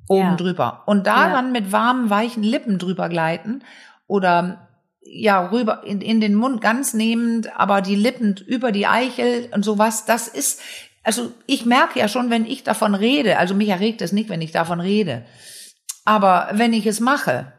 oben 0.08 0.22
Ja. 0.32 0.36
drüber. 0.36 0.84
Und 0.86 1.06
da 1.08 1.28
Ja. 1.28 1.34
dann 1.34 1.52
mit 1.52 1.72
warmen, 1.72 2.10
weichen 2.10 2.44
Lippen 2.44 2.80
drüber 2.80 3.10
gleiten 3.10 3.64
oder 4.08 4.68
ja, 5.02 5.48
rüber 5.50 5.84
in, 5.86 6.02
in 6.02 6.20
den 6.22 6.36
Mund 6.36 6.62
ganz 6.62 6.94
nehmend, 6.94 7.56
aber 7.58 7.82
die 7.82 7.96
Lippen 7.96 8.36
über 8.46 8.72
die 8.72 8.86
Eichel 8.88 9.50
und 9.54 9.64
sowas, 9.64 10.06
das 10.06 10.28
ist, 10.28 10.62
also 11.04 11.32
ich 11.48 11.66
merke 11.66 12.00
ja 12.00 12.08
schon, 12.08 12.30
wenn 12.30 12.46
ich 12.46 12.64
davon 12.64 12.94
rede, 12.96 13.38
also 13.40 13.56
mich 13.56 13.70
erregt 13.70 14.02
es 14.02 14.12
nicht, 14.12 14.30
wenn 14.30 14.42
ich 14.42 14.52
davon 14.52 14.80
rede, 14.80 15.26
aber 16.06 16.50
wenn 16.54 16.74
ich 16.74 16.86
es 16.86 17.00
mache, 17.00 17.54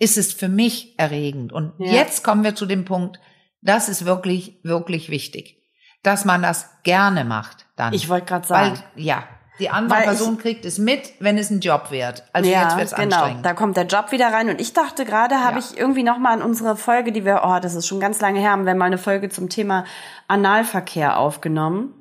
ist 0.00 0.18
es 0.18 0.32
für 0.32 0.48
mich 0.48 0.98
erregend. 0.98 1.52
Und 1.52 1.74
Ja. 1.78 1.92
jetzt 1.92 2.24
kommen 2.24 2.42
wir 2.42 2.56
zu 2.56 2.66
dem 2.66 2.84
Punkt, 2.84 3.20
das 3.62 3.88
ist 3.88 4.04
wirklich, 4.06 4.58
wirklich 4.64 5.10
wichtig, 5.10 5.62
dass 6.02 6.24
man 6.24 6.42
das 6.42 6.68
gerne 6.82 7.24
macht 7.24 7.66
dann. 7.76 7.92
Ich 7.92 8.08
wollte 8.08 8.26
gerade 8.26 8.48
Weil, 8.50 8.76
sagen. 8.76 8.82
ja, 8.96 9.22
die 9.58 9.68
andere 9.68 9.98
Weil 9.98 10.04
ich- 10.04 10.08
Person 10.08 10.38
kriegt 10.38 10.64
es 10.64 10.78
mit, 10.78 11.12
wenn 11.20 11.36
es 11.36 11.50
ein 11.50 11.60
Job 11.60 11.90
wird. 11.90 12.24
Also 12.32 12.48
jetzt 12.48 12.76
wird 12.78 12.86
es 12.86 12.94
genau. 12.94 13.16
anstrengend. 13.16 13.44
Da 13.44 13.52
kommt 13.52 13.76
der 13.76 13.84
Job 13.86 14.10
wieder 14.10 14.32
rein. 14.32 14.48
Und 14.48 14.58
ich 14.58 14.72
dachte 14.72 15.04
gerade, 15.04 15.44
habe 15.44 15.58
Ja. 15.58 15.66
ich 15.70 15.76
irgendwie 15.78 16.02
noch 16.02 16.16
mal 16.18 16.32
an 16.32 16.40
unsere 16.42 16.76
Folge, 16.76 17.12
die 17.12 17.26
wir, 17.26 17.42
oh, 17.44 17.58
das 17.60 17.74
ist 17.74 17.86
schon 17.86 18.00
ganz 18.00 18.20
lange 18.22 18.40
her, 18.40 18.52
haben 18.52 18.64
wir 18.64 18.74
mal 18.74 18.86
eine 18.86 18.96
Folge 18.96 19.28
zum 19.28 19.50
Thema 19.50 19.84
Analverkehr 20.28 21.18
aufgenommen. 21.18 21.92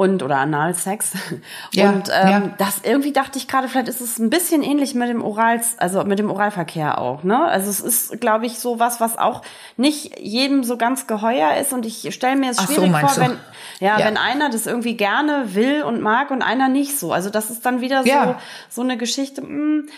Und, 0.00 0.22
oder 0.22 0.38
Analsex. 0.38 1.12
Ja, 1.74 1.90
und 1.90 2.08
ähm, 2.08 2.28
ja. 2.28 2.42
das 2.56 2.80
irgendwie 2.82 3.12
dachte 3.12 3.38
ich 3.38 3.46
gerade, 3.46 3.68
vielleicht 3.68 3.88
ist 3.88 4.00
es 4.00 4.18
ein 4.18 4.30
bisschen 4.30 4.62
ähnlich 4.62 4.94
mit 4.94 5.08
dem 5.10 5.22
Oral, 5.22 5.60
also 5.76 6.04
mit 6.04 6.18
dem 6.18 6.30
Oralverkehr 6.30 6.98
auch, 6.98 7.22
ne? 7.22 7.44
Also 7.44 7.68
es 7.68 7.80
ist, 7.80 8.18
glaube 8.20 8.46
ich, 8.46 8.58
so 8.58 8.78
was, 8.78 9.00
was 9.00 9.18
auch 9.18 9.42
nicht 9.76 10.18
jedem 10.18 10.64
so 10.64 10.78
ganz 10.78 11.06
geheuer 11.06 11.54
ist. 11.56 11.74
Und 11.74 11.84
ich 11.84 12.14
stelle 12.14 12.36
mir 12.36 12.50
es 12.50 12.58
Ach 12.58 12.66
so, 12.66 12.74
schwierig 12.76 12.96
vor, 12.96 13.16
wenn, 13.18 13.36
ja, 13.78 13.98
Ja. 13.98 14.06
wenn 14.06 14.16
einer 14.16 14.48
das 14.48 14.66
irgendwie 14.66 14.96
gerne 14.96 15.54
will 15.54 15.82
und 15.82 16.00
mag 16.00 16.30
und 16.30 16.40
einer 16.40 16.68
nicht 16.68 16.98
so. 16.98 17.12
Also 17.12 17.28
das 17.28 17.50
ist 17.50 17.66
dann 17.66 17.82
wieder 17.82 18.02
so, 18.02 18.34
so 18.70 18.80
eine 18.80 18.96
Geschichte, 18.96 19.42
hm, 19.42 19.88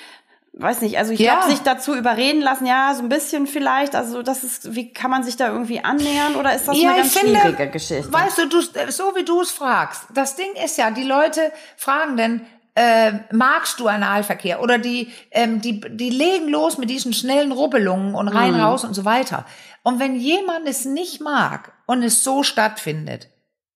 weiß 0.55 0.83
nicht, 0.83 0.99
also 0.99 1.12
ich 1.12 1.21
Ja. 1.21 1.35
glaube, 1.37 1.51
sich 1.51 1.61
dazu 1.61 1.95
überreden 1.95 2.41
lassen, 2.43 2.67
ja, 2.67 2.93
so 2.95 3.03
ein 3.03 3.09
bisschen 3.09 3.47
vielleicht, 3.47 3.95
also 3.95 4.23
das 4.23 4.45
ist, 4.45 4.75
wie 4.75 4.93
kann 4.93 5.11
man 5.11 5.23
sich 5.25 5.37
da 5.37 5.49
irgendwie 5.49 5.83
annähern 5.83 6.37
oder 6.37 6.55
ist 6.55 6.69
das 6.69 6.77
eine 6.91 6.97
ganz 6.97 7.19
schwierige 7.19 7.69
Geschichte? 7.71 8.12
Weißt 8.12 8.38
du, 8.38 8.49
du, 8.49 8.61
so 8.91 9.15
wie 9.17 9.25
du 9.25 9.41
es 9.41 9.51
fragst, 9.51 10.05
das 10.15 10.37
Ding 10.37 10.53
ist 10.65 10.77
ja, 10.77 10.91
die 10.91 11.05
Leute 11.05 11.41
fragen 11.77 12.17
denn, 12.17 12.43
äh, 12.75 13.12
magst 13.33 13.81
du 13.81 13.87
Analverkehr? 13.88 14.62
Oder 14.62 14.79
die, 14.79 15.12
ähm, 15.31 15.61
die, 15.61 15.81
die 15.81 16.09
legen 16.09 16.49
los 16.49 16.79
mit 16.79 16.88
diesen 16.88 17.12
schnellen 17.12 17.53
Rubbelungen 17.53 18.15
und 18.15 18.29
rein, 18.29 18.55
raus 18.55 18.85
und 18.85 18.95
so 18.95 19.05
weiter. 19.05 19.45
Und 19.83 19.99
wenn 20.01 20.17
jemand 20.17 20.67
es 20.67 20.87
nicht 20.87 21.21
mag 21.21 21.73
und 21.85 22.03
es 22.03 22.25
so 22.25 22.43
stattfindet, 22.43 23.29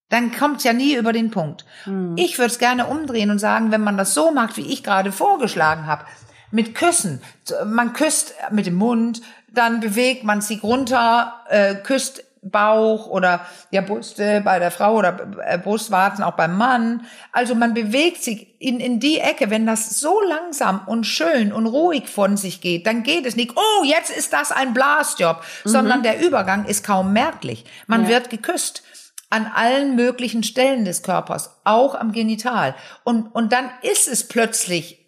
dann 0.08 0.32
kommt 0.32 0.58
es 0.58 0.64
ja 0.64 0.72
nie 0.72 0.94
über 0.94 1.12
den 1.12 1.30
Punkt. 1.30 1.66
Ich 2.14 2.38
würde 2.38 2.52
es 2.52 2.58
gerne 2.58 2.86
umdrehen 2.86 3.30
und 3.30 3.38
sagen, 3.38 3.70
wenn 3.70 3.82
man 3.82 3.98
das 3.98 4.14
so 4.14 4.30
macht, 4.30 4.56
wie 4.56 4.72
ich 4.72 4.82
gerade 4.82 5.12
vorgeschlagen 5.12 5.86
habe, 5.86 6.04
mit 6.50 6.74
Küssen. 6.74 7.20
Man 7.64 7.92
küsst 7.92 8.34
mit 8.50 8.66
dem 8.66 8.74
Mund, 8.74 9.22
dann 9.52 9.80
bewegt 9.80 10.24
man 10.24 10.40
sich 10.40 10.62
runter, 10.62 11.34
äh, 11.48 11.74
küsst 11.76 12.22
Bauch 12.42 13.06
oder 13.08 13.44
ja 13.70 13.80
Brüste 13.80 14.40
bei 14.44 14.58
der 14.58 14.70
Frau 14.70 14.94
oder 14.94 15.18
äh, 15.44 15.58
Brustwarzen 15.58 16.22
auch 16.22 16.34
beim 16.34 16.56
Mann. 16.56 17.04
Also 17.32 17.54
man 17.54 17.74
bewegt 17.74 18.22
sich 18.22 18.54
in, 18.60 18.78
in 18.78 19.00
die 19.00 19.18
Ecke. 19.18 19.50
Wenn 19.50 19.66
das 19.66 19.98
so 19.98 20.20
langsam 20.20 20.82
und 20.86 21.04
schön 21.04 21.52
und 21.52 21.66
ruhig 21.66 22.08
von 22.08 22.36
sich 22.36 22.60
geht, 22.60 22.86
dann 22.86 23.02
geht 23.02 23.26
es 23.26 23.36
nicht, 23.36 23.52
oh, 23.56 23.84
jetzt 23.84 24.16
ist 24.16 24.32
das 24.32 24.52
ein 24.52 24.74
Blasjob, 24.74 25.42
sondern 25.64 26.02
der 26.02 26.24
Übergang 26.24 26.66
ist 26.66 26.84
kaum 26.84 27.12
merklich. 27.12 27.64
Man 27.86 28.04
Ja. 28.04 28.10
wird 28.10 28.30
geküsst 28.30 28.82
an 29.28 29.50
allen 29.52 29.96
möglichen 29.96 30.44
Stellen 30.44 30.84
des 30.84 31.02
Körpers, 31.02 31.50
auch 31.64 31.96
am 31.96 32.12
Genital. 32.12 32.76
Und, 33.02 33.34
und 33.34 33.52
dann 33.52 33.70
ist 33.82 34.06
es 34.06 34.28
plötzlich 34.28 35.05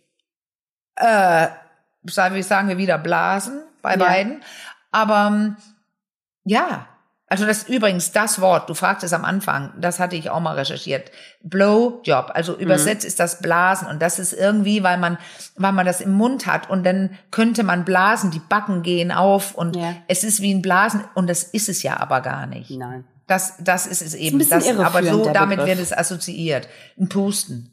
äh, 0.98 1.48
sagen 2.04 2.34
wir, 2.34 2.44
sagen 2.44 2.68
wir 2.68 2.78
wieder 2.78 2.98
Blasen 2.98 3.62
bei 3.82 3.92
Ja. 3.92 3.96
beiden. 3.96 4.42
Aber 4.90 5.26
ähm, 5.32 5.56
ja, 6.44 6.86
also 7.30 7.44
das 7.44 7.68
übrigens 7.68 8.10
das 8.12 8.40
Wort, 8.40 8.70
du 8.70 8.74
fragtest 8.74 9.12
am 9.12 9.24
Anfang, 9.26 9.74
das 9.78 10.00
hatte 10.00 10.16
ich 10.16 10.30
auch 10.30 10.40
mal 10.40 10.54
recherchiert. 10.54 11.10
Blowjob, 11.42 12.30
also 12.32 12.54
Mhm. 12.54 12.60
übersetzt 12.60 13.04
ist 13.04 13.20
das 13.20 13.40
Blasen 13.40 13.86
und 13.88 14.00
das 14.00 14.18
ist 14.18 14.32
irgendwie, 14.32 14.82
weil 14.82 14.96
man, 14.96 15.18
weil 15.56 15.72
man 15.72 15.84
das 15.84 16.00
im 16.00 16.12
Mund 16.12 16.46
hat 16.46 16.70
und 16.70 16.84
dann 16.84 17.10
könnte 17.30 17.64
man 17.64 17.84
blasen, 17.84 18.30
die 18.30 18.38
Backen 18.40 18.82
gehen 18.82 19.12
auf 19.12 19.54
und 19.54 19.76
Ja. 19.76 19.94
es 20.08 20.24
ist 20.24 20.40
wie 20.40 20.54
ein 20.54 20.62
Blasen 20.62 21.04
und 21.14 21.28
das 21.28 21.42
ist 21.42 21.68
es 21.68 21.82
ja 21.82 21.98
aber 22.00 22.22
gar 22.22 22.46
nicht. 22.46 22.70
Nein. 22.70 23.04
Das, 23.26 23.56
das 23.60 23.86
ist 23.86 24.00
es 24.00 24.14
eben. 24.14 24.38
bisschen 24.38 24.78
das, 24.78 24.86
aber 24.86 25.02
so, 25.04 25.30
damit 25.30 25.58
wird 25.58 25.78
es 25.80 25.92
assoziiert. 25.92 26.66
Ein 26.98 27.10
Pusten. 27.10 27.70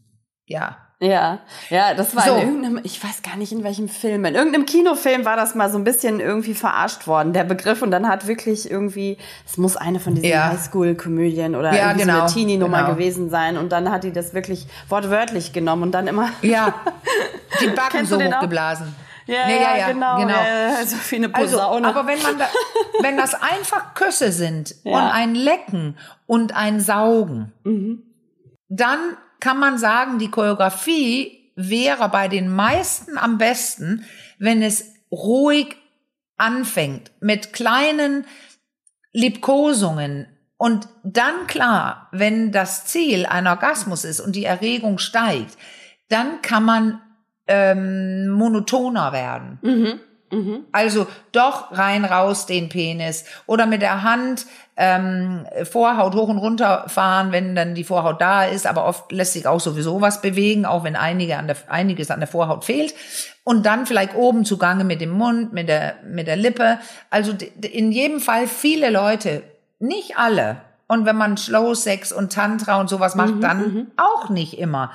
Ja. 0.48 0.78
Ja, 1.00 1.40
ja, 1.70 1.94
das 1.94 2.16
war 2.16 2.24
So. 2.24 2.36
in 2.36 2.40
irgendeinem, 2.42 2.80
ich 2.84 3.04
weiß 3.04 3.22
gar 3.22 3.36
nicht 3.36 3.52
in 3.52 3.64
welchem 3.66 3.90
Film, 3.90 4.24
in 4.24 4.34
irgendeinem 4.36 4.66
Kinofilm 4.66 5.26
war 5.26 5.36
das 5.36 5.54
mal 5.54 5.70
so 5.70 5.78
ein 5.78 5.84
bisschen 5.84 6.22
irgendwie 6.22 6.54
verarscht 6.54 7.06
worden, 7.06 7.34
der 7.34 7.44
Begriff. 7.44 7.82
Und 7.82 7.92
dann 7.92 8.08
hat 8.08 8.28
wirklich 8.28 8.72
irgendwie, 8.72 9.18
es 9.46 9.58
muss 9.58 9.76
eine 9.76 10.00
von 10.00 10.16
diesen 10.16 10.30
Ja. 10.30 10.50
Highschool-Komödien 10.52 11.56
oder 11.56 11.74
Ja, 11.74 11.90
irgendwie 11.90 12.06
so 12.06 12.08
genau, 12.12 12.22
eine 12.24 12.32
Teenie-Nummer 12.34 12.84
genau. 12.84 12.94
gewesen 12.94 13.30
sein. 13.30 13.58
Und 13.58 13.74
dann 13.74 13.92
hat 13.92 14.06
die 14.06 14.14
das 14.14 14.34
wirklich 14.34 14.68
wortwörtlich 14.88 15.52
genommen 15.52 15.84
und 15.84 15.92
dann 15.92 16.08
immer. 16.08 16.30
Ja. 16.42 16.74
Die 17.62 17.68
Backen 17.68 18.06
so 18.06 18.20
hochgeblasen. 18.22 18.96
Ja, 19.28 19.48
Nee, 19.48 19.62
ja, 19.62 19.88
genau. 19.92 20.18
genau. 20.18 20.34
Ja, 20.34 20.86
so 20.86 20.96
wie 21.10 21.16
eine 21.16 21.34
Also, 21.34 21.58
Posaune. 21.58 21.88
aber 21.88 22.06
wenn 22.08 22.22
man 22.22 22.38
da, 22.38 22.46
wenn 23.02 23.18
das 23.18 23.34
einfach 23.34 23.96
Küsse 23.96 24.32
sind 24.32 24.76
Ja. 24.84 24.94
und 24.98 25.04
ein 25.12 25.36
Lecken 25.36 25.98
und 26.28 26.56
ein 26.56 26.80
Saugen, 26.80 27.52
Mhm. 27.64 28.04
dann 28.70 29.00
kann 29.46 29.60
man 29.60 29.78
sagen, 29.78 30.18
die 30.18 30.32
Choreografie 30.32 31.52
wäre 31.56 32.10
bei 32.10 32.28
den 32.28 32.50
meisten 32.50 33.16
am 33.16 33.38
besten, 33.38 34.04
wenn 34.40 34.64
es 34.64 34.96
ruhig 35.12 35.76
anfängt 36.36 37.12
mit 37.20 37.54
kleinen 37.54 38.26
Liebkosungen 39.14 40.26
und 40.58 40.88
dann 41.04 41.46
klar, 41.46 42.10
wenn 42.12 42.52
das 42.52 42.86
Ziel 42.88 43.28
ein 43.28 43.46
Orgasmus 43.46 44.04
ist 44.04 44.20
und 44.20 44.36
die 44.36 44.46
Erregung 44.46 44.98
steigt, 44.98 45.56
dann 46.10 46.42
kann 46.42 46.66
man 46.66 47.02
ähm, 47.46 48.30
monotoner 48.30 49.14
werden. 49.14 49.60
Mhm. 49.62 50.00
Also 50.72 51.08
doch 51.32 51.72
rein 51.72 52.06
raus 52.06 52.46
den 52.46 52.70
Penis 52.70 53.26
oder 53.46 53.66
mit 53.66 53.82
der 53.82 54.04
Hand 54.04 54.46
ähm, 54.78 55.46
Vorhaut 55.64 56.16
hoch 56.16 56.28
und 56.28 56.38
runter 56.38 56.86
fahren, 56.88 57.32
wenn 57.32 57.56
dann 57.56 57.76
die 57.76 57.84
Vorhaut 57.84 58.20
da 58.20 58.44
ist, 58.44 58.68
aber 58.68 58.86
oft 58.86 59.12
lässt 59.12 59.34
sich 59.34 59.48
auch 59.48 59.60
sowieso 59.60 60.02
was 60.02 60.22
bewegen, 60.22 60.66
auch 60.66 60.84
wenn 60.84 60.96
einige 60.96 61.38
an 61.38 61.48
der, 61.48 61.56
einiges 61.70 62.12
an 62.12 62.20
der 62.20 62.28
Vorhaut 62.28 62.66
fehlt. 62.66 62.94
Und 63.44 63.66
dann 63.66 63.86
vielleicht 63.86 64.16
oben 64.16 64.44
zugange 64.44 64.84
mit 64.84 65.02
dem 65.02 65.12
Mund, 65.12 65.54
mit 65.54 65.70
der, 65.70 65.96
mit 66.04 66.28
der 66.28 66.36
Lippe. 66.36 66.80
Also 67.10 67.34
in 67.62 67.92
jedem 67.92 68.20
Fall 68.20 68.48
viele 68.48 68.90
Leute, 68.90 69.44
nicht 69.80 70.18
alle. 70.18 70.58
Und 70.88 71.06
wenn 71.06 71.16
man 71.16 71.38
Slow 71.38 71.76
Sex 71.76 72.12
und 72.12 72.34
Tantra 72.34 72.80
und 72.80 72.90
sowas 72.90 73.16
macht, 73.16 73.42
dann 73.42 73.92
auch 73.98 74.30
nicht 74.30 74.58
immer. 74.58 74.92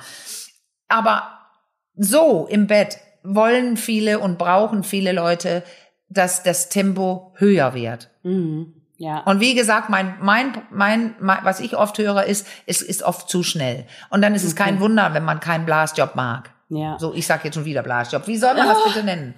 Aber 0.87 1.23
so 1.95 2.47
im 2.49 2.67
Bett 2.67 2.97
wollen 3.23 3.77
viele 3.77 4.19
und 4.19 4.37
brauchen 4.37 4.83
viele 4.83 5.11
Leute, 5.11 5.63
dass 6.09 6.43
das 6.43 6.69
Tempo 6.69 7.33
höher 7.37 7.73
wird. 7.73 8.09
Mhm. 8.23 8.73
Ja. 8.97 9.21
Und 9.21 9.39
wie 9.39 9.55
gesagt, 9.55 9.89
mein, 9.89 10.15
mein, 10.21 10.61
mein, 10.69 11.15
mein, 11.19 11.39
was 11.43 11.59
ich 11.59 11.75
oft 11.75 11.97
höre, 11.97 12.23
ist, 12.25 12.45
es 12.67 12.81
ist 12.83 13.01
oft 13.01 13.29
zu 13.29 13.41
schnell. 13.41 13.85
Und 14.11 14.21
dann 14.21 14.35
ist 14.35 14.43
es 14.43 14.55
kein 14.55 14.79
Wunder, 14.79 15.13
wenn 15.13 15.25
man 15.25 15.39
keinen 15.39 15.65
Blasjob 15.65 16.15
mag. 16.15 16.51
Ja. 16.69 16.97
So, 16.99 17.13
ich 17.13 17.25
sag 17.27 17.43
jetzt 17.43 17.55
schon 17.55 17.65
wieder 17.65 17.81
Blasjob. 17.83 18.27
Wie 18.27 18.37
soll 18.37 18.53
man 18.53 18.67
das 18.67 18.83
bitte 18.85 19.03
nennen? 19.03 19.33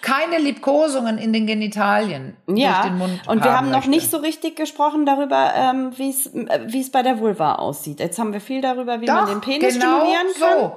Keine 0.00 0.38
Liebkosungen 0.38 1.18
in 1.18 1.32
den 1.32 1.46
Genitalien 1.46 2.36
Ja, 2.46 2.74
durch 2.74 2.86
den 2.86 2.98
Mund. 2.98 3.20
und 3.28 3.44
wir 3.44 3.52
haben 3.52 3.66
noch 3.70 3.78
möchte. 3.78 3.90
nicht 3.90 4.10
so 4.10 4.18
richtig 4.18 4.56
gesprochen 4.56 5.04
darüber, 5.04 5.52
ähm, 5.54 5.90
wie 5.96 6.08
es 6.08 6.26
äh, 6.28 6.60
wie 6.68 6.80
es 6.80 6.90
bei 6.90 7.02
der 7.02 7.18
Vulva 7.18 7.56
aussieht. 7.56 8.00
Jetzt 8.00 8.18
haben 8.18 8.32
wir 8.32 8.40
viel 8.40 8.62
darüber, 8.62 9.00
wie 9.02 9.06
man 9.06 9.26
den 9.26 9.40
Penis 9.42 9.74
genau 9.74 9.98
stimulieren 9.98 10.26
kann. 10.40 10.60
So. 10.60 10.76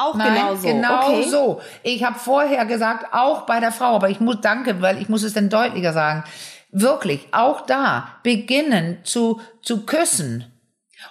Auch 0.00 0.14
Nein, 0.14 0.34
genau 0.34 0.54
so. 0.54 0.68
Genau 0.68 1.08
okay. 1.08 1.28
so. 1.28 1.60
Ich 1.82 2.04
habe 2.04 2.18
vorher 2.18 2.64
gesagt, 2.64 3.12
auch 3.12 3.42
bei 3.42 3.60
der 3.60 3.72
Frau, 3.72 3.94
aber 3.96 4.08
ich 4.08 4.20
muss 4.20 4.40
danke, 4.40 4.80
weil 4.80 5.00
ich 5.00 5.08
muss 5.08 5.22
es 5.22 5.34
denn 5.34 5.50
deutlicher 5.50 5.92
sagen. 5.92 6.24
Wirklich, 6.72 7.28
auch 7.32 7.62
da 7.62 8.08
beginnen 8.22 8.98
zu 9.02 9.40
zu 9.60 9.84
küssen 9.84 10.46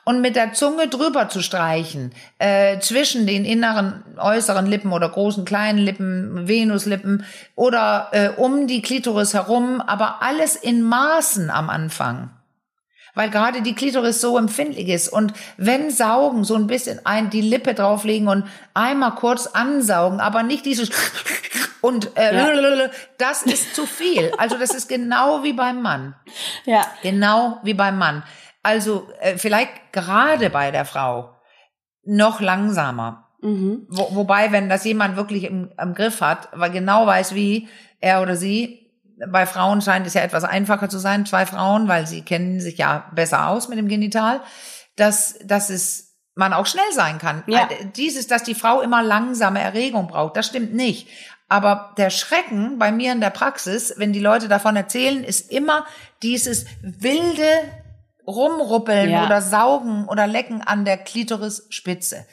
und 0.06 0.22
mit 0.22 0.36
der 0.36 0.54
Zunge 0.54 0.88
drüber 0.88 1.30
zu 1.30 1.42
streichen, 1.42 2.14
äh, 2.38 2.80
zwischen 2.80 3.28
den 3.28 3.46
inneren, 3.46 4.04
äußeren 4.18 4.66
Lippen 4.66 4.92
oder 4.92 5.10
großen, 5.10 5.46
kleinen 5.46 5.80
Lippen, 5.80 6.48
Venuslippen 6.48 7.26
oder 7.56 8.08
äh, 8.12 8.30
um 8.30 8.68
die 8.68 8.82
Klitoris 8.82 9.34
herum, 9.34 9.82
aber 9.82 10.22
alles 10.22 10.56
in 10.56 10.82
Maßen 10.82 11.50
am 11.50 11.70
Anfang. 11.70 12.32
Weil 13.16 13.30
gerade 13.30 13.62
die 13.62 13.76
Klitoris 13.76 14.22
so 14.22 14.38
empfindlich 14.38 14.88
ist. 14.88 15.10
Und 15.10 15.34
wenn 15.58 15.92
saugen, 15.92 16.44
so 16.44 16.56
ein 16.56 16.68
bisschen 16.68 17.06
ein, 17.06 17.30
die 17.30 17.42
Lippe 17.42 17.74
drauflegen 17.74 18.28
und 18.28 18.46
einmal 18.74 19.16
kurz 19.16 19.48
ansaugen, 19.48 20.20
aber 20.20 20.44
nicht 20.44 20.66
dieses 20.66 20.90
und 21.82 22.16
äh, 22.18 22.90
das 23.18 23.44
ist 23.44 23.76
zu 23.76 23.86
viel. 23.86 24.32
Also 24.38 24.58
das 24.58 24.72
ist 24.72 24.88
genau 24.88 25.44
wie 25.44 25.54
beim 25.54 25.82
Mann. 25.82 26.16
Ja. 26.66 26.86
Genau 27.02 27.60
wie 27.64 27.74
beim 27.74 27.98
Mann. 27.98 28.24
Also 28.62 29.08
äh, 29.20 29.38
vielleicht 29.38 29.72
gerade 29.92 30.50
bei 30.50 30.72
der 30.72 30.86
Frau 30.86 31.36
noch 32.04 32.42
langsamer. 32.42 33.30
Mhm. 33.42 33.88
Wo, 33.90 34.16
wobei, 34.16 34.52
wenn 34.52 34.70
das 34.70 34.84
jemand 34.84 35.16
wirklich 35.16 35.46
im, 35.46 35.72
im 35.82 35.94
Griff 35.94 36.22
hat, 36.22 36.50
weil 36.52 36.72
genau 36.72 37.06
weiß, 37.08 37.34
wie 37.36 37.70
er 38.00 38.22
oder 38.22 38.36
sie, 38.36 38.89
bei 39.28 39.46
Frauen 39.46 39.82
scheint 39.82 40.08
es 40.08 40.14
ja 40.14 40.22
etwas 40.22 40.44
einfacher 40.44 40.90
zu 40.90 40.98
sein, 40.98 41.26
zwei 41.26 41.46
Frauen, 41.46 41.88
weil 41.88 42.08
sie 42.08 42.22
kennen 42.22 42.60
sich 42.62 42.78
ja 42.78 43.10
besser 43.14 43.48
aus 43.50 43.68
mit 43.68 43.78
dem 43.78 43.88
Genital, 43.88 44.42
dass, 44.96 45.36
dass 45.44 45.70
es 45.70 46.16
man 46.36 46.54
auch 46.54 46.66
schnell 46.66 46.92
sein 46.94 47.18
kann. 47.18 47.44
Ja. 47.48 47.68
Äh, 47.70 47.86
Dieses, 47.96 48.28
dass 48.28 48.44
die 48.44 48.56
Frau 48.56 48.82
immer 48.82 49.04
langsame 49.04 49.60
Erregung 49.60 50.08
braucht, 50.08 50.38
das 50.38 50.48
stimmt 50.48 50.74
nicht. 50.74 51.08
Aber 51.50 51.94
der 51.98 52.12
Schrecken 52.12 52.78
bei 52.78 52.92
mir 52.92 53.12
in 53.12 53.22
der 53.22 53.32
Praxis, 53.32 53.94
wenn 53.98 54.14
die 54.14 54.20
Leute 54.20 54.48
davon 54.48 54.76
erzählen, 54.76 55.24
ist 55.24 55.52
immer 55.52 55.86
dieses 56.22 56.66
wilde 56.82 57.50
Rumruppeln 58.28 59.10
Ja. 59.10 59.26
oder 59.26 59.42
Saugen 59.42 60.08
oder 60.08 60.28
Lecken 60.28 60.62
an 60.62 60.86
der 60.86 60.98
Klitorisspitze. 60.98 62.26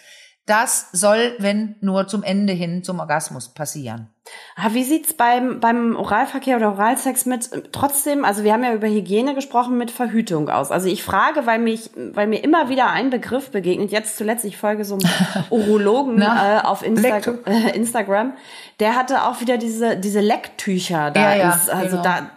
Das 0.47 0.89
soll, 0.93 1.35
wenn 1.39 1.75
nur 1.81 2.07
zum 2.07 2.23
Ende 2.23 2.53
hin 2.53 2.85
zum 2.85 3.01
Orgasmus 3.01 3.49
passieren. 3.49 4.09
Ah, 4.57 4.71
wie 4.73 4.83
sieht's 4.83 5.15
beim, 5.15 5.61
beim 5.61 5.97
Oralverkehr 5.97 6.57
oder 6.57 6.73
Oralsex 6.73 7.27
mit 7.27 7.53
äh, 7.53 7.63
trotzdem, 7.71 8.25
also 8.25 8.43
wir 8.43 8.53
haben 8.53 8.65
ja 8.65 8.73
über 8.73 8.89
Hygiene 8.89 9.35
gesprochen, 9.35 9.77
mit 9.77 9.91
Verhütung 9.91 10.49
aus? 10.49 10.71
Also 10.71 10.89
ich 10.89 11.03
frage, 11.03 11.47
weil 11.47 11.59
mich, 11.59 11.91
weil 11.95 12.27
mir 12.27 12.43
immer 12.43 12.69
wieder 12.69 12.91
ein 12.91 13.11
Begriff 13.11 13.51
begegnet, 13.51 13.93
jetzt 13.93 14.17
zuletzt, 14.17 14.45
ich 14.45 14.57
folge 14.57 14.85
so 14.85 14.99
einem 14.99 15.11
Urologen 15.51 16.17
Na, 16.17 16.59
äh, 16.59 16.61
auf 16.63 16.83
Insta 16.85 17.19
äh, 17.47 17.71
Instagram, 17.75 18.33
der 18.81 18.97
hatte 18.97 19.25
auch 19.25 19.41
wieder 19.41 19.59
diese, 19.59 19.97
diese 19.97 20.21
Lecktücher 20.21 21.11
da. 21.11 21.21
Ja, 21.21 21.37
ja, 21.37 21.53
ins, 21.53 21.69
also 21.69 21.91
genau. 21.91 22.03
da, 22.03 22.31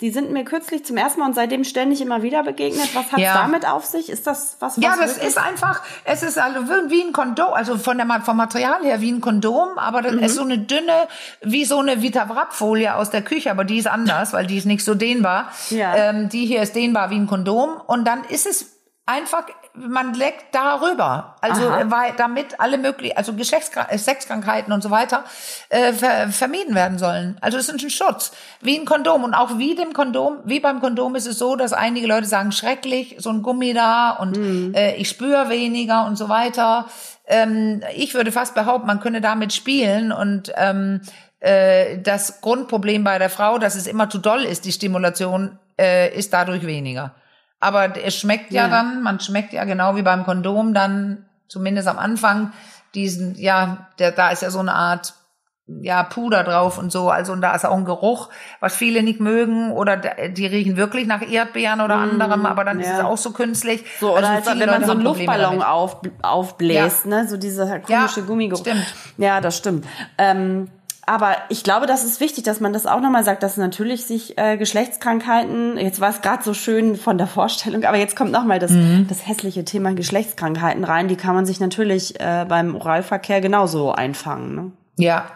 die 0.00 0.10
sind 0.10 0.30
mir 0.32 0.44
kürzlich 0.44 0.84
zum 0.84 0.96
ersten 0.96 1.20
Mal 1.20 1.26
und 1.26 1.34
seitdem 1.34 1.64
ständig 1.64 2.00
immer 2.00 2.22
wieder 2.22 2.42
begegnet. 2.42 2.94
Was 2.94 3.12
hat's 3.12 3.20
Ja. 3.22 3.34
damit 3.42 3.66
auf 3.68 3.84
sich? 3.84 4.08
Ist 4.10 4.26
das 4.26 4.56
was? 4.60 4.76
was 4.76 4.82
Ja, 4.84 4.96
das 4.98 5.10
wirklich- 5.16 5.28
ist 5.28 5.38
einfach, 5.38 5.82
es 6.04 6.22
ist 6.22 6.38
also 6.38 6.60
wie 6.88 7.02
ein 7.02 7.12
Kondom, 7.12 7.52
also 7.52 7.76
von 7.78 7.96
der, 7.98 8.06
vom 8.22 8.36
Material 8.36 8.82
her 8.82 9.00
wie 9.00 9.10
ein 9.12 9.20
Kondom, 9.20 9.76
aber 9.78 10.02
das 10.02 10.14
ist 10.14 10.34
so 10.36 10.42
eine 10.42 10.58
dünne, 10.58 11.08
wie 11.42 11.64
so 11.64 11.78
eine 11.78 12.02
Vita-Wrap-Folie 12.02 12.94
aus 12.94 13.10
der 13.10 13.22
Küche, 13.22 13.50
aber 13.50 13.64
die 13.64 13.78
ist 13.78 13.86
anders, 13.86 14.32
weil 14.32 14.46
die 14.46 14.56
ist 14.58 14.66
nicht 14.66 14.84
so 14.84 14.94
dehnbar. 14.94 15.50
Ja. 15.70 15.94
Ähm, 15.96 16.28
die 16.28 16.46
hier 16.46 16.62
ist 16.62 16.74
dehnbar 16.76 17.10
wie 17.10 17.16
ein 17.16 17.26
Kondom 17.26 17.70
und 17.86 18.04
dann 18.06 18.24
ist 18.24 18.46
es 18.46 18.79
einfach, 19.10 19.44
man 19.74 20.14
leckt 20.14 20.54
darüber. 20.54 21.36
Also, 21.40 21.68
Aha. 21.68 21.90
weil 21.90 22.12
damit 22.16 22.58
alle 22.60 22.78
möglichen, 22.78 23.16
also 23.16 23.32
Geschlechtskra 23.34 23.88
äh, 23.90 23.98
Sexkrankheiten 23.98 24.72
und 24.72 24.82
so 24.82 24.90
weiter 24.90 25.24
äh, 25.68 25.92
ver 25.92 26.28
vermieden 26.28 26.74
werden 26.74 26.98
sollen. 26.98 27.36
Also 27.40 27.58
es 27.58 27.68
ist 27.68 27.82
ein 27.82 27.90
Schutz, 27.90 28.32
wie 28.60 28.78
ein 28.78 28.84
Kondom. 28.84 29.24
Und 29.24 29.34
auch 29.34 29.58
wie 29.58 29.74
dem 29.74 29.92
Kondom, 29.92 30.38
wie 30.44 30.60
beim 30.60 30.80
Kondom 30.80 31.14
ist 31.14 31.26
es 31.26 31.38
so, 31.38 31.56
dass 31.56 31.72
einige 31.72 32.06
Leute 32.06 32.26
sagen, 32.26 32.52
schrecklich, 32.52 33.16
so 33.18 33.30
ein 33.30 33.42
Gummi 33.42 33.72
da 33.74 34.10
und 34.10 34.36
Mhm. 34.36 34.74
äh, 34.74 34.94
ich 34.96 35.08
spüre 35.08 35.48
weniger 35.48 36.06
und 36.06 36.16
so 36.16 36.28
weiter. 36.28 36.86
Ähm, 37.26 37.82
ich 37.94 38.14
würde 38.14 38.32
fast 38.32 38.54
behaupten, 38.54 38.86
man 38.86 39.00
könne 39.00 39.20
damit 39.20 39.52
spielen 39.52 40.12
und 40.12 40.52
ähm, 40.56 41.00
äh, 41.40 41.98
das 41.98 42.40
Grundproblem 42.40 43.04
bei 43.04 43.18
der 43.18 43.30
Frau, 43.30 43.58
dass 43.58 43.74
es 43.74 43.86
immer 43.86 44.10
zu 44.10 44.18
doll 44.18 44.44
ist, 44.44 44.64
die 44.64 44.72
Stimulation, 44.72 45.58
äh, 45.78 46.14
ist 46.14 46.32
dadurch 46.32 46.66
weniger. 46.66 47.14
Aber 47.60 47.96
es 47.96 48.16
schmeckt 48.16 48.52
ja, 48.52 48.62
Ja. 48.64 48.68
dann, 48.68 49.02
man 49.02 49.20
schmeckt 49.20 49.52
ja 49.52 49.64
genau 49.64 49.94
wie 49.96 50.02
beim 50.02 50.24
Kondom 50.24 50.72
dann, 50.74 51.26
zumindest 51.48 51.88
am 51.88 51.98
Anfang, 51.98 52.52
diesen, 52.94 53.36
ja, 53.36 53.88
der, 53.98 54.12
da 54.12 54.30
ist 54.30 54.42
ja 54.42 54.50
so 54.50 54.58
eine 54.60 54.74
Art, 54.74 55.14
ja, 55.82 56.02
Puder 56.02 56.42
drauf 56.42 56.78
und 56.78 56.90
so, 56.90 57.10
also 57.10 57.32
und 57.32 57.42
da 57.42 57.54
ist 57.54 57.64
auch 57.64 57.76
ein 57.76 57.84
Geruch, 57.84 58.28
was 58.58 58.74
viele 58.74 59.04
nicht 59.04 59.20
mögen 59.20 59.70
oder 59.70 59.96
die 59.96 60.46
riechen 60.46 60.76
wirklich 60.76 61.06
nach 61.06 61.22
Erdbeeren 61.22 61.80
oder 61.80 61.94
anderem, 61.94 62.44
aber 62.44 62.64
dann 62.64 62.80
ist 62.80 62.88
ja. 62.88 62.98
es 62.98 63.04
auch 63.04 63.16
so 63.16 63.30
künstlich. 63.30 63.84
So, 64.00 64.10
oder 64.16 64.30
Also 64.30 64.32
als 64.32 64.48
viele 64.50 64.60
wenn 64.62 64.70
man 64.80 64.84
so 64.84 64.90
einen 64.92 65.02
Luftballon 65.02 65.62
auf, 65.62 66.00
aufbläst, 66.22 67.06
ne? 67.06 67.28
So 67.28 67.36
dieser 67.36 67.78
komische 67.78 68.20
Ja, 68.20 68.26
Gummigeruch. 68.26 68.62
stimmt. 68.62 68.84
Ja, 69.16 69.40
das 69.40 69.56
stimmt. 69.58 69.86
Ähm, 70.18 70.68
aber 71.10 71.36
ich 71.48 71.64
glaube, 71.64 71.86
das 71.86 72.04
ist 72.04 72.20
wichtig, 72.20 72.44
dass 72.44 72.60
man 72.60 72.72
das 72.72 72.86
auch 72.86 73.00
nochmal 73.00 73.24
sagt, 73.24 73.42
dass 73.42 73.56
natürlich 73.56 74.04
sich 74.06 74.38
äh, 74.38 74.56
Geschlechtskrankheiten, 74.56 75.76
jetzt 75.76 76.00
war 76.00 76.10
es 76.10 76.22
gerade 76.22 76.42
so 76.44 76.54
schön 76.54 76.94
von 76.96 77.18
der 77.18 77.26
Vorstellung, 77.26 77.84
aber 77.84 77.96
jetzt 77.96 78.14
kommt 78.16 78.30
nochmal 78.32 78.58
das, 78.58 78.70
Mhm. 78.70 79.06
das 79.08 79.26
hässliche 79.26 79.64
Thema 79.64 79.92
Geschlechtskrankheiten 79.94 80.84
rein. 80.84 81.08
Die 81.08 81.16
kann 81.16 81.34
man 81.34 81.46
sich 81.46 81.58
natürlich 81.58 82.18
äh, 82.20 82.46
beim 82.48 82.76
Oralverkehr 82.76 83.40
genauso 83.40 83.92
einfangen. 83.92 84.54
Ne? 84.54 84.72
Ja. 84.98 85.26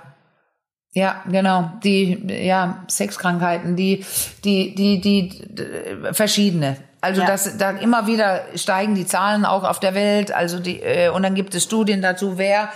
Ja, 0.92 1.22
genau. 1.28 1.72
Die, 1.82 2.24
ja, 2.46 2.84
Sexkrankheiten, 2.88 3.74
die, 3.74 4.04
die, 4.44 4.76
die, 4.76 5.00
die, 5.00 5.28
d- 5.52 6.12
verschiedene. 6.12 6.76
Also 7.00 7.20
Ja. 7.22 7.26
das, 7.26 7.56
da 7.58 7.70
immer 7.70 8.06
wieder 8.06 8.42
steigen 8.54 8.94
die 8.94 9.04
Zahlen 9.06 9.44
auch 9.44 9.64
auf 9.64 9.80
der 9.80 9.94
Welt. 9.96 10.32
Also 10.32 10.60
die, 10.60 10.80
äh, 10.80 11.08
und 11.08 11.24
dann 11.24 11.34
gibt 11.34 11.54
es 11.56 11.64
Studien 11.64 12.00
dazu, 12.00 12.38
wer, 12.38 12.68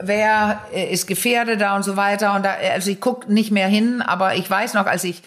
wer 0.00 0.60
äh, 0.72 0.92
ist 0.92 1.06
gefährdeter 1.06 1.74
und 1.76 1.82
so 1.84 1.96
weiter. 1.96 2.34
Und 2.34 2.44
da, 2.44 2.54
also 2.72 2.90
ich 2.90 3.00
guck 3.00 3.28
nicht 3.28 3.50
mehr 3.50 3.68
hin, 3.68 4.02
aber 4.02 4.34
ich 4.34 4.48
weiß 4.50 4.74
noch, 4.74 4.86
als 4.86 5.04
ich 5.04 5.22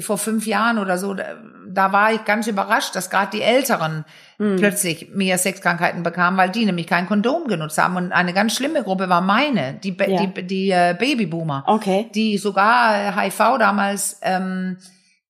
vor 0.00 0.18
fünf 0.18 0.46
Jahren 0.46 0.78
oder 0.78 0.98
so, 0.98 1.14
da, 1.14 1.24
da 1.68 1.92
war 1.92 2.12
ich 2.12 2.24
ganz 2.24 2.48
überrascht, 2.48 2.96
dass 2.96 3.08
gerade 3.08 3.30
die 3.36 3.42
Älteren 3.42 4.04
plötzlich 4.36 5.10
mehr 5.14 5.38
Sexkrankheiten 5.38 6.02
bekamen, 6.02 6.36
weil 6.36 6.50
die 6.50 6.66
nämlich 6.66 6.86
kein 6.88 7.06
Kondom 7.06 7.46
genutzt 7.46 7.78
haben. 7.78 7.96
Und 7.96 8.12
eine 8.12 8.34
ganz 8.34 8.54
schlimme 8.54 8.82
Gruppe 8.82 9.08
war 9.08 9.20
meine, 9.20 9.74
die, 9.74 9.96
Ja. 9.98 10.26
die, 10.26 10.42
die 10.46 10.70
äh, 10.70 10.94
Babyboomer, 10.98 11.62
Okay. 11.66 12.10
die 12.14 12.36
sogar 12.36 13.16
HIV 13.18 13.38
damals 13.58 14.18
ähm, 14.22 14.76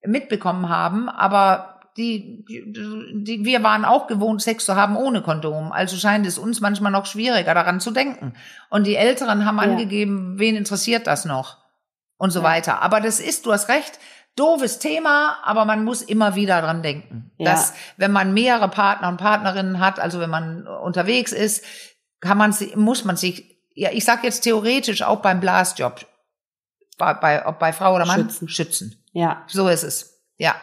mitbekommen 0.04 0.68
haben, 0.70 1.08
aber 1.08 1.75
die, 1.96 2.44
die, 2.46 3.44
wir 3.44 3.62
waren 3.62 3.84
auch 3.84 4.06
gewohnt, 4.06 4.42
Sex 4.42 4.64
zu 4.64 4.76
haben 4.76 4.96
ohne 4.96 5.22
Kondom. 5.22 5.72
Also 5.72 5.96
scheint 5.96 6.26
es 6.26 6.38
uns 6.38 6.60
manchmal 6.60 6.92
noch 6.92 7.06
schwieriger, 7.06 7.54
daran 7.54 7.80
zu 7.80 7.90
denken. 7.90 8.34
Und 8.68 8.86
die 8.86 8.96
Älteren 8.96 9.44
haben 9.44 9.58
angegeben, 9.58 10.38
wen 10.38 10.56
interessiert 10.56 11.06
das 11.06 11.24
noch? 11.24 11.58
Und 12.18 12.30
so 12.30 12.42
weiter. 12.42 12.82
Aber 12.82 13.00
das 13.00 13.20
ist, 13.20 13.46
du 13.46 13.52
hast 13.52 13.68
recht, 13.68 13.98
doofes 14.36 14.78
Thema, 14.78 15.38
aber 15.42 15.64
man 15.64 15.84
muss 15.84 16.02
immer 16.02 16.34
wieder 16.34 16.60
dran 16.60 16.82
denken. 16.82 17.32
Ja. 17.38 17.52
Dass, 17.52 17.74
wenn 17.96 18.12
man 18.12 18.34
mehrere 18.34 18.68
Partner 18.68 19.08
und 19.08 19.16
Partnerinnen 19.16 19.80
hat, 19.80 19.98
also 19.98 20.20
wenn 20.20 20.30
man 20.30 20.66
unterwegs 20.66 21.32
ist, 21.32 21.64
kann 22.20 22.38
man, 22.38 22.54
muss 22.74 23.04
man 23.04 23.16
sich, 23.16 23.58
ja, 23.74 23.90
ich 23.92 24.04
sag 24.04 24.24
jetzt 24.24 24.42
theoretisch 24.42 25.02
auch 25.02 25.20
beim 25.20 25.40
Blasjob, 25.40 26.06
bei, 26.98 27.14
bei, 27.14 27.46
ob 27.46 27.58
bei 27.58 27.72
Frau 27.72 27.94
oder 27.94 28.06
Mann, 28.06 28.24
Schützen. 28.30 28.48
schützen. 28.48 29.04
Ja. 29.12 29.44
So 29.46 29.68
ist 29.68 29.82
es. 29.82 30.22
Ja. 30.38 30.54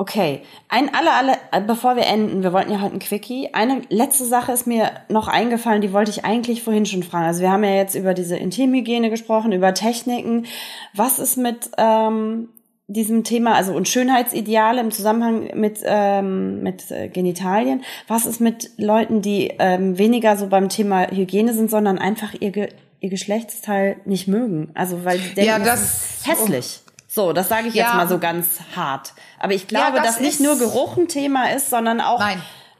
Okay, 0.00 0.40
ein 0.70 0.94
aller, 0.94 1.12
aller, 1.12 1.36
äh, 1.52 1.60
bevor 1.60 1.94
wir 1.94 2.06
enden, 2.06 2.42
wir 2.42 2.54
wollten 2.54 2.72
ja 2.72 2.80
heute 2.80 2.94
ein 2.94 3.00
Quickie. 3.00 3.50
Eine 3.52 3.82
letzte 3.90 4.24
Sache 4.24 4.50
ist 4.50 4.66
mir 4.66 4.92
noch 5.10 5.28
eingefallen, 5.28 5.82
die 5.82 5.92
wollte 5.92 6.10
ich 6.10 6.24
eigentlich 6.24 6.62
vorhin 6.62 6.86
schon 6.86 7.02
fragen. 7.02 7.26
Also 7.26 7.42
wir 7.42 7.50
haben 7.52 7.64
ja 7.64 7.74
jetzt 7.74 7.94
über 7.94 8.14
diese 8.14 8.34
Intimhygiene 8.38 9.10
gesprochen, 9.10 9.52
über 9.52 9.74
Techniken. 9.74 10.46
Was 10.94 11.18
ist 11.18 11.36
mit 11.36 11.68
ähm, 11.76 12.48
diesem 12.86 13.24
Thema, 13.24 13.52
also 13.56 13.74
und 13.74 13.88
Schönheitsideale 13.90 14.80
im 14.80 14.90
Zusammenhang 14.90 15.50
mit, 15.54 15.80
ähm, 15.84 16.62
mit 16.62 16.90
äh, 16.90 17.08
Genitalien? 17.08 17.82
Was 18.08 18.24
ist 18.24 18.40
mit 18.40 18.70
Leuten, 18.78 19.20
die 19.20 19.52
ähm, 19.58 19.98
weniger 19.98 20.38
so 20.38 20.46
beim 20.46 20.70
Thema 20.70 21.10
Hygiene 21.10 21.52
sind, 21.52 21.70
sondern 21.70 21.98
einfach 21.98 22.32
ihr, 22.40 22.52
Ge 22.52 22.68
ihr 23.00 23.10
Geschlechtsteil 23.10 23.96
nicht 24.06 24.28
mögen? 24.28 24.70
Also 24.72 25.04
weil 25.04 25.18
die 25.18 25.34
denken, 25.34 25.44
Ja, 25.46 25.58
das 25.58 25.66
das- 25.68 25.92
ist 26.20 26.26
hässlich. 26.26 26.80
So, 27.12 27.32
das 27.32 27.48
sage 27.48 27.66
ich 27.66 27.74
Ja. 27.74 27.86
jetzt 27.86 27.94
mal 27.94 28.06
so 28.08 28.18
ganz 28.18 28.60
hart. 28.76 29.14
Aber 29.40 29.52
ich 29.52 29.66
glaube, 29.66 29.96
das 29.96 30.06
dass 30.06 30.20
nicht 30.20 30.38
nur 30.38 30.56
Geruch 30.58 30.96
ein 30.96 31.08
Thema 31.08 31.50
ist, 31.50 31.68
sondern 31.68 32.00
auch, 32.00 32.22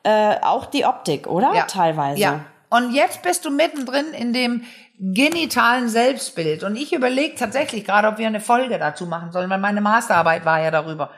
äh, 0.04 0.36
auch 0.42 0.66
die 0.66 0.84
Optik, 0.84 1.26
oder? 1.26 1.66
Teilweise. 1.66 2.20
Ja. 2.20 2.40
Und 2.68 2.94
jetzt 2.94 3.22
bist 3.22 3.44
du 3.44 3.50
mittendrin 3.50 4.12
in 4.12 4.32
dem 4.32 4.62
genitalen 5.00 5.88
Selbstbild. 5.88 6.62
Und 6.62 6.76
ich 6.76 6.92
überlege 6.92 7.34
tatsächlich 7.34 7.84
gerade, 7.84 8.06
ob 8.06 8.18
wir 8.18 8.28
eine 8.28 8.38
Folge 8.40 8.78
dazu 8.78 9.06
machen 9.06 9.32
sollen, 9.32 9.50
weil 9.50 9.58
meine 9.58 9.80
Masterarbeit 9.80 10.44
war 10.44 10.60
ja 10.60 10.70
darüber. 10.70 11.10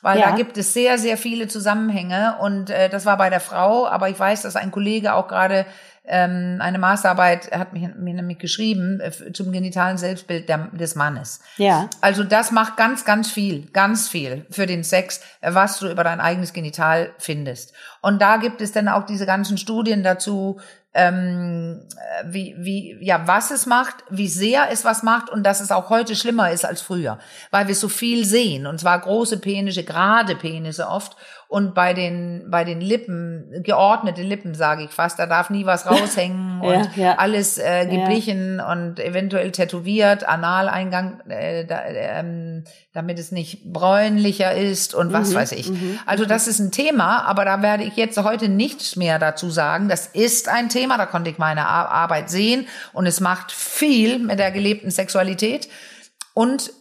Weil 0.00 0.20
Ja. 0.20 0.30
da 0.30 0.36
gibt 0.36 0.56
es 0.56 0.72
sehr, 0.72 0.96
sehr 0.98 1.18
viele 1.18 1.48
Zusammenhänge. 1.48 2.36
Und 2.40 2.70
äh, 2.70 2.88
das 2.88 3.04
war 3.04 3.18
bei 3.18 3.28
der 3.28 3.40
Frau, 3.40 3.86
aber 3.86 4.08
ich 4.08 4.18
weiß, 4.18 4.40
dass 4.42 4.56
ein 4.56 4.70
Kollege 4.70 5.12
auch 5.14 5.28
gerade 5.28 5.66
ähm, 6.06 6.58
eine 6.60 6.78
Masterarbeit 6.78 7.50
hat 7.52 7.72
mich, 7.72 7.88
mir 7.94 8.14
nämlich 8.14 8.38
geschrieben 8.38 9.00
äh, 9.00 9.32
zum 9.32 9.52
genitalen 9.52 9.96
Selbstbild 9.96 10.48
der, 10.48 10.68
des 10.72 10.96
Mannes. 10.96 11.40
Ja. 11.56 11.88
Also 12.02 12.24
das 12.24 12.52
macht 12.52 12.76
ganz, 12.76 13.06
ganz 13.06 13.30
viel, 13.30 13.66
ganz 13.72 14.08
viel 14.08 14.44
für 14.50 14.66
den 14.66 14.84
Sex, 14.84 15.22
äh, 15.40 15.54
was 15.54 15.78
du 15.78 15.90
über 15.90 16.04
dein 16.04 16.20
eigenes 16.20 16.52
Genital 16.52 17.14
findest. 17.18 17.72
Und 18.02 18.20
da 18.20 18.36
gibt 18.36 18.60
es 18.60 18.72
dann 18.72 18.88
auch 18.88 19.06
diese 19.06 19.24
ganzen 19.24 19.56
Studien 19.56 20.02
dazu, 20.02 20.60
ähm, 20.94 21.80
äh, 21.96 22.24
wie, 22.26 22.54
wie, 22.58 22.96
ja, 23.00 23.26
was 23.26 23.50
es 23.50 23.66
macht, 23.66 23.96
wie 24.10 24.28
sehr 24.28 24.70
es 24.70 24.84
was 24.84 25.02
macht 25.02 25.28
und 25.28 25.44
dass 25.44 25.60
es 25.60 25.72
auch 25.72 25.90
heute 25.90 26.14
schlimmer 26.14 26.52
ist 26.52 26.64
als 26.64 26.80
früher, 26.80 27.18
weil 27.50 27.66
wir 27.66 27.74
so 27.74 27.88
viel 27.88 28.24
sehen 28.24 28.66
und 28.66 28.78
zwar 28.78 29.00
große 29.00 29.40
Penisse, 29.40 29.82
gerade 29.82 30.36
Penisse 30.36 30.88
oft 30.88 31.16
und 31.48 31.74
bei 31.74 31.94
den, 31.94 32.46
bei 32.48 32.64
den 32.64 32.80
Lippen, 32.80 33.62
geordnete 33.64 34.22
Lippen, 34.22 34.54
sage 34.54 34.84
ich 34.84 34.90
fast, 34.90 35.18
da 35.18 35.26
darf 35.26 35.50
nie 35.50 35.66
was 35.66 35.86
raushängen 35.90 36.62
Ja, 36.62 36.68
und 36.68 36.96
ja. 36.96 37.14
alles 37.16 37.58
äh, 37.58 37.86
geblichen 37.86 38.60
und 38.60 39.00
eventuell 39.00 39.50
tätowiert, 39.50 40.26
Analeingang, 40.26 41.20
äh, 41.28 41.66
da, 41.66 41.84
ähm, 41.86 42.64
damit 42.94 43.18
es 43.18 43.32
nicht 43.32 43.64
bräunlicher 43.64 44.54
ist 44.54 44.94
und 44.94 45.12
was 45.12 45.34
weiß 45.34 45.50
ich. 45.52 45.70
Also 46.06 46.24
das 46.24 46.46
ist 46.46 46.60
ein 46.60 46.70
Thema, 46.70 47.24
aber 47.24 47.44
da 47.44 47.60
werde 47.60 47.82
ich 47.82 47.96
jetzt 47.96 48.16
heute 48.22 48.48
nichts 48.48 48.94
mehr 48.94 49.18
dazu 49.18 49.50
sagen. 49.50 49.88
Das 49.88 50.06
ist 50.06 50.48
ein 50.48 50.68
Thema, 50.68 50.96
da 50.96 51.04
konnte 51.04 51.28
ich 51.28 51.36
meine 51.36 51.66
Ar 51.66 51.90
Arbeit 51.90 52.30
sehen 52.30 52.68
und 52.92 53.06
es 53.06 53.18
macht 53.18 53.50
viel 53.50 54.20
mit 54.20 54.38
der 54.38 54.52
gelebten 54.52 54.92
Sexualität 54.92 55.68
und 56.34 56.72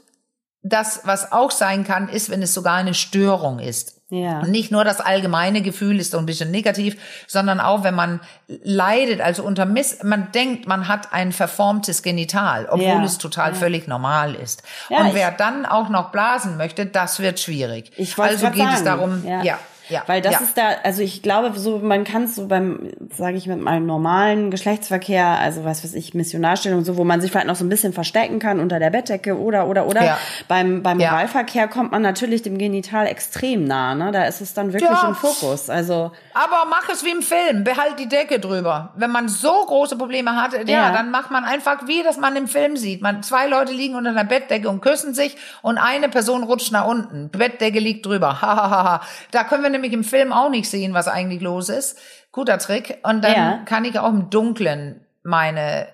das, 0.62 1.02
was 1.04 1.32
auch 1.32 1.52
sein 1.52 1.84
kann, 1.84 2.08
ist, 2.08 2.30
wenn 2.30 2.42
es 2.42 2.54
sogar 2.54 2.76
eine 2.76 2.94
Störung 2.94 3.60
ist. 3.60 4.02
Ja. 4.14 4.42
Und 4.42 4.52
nicht 4.52 4.72
nur 4.72 4.84
das 4.84 5.02
allgemeine 5.02 5.62
Gefühl 5.64 6.00
ist 6.00 6.12
so 6.12 6.20
ein 6.20 6.28
bisschen 6.28 6.52
negativ, 6.52 6.98
sondern 7.26 7.60
auch, 7.60 7.84
wenn 7.84 7.96
man 7.96 8.20
leidet, 8.48 9.22
also 9.22 9.42
unter 9.44 9.66
Miss, 9.66 10.04
man 10.04 10.32
denkt, 10.32 10.68
man 10.68 10.88
hat 10.88 11.12
ein 11.14 11.32
verformtes 11.32 12.04
Genital, 12.04 12.68
obwohl 12.70 12.86
Ja. 12.86 13.04
es 13.04 13.18
total 13.18 13.56
völlig 13.56 13.88
normal 13.88 14.36
ist. 14.36 14.62
Ja, 14.90 15.00
Und 15.00 15.16
wer 15.16 15.32
dann 15.32 15.66
auch 15.66 15.90
noch 15.90 16.12
blasen 16.12 16.58
möchte, 16.58 16.86
das 16.86 17.20
wird 17.22 17.40
schwierig. 17.40 17.92
Ich 17.98 18.16
also 18.20 18.50
geht 18.52 18.58
es 18.68 18.84
sagen, 18.84 18.86
darum, 18.86 19.26
ja. 19.26 19.58
Ja, 19.90 20.04
Weil 20.08 20.22
das 20.22 20.34
ja. 20.34 20.40
ist 20.40 20.58
da, 20.58 20.64
also 20.84 21.02
ich 21.02 21.22
glaube, 21.22 21.52
so 21.58 21.80
man 21.80 22.04
kann 22.04 22.24
es 22.24 22.36
so 22.36 22.48
beim, 22.48 22.92
sage 23.16 23.38
ich 23.38 23.48
mit 23.48 23.60
meinem 23.60 23.86
normalen 23.86 24.50
Geschlechtsverkehr, 24.50 25.26
also 25.26 25.66
was 25.66 25.84
weiß 25.84 25.94
ich, 25.94 26.14
Missionarstellung 26.14 26.80
und 26.80 26.86
so, 26.86 26.98
wo 26.98 27.04
man 27.04 27.22
sich 27.22 27.32
vielleicht 27.32 27.48
noch 27.48 27.56
so 27.56 27.66
ein 27.66 27.70
bisschen 27.70 27.94
verstecken 27.94 28.40
kann 28.40 28.60
unter 28.60 28.80
der 28.80 28.90
Bettdecke 28.90 29.38
oder 29.38 29.68
oder 29.68 29.86
oder. 29.88 30.04
Ja. 30.04 30.18
Beim 30.48 30.82
beim. 30.82 31.04
Oralverkehr 31.04 31.68
kommt 31.68 31.92
man 31.92 32.02
natürlich 32.02 32.42
dem 32.44 32.58
Genital 32.58 33.08
extrem 33.08 33.66
nah, 33.66 33.94
ne? 33.94 34.12
Da 34.12 34.24
ist 34.26 34.42
es 34.42 34.54
dann 34.54 34.74
wirklich 34.74 35.04
im 35.04 35.16
Fokus. 35.16 35.70
Also 35.70 36.12
Aber 36.34 36.66
mach 36.70 36.88
es 36.90 37.04
wie 37.04 37.12
im 37.12 37.22
Film, 37.22 37.64
behalt 37.64 38.00
die 38.00 38.08
Decke 38.08 38.40
drüber. 38.40 38.94
Wenn 38.96 39.12
man 39.12 39.28
so 39.28 39.52
große 39.66 39.98
Probleme 39.98 40.36
hat, 40.36 40.54
ja, 40.68 40.92
dann 40.92 41.12
macht 41.12 41.30
man 41.32 41.44
einfach 41.44 41.88
wie 41.88 42.04
das 42.04 42.18
man 42.18 42.36
im 42.36 42.48
Film 42.48 42.78
sieht. 42.78 43.02
Man 43.02 43.22
zwei 43.22 43.48
Leute 43.48 43.74
liegen 43.74 43.96
unter 43.96 44.12
einer 44.12 44.24
Bettdecke 44.24 44.70
und 44.70 44.82
küssen 44.82 45.14
sich 45.14 45.36
und 45.62 45.78
eine 45.78 46.10
Person 46.10 46.44
rutscht 46.44 46.72
nach 46.72 46.88
unten. 46.88 47.30
Bettdecke 47.30 47.80
liegt 47.80 48.06
drüber. 48.06 49.02
Da 49.32 49.44
können 49.44 49.64
wir 49.64 49.73
nämlich 49.74 49.92
im 49.92 50.04
Film 50.06 50.32
auch 50.32 50.50
nicht 50.50 50.70
sehen, 50.70 50.94
was 50.94 51.08
eigentlich 51.10 51.42
los 51.42 51.68
ist. 51.70 52.00
Guter 52.32 52.58
Trick. 52.58 53.00
Und 53.04 53.22
dann 53.24 53.34
Ja. 53.34 53.60
kann 53.66 53.84
ich 53.86 54.00
auch 54.00 54.10
im 54.10 54.30
Dunkeln 54.30 55.06
meine 55.24 55.88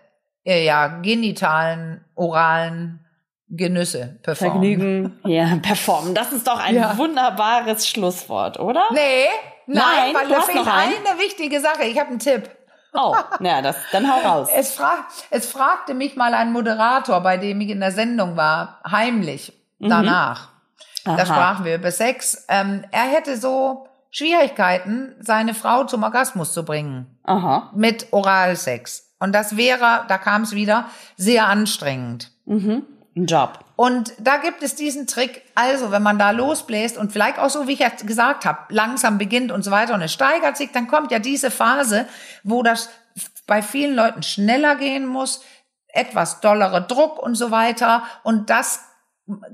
äh, 0.45 0.63
ja 0.65 0.87
genitalen 1.01 2.03
oralen 2.15 3.05
Genüsse 3.49 4.19
performen. 4.23 4.53
Vergnügen, 4.53 5.19
ja, 5.25 5.55
performen. 5.61 6.13
Das 6.13 6.31
ist 6.31 6.47
doch 6.47 6.59
ein 6.59 6.75
Ja. 6.75 6.97
wunderbares 6.97 7.87
Schlusswort, 7.87 8.59
oder? 8.59 8.83
Nee, 8.91 9.25
nein, 9.67 9.83
Nein, 9.83 10.15
weil 10.15 10.27
du 10.27 10.33
da 10.33 10.39
hast 10.39 10.53
noch 10.55 10.67
einen? 10.67 10.93
eine 11.05 11.19
wichtige 11.19 11.59
Sache. 11.59 11.83
Ich 11.85 11.99
habe 11.99 12.09
einen 12.09 12.19
Tipp. 12.19 12.49
Oh, 12.93 13.15
na, 13.39 13.61
das, 13.61 13.75
dann 13.91 14.11
hau 14.11 14.17
raus. 14.27 14.49
Es, 14.55 14.73
fra 14.73 15.05
es 15.29 15.45
fragte 15.51 15.93
mich 15.93 16.15
mal 16.15 16.33
ein 16.33 16.51
Moderator, 16.51 17.21
bei 17.21 17.37
dem 17.37 17.61
ich 17.61 17.69
in 17.69 17.79
der 17.81 17.91
Sendung 17.91 18.35
war, 18.35 18.79
heimlich 18.89 19.53
danach. 19.79 20.47
Da 20.47 20.58
Aha. 21.05 21.25
sprachen 21.25 21.65
wir 21.65 21.75
über 21.75 21.91
Sex. 21.91 22.45
Ähm, 22.49 22.83
er 22.91 23.03
hätte 23.03 23.37
so 23.37 23.87
Schwierigkeiten, 24.11 25.15
seine 25.19 25.53
Frau 25.53 25.83
zum 25.83 26.03
Orgasmus 26.03 26.53
zu 26.53 26.65
bringen 26.65 27.19
Aha. 27.23 27.71
mit 27.75 28.07
Oralsex. 28.11 29.13
Und 29.19 29.33
das 29.33 29.57
wäre, 29.57 30.05
da 30.07 30.17
kam 30.17 30.43
es 30.43 30.53
wieder, 30.53 30.85
sehr 31.17 31.47
anstrengend. 31.47 32.31
Ein 33.15 33.25
Job. 33.25 33.59
Und 33.75 34.13
da 34.19 34.37
gibt 34.37 34.63
es 34.63 34.75
diesen 34.75 35.07
Trick, 35.07 35.43
also 35.55 35.91
wenn 35.91 36.03
man 36.03 36.19
da 36.19 36.31
losbläst 36.31 36.97
und 36.97 37.11
vielleicht 37.11 37.39
auch 37.39 37.49
so, 37.49 37.67
wie 37.67 37.73
ich 37.73 37.79
jetzt 37.79 38.05
gesagt 38.07 38.45
habe, 38.45 38.59
langsam 38.69 39.17
beginnt 39.17 39.51
und 39.51 39.63
so 39.63 39.71
weiter 39.71 39.93
und 39.93 40.01
es 40.01 40.13
steigert 40.13 40.57
sich, 40.57 40.71
dann 40.71 40.87
kommt 40.87 41.11
ja 41.11 41.19
diese 41.19 41.51
Phase, 41.51 42.05
wo 42.43 42.63
das 42.63 42.89
bei 43.47 43.61
vielen 43.61 43.95
Leuten 43.95 44.23
schneller 44.23 44.75
gehen 44.75 45.05
muss, 45.05 45.43
etwas 45.87 46.39
dollere 46.39 46.81
Druck 46.81 47.21
und 47.21 47.35
so 47.35 47.51
weiter. 47.51 48.03
Und 48.23 48.49
das 48.49 48.83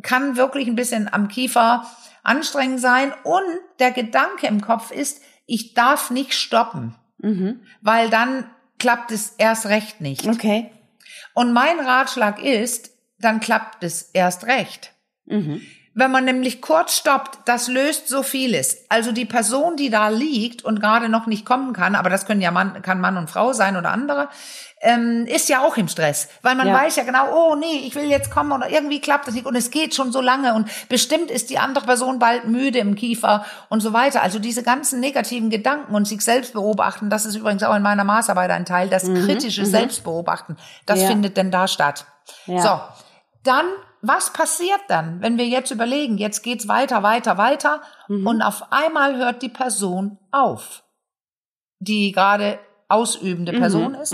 kann 0.01 0.35
wirklich 0.37 0.67
ein 0.67 0.75
bisschen 0.75 1.11
am 1.11 1.27
Kiefer 1.27 1.85
anstrengend 2.23 2.79
sein. 2.81 3.13
Und 3.23 3.43
der 3.79 3.91
Gedanke 3.91 4.47
im 4.47 4.61
Kopf 4.61 4.91
ist, 4.91 5.21
ich 5.45 5.73
darf 5.73 6.09
nicht 6.09 6.33
stoppen, 6.33 6.95
weil 7.81 8.09
dann 8.09 8.49
klappt 8.79 9.11
es 9.11 9.35
erst 9.37 9.67
recht 9.67 10.01
nicht. 10.01 10.27
Okay. 10.27 10.71
Und 11.33 11.53
mein 11.53 11.79
Ratschlag 11.79 12.41
ist, 12.41 12.91
dann 13.19 13.39
klappt 13.39 13.83
es 13.83 14.03
erst 14.13 14.45
recht. 14.45 14.93
Wenn 15.97 16.11
man 16.11 16.25
nämlich 16.25 16.61
kurz 16.61 16.97
stoppt, 16.97 17.39
das 17.47 17.69
löst 17.69 18.09
so 18.09 18.21
vieles. 18.21 18.85
Also 18.89 19.13
die 19.13 19.23
Person, 19.25 19.77
die 19.77 19.89
da 19.89 20.09
liegt 20.09 20.63
und 20.63 20.81
gerade 20.81 21.07
noch 21.07 21.25
nicht 21.25 21.45
kommen 21.45 21.71
kann, 21.71 21.95
aber 21.95 22.09
das 22.09 22.25
können 22.25 22.41
ja 22.41 22.51
Mann, 22.51 22.81
kann 22.81 22.99
Mann 22.99 23.15
und 23.15 23.29
Frau 23.29 23.53
sein 23.53 23.77
oder 23.77 23.91
andere, 23.91 24.29
ähm, 24.85 25.25
ist 25.25 25.49
ja 25.49 25.61
auch 25.65 25.75
im 25.77 25.87
Stress, 25.87 26.29
weil 26.41 26.55
man 26.55 26.67
Ja. 26.67 26.73
weiß 26.75 26.95
ja 26.95 27.03
genau, 27.03 27.25
oh 27.33 27.55
nee, 27.55 27.79
ich 27.85 27.95
will 27.95 28.05
jetzt 28.05 28.31
kommen 28.31 28.51
oder 28.53 28.69
irgendwie 28.69 29.01
klappt 29.01 29.27
das 29.27 29.33
nicht 29.33 29.45
und 29.45 29.55
es 29.55 29.71
geht 29.71 29.93
schon 29.95 30.11
so 30.13 30.21
lange 30.21 30.53
und 30.53 30.69
bestimmt 30.87 31.29
ist 31.31 31.49
die 31.49 31.57
andere 31.59 31.85
Person 31.85 32.19
bald 32.19 32.45
müde 32.45 32.79
im 32.79 32.95
Kiefer 32.95 33.45
und 33.69 33.81
so 33.81 33.91
weiter. 33.93 34.21
Also 34.21 34.39
diese 34.39 34.63
ganzen 34.63 34.99
negativen 34.99 35.49
Gedanken 35.49 35.93
und 35.93 36.05
sich 36.07 36.21
selbst 36.21 36.53
beobachten, 36.53 37.09
das 37.09 37.25
ist 37.25 37.35
übrigens 37.35 37.63
auch 37.63 37.75
in 37.75 37.81
meiner 37.83 38.03
Maßarbeit 38.05 38.51
ein 38.51 38.65
Teil, 38.65 38.87
das 38.89 39.03
kritische 39.03 39.65
Selbstbeobachten, 39.65 40.55
das 40.85 40.99
Mhm, 40.99 41.03
Ja. 41.03 41.07
findet 41.09 41.37
denn 41.37 41.51
da 41.51 41.67
statt. 41.67 42.05
Ja. 42.45 42.59
So, 42.61 42.79
dann, 43.43 43.65
was 44.01 44.31
passiert 44.33 44.81
dann, 44.87 45.21
wenn 45.21 45.37
wir 45.37 45.45
jetzt 45.47 45.71
überlegen, 45.71 46.17
jetzt 46.17 46.43
geht's 46.43 46.67
weiter, 46.67 47.01
weiter, 47.03 47.37
weiter 47.37 47.81
Mhm. 48.07 48.27
und 48.27 48.41
auf 48.41 48.71
einmal 48.71 49.15
hört 49.17 49.41
die 49.41 49.49
Person 49.49 50.19
auf, 50.31 50.83
die 51.79 52.11
gerade 52.11 52.59
ausübende 52.87 53.51
Mhm. 53.53 53.57
Person 53.57 53.95
ist 53.95 54.13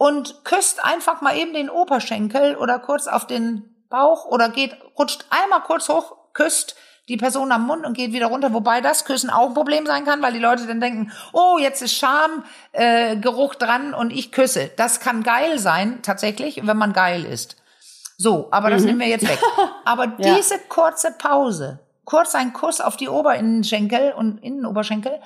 und 0.00 0.46
küsst 0.46 0.82
einfach 0.82 1.20
mal 1.20 1.36
eben 1.36 1.52
den 1.52 1.68
Oberschenkel 1.68 2.56
oder 2.56 2.78
kurz 2.78 3.06
auf 3.06 3.26
den 3.26 3.68
Bauch 3.90 4.24
oder 4.24 4.48
geht, 4.48 4.74
rutscht 4.98 5.26
einmal 5.28 5.60
kurz 5.60 5.90
hoch, 5.90 6.16
küsst 6.32 6.74
die 7.08 7.18
Person 7.18 7.52
am 7.52 7.66
Mund 7.66 7.84
und 7.84 7.92
geht 7.98 8.14
wieder 8.14 8.28
runter, 8.28 8.54
wobei 8.54 8.80
das 8.80 9.04
Küssen 9.04 9.28
auch 9.28 9.48
ein 9.48 9.54
Problem 9.54 9.84
sein 9.84 10.06
kann, 10.06 10.22
weil 10.22 10.32
die 10.32 10.38
Leute 10.38 10.66
dann 10.66 10.80
denken, 10.80 11.12
oh, 11.34 11.58
jetzt 11.60 11.82
ist 11.82 11.92
Schamgeruch 11.96 13.54
äh, 13.54 13.58
dran 13.58 13.92
und 13.92 14.10
ich 14.10 14.32
küsse. 14.32 14.70
Das 14.74 15.00
kann 15.00 15.22
geil 15.22 15.58
sein, 15.58 16.00
tatsächlich, 16.02 16.66
wenn 16.66 16.78
man 16.78 16.94
geil 16.94 17.26
ist. 17.26 17.56
So, 18.16 18.48
aber 18.52 18.70
das 18.70 18.84
nehmen 18.84 19.00
wir 19.00 19.08
jetzt 19.08 19.28
weg. 19.28 19.38
Aber 19.84 20.06
Mhm. 20.06 20.14
Ja. 20.18 20.34
diese 20.36 20.58
kurze 20.68 21.10
Pause, 21.12 21.80
kurz 22.06 22.34
ein 22.34 22.54
Kuss 22.54 22.80
auf 22.80 22.96
die 22.96 23.08
Oberinnenschenkel 23.10 24.12
und 24.12 24.42
Innenoberschenkel, 24.42 25.20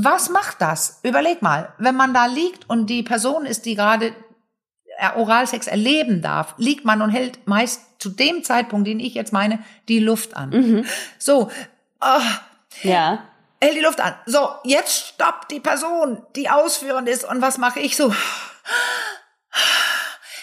was 0.00 0.28
macht 0.30 0.60
das? 0.60 1.00
Überleg 1.02 1.42
mal, 1.42 1.72
wenn 1.78 1.96
man 1.96 2.14
da 2.14 2.26
liegt 2.26 2.68
und 2.70 2.86
die 2.86 3.02
Person 3.02 3.46
ist, 3.46 3.66
die 3.66 3.74
gerade 3.74 4.14
äh, 4.98 5.10
Oralsex 5.16 5.66
erleben 5.66 6.22
darf, 6.22 6.54
liegt 6.56 6.84
man 6.84 7.02
und 7.02 7.10
hält 7.10 7.46
meist 7.48 7.82
zu 7.98 8.08
dem 8.10 8.44
Zeitpunkt, 8.44 8.86
den 8.86 9.00
ich 9.00 9.14
jetzt 9.14 9.32
meine, 9.32 9.58
die 9.88 9.98
Luft 9.98 10.36
an. 10.36 10.86
So, 11.18 11.50
ah, 11.98 12.20
Ja. 12.82 13.24
hält 13.60 13.74
die 13.74 13.80
Luft 13.80 14.00
an. 14.00 14.14
So, 14.26 14.50
jetzt 14.62 15.08
stoppt 15.14 15.50
die 15.50 15.58
Person, 15.60 16.22
die 16.36 16.48
ausführend 16.48 17.08
ist. 17.08 17.24
Und 17.28 17.42
was 17.42 17.58
mache 17.58 17.80
ich 17.80 17.96
so? 17.96 18.14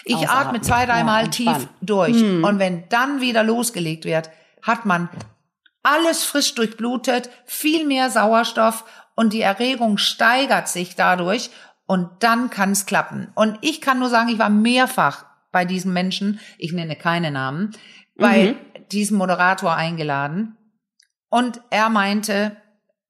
Ich 0.04 0.14
Ausatmen. 0.16 0.36
atme 0.38 0.60
zwei, 0.60 0.84
dreimal 0.86 1.24
Ja, 1.24 1.30
tief 1.30 1.68
durch. 1.80 2.14
Und 2.22 2.58
wenn 2.58 2.88
dann 2.90 3.20
wieder 3.22 3.42
losgelegt 3.42 4.04
wird, 4.04 4.28
hat 4.62 4.84
man 4.84 5.08
alles 5.82 6.24
frisch 6.24 6.54
durchblutet, 6.54 7.30
viel 7.46 7.86
mehr 7.86 8.10
Sauerstoff 8.10 8.84
und 9.16 9.32
die 9.32 9.40
Erregung 9.40 9.98
steigert 9.98 10.68
sich 10.68 10.94
dadurch 10.94 11.50
und 11.86 12.08
dann 12.20 12.50
kann 12.50 12.70
es 12.70 12.86
klappen. 12.86 13.32
Und 13.34 13.58
ich 13.62 13.80
kann 13.80 13.98
nur 13.98 14.08
sagen, 14.08 14.28
ich 14.28 14.38
war 14.38 14.50
mehrfach 14.50 15.24
bei 15.50 15.64
diesen 15.64 15.92
Menschen, 15.92 16.38
ich 16.58 16.72
nenne 16.72 16.94
keine 16.94 17.32
Namen, 17.32 17.72
weil 18.14 18.56
diesen 18.92 19.18
Moderator 19.18 19.74
eingeladen 19.74 20.56
und 21.28 21.60
er 21.70 21.88
meinte 21.88 22.56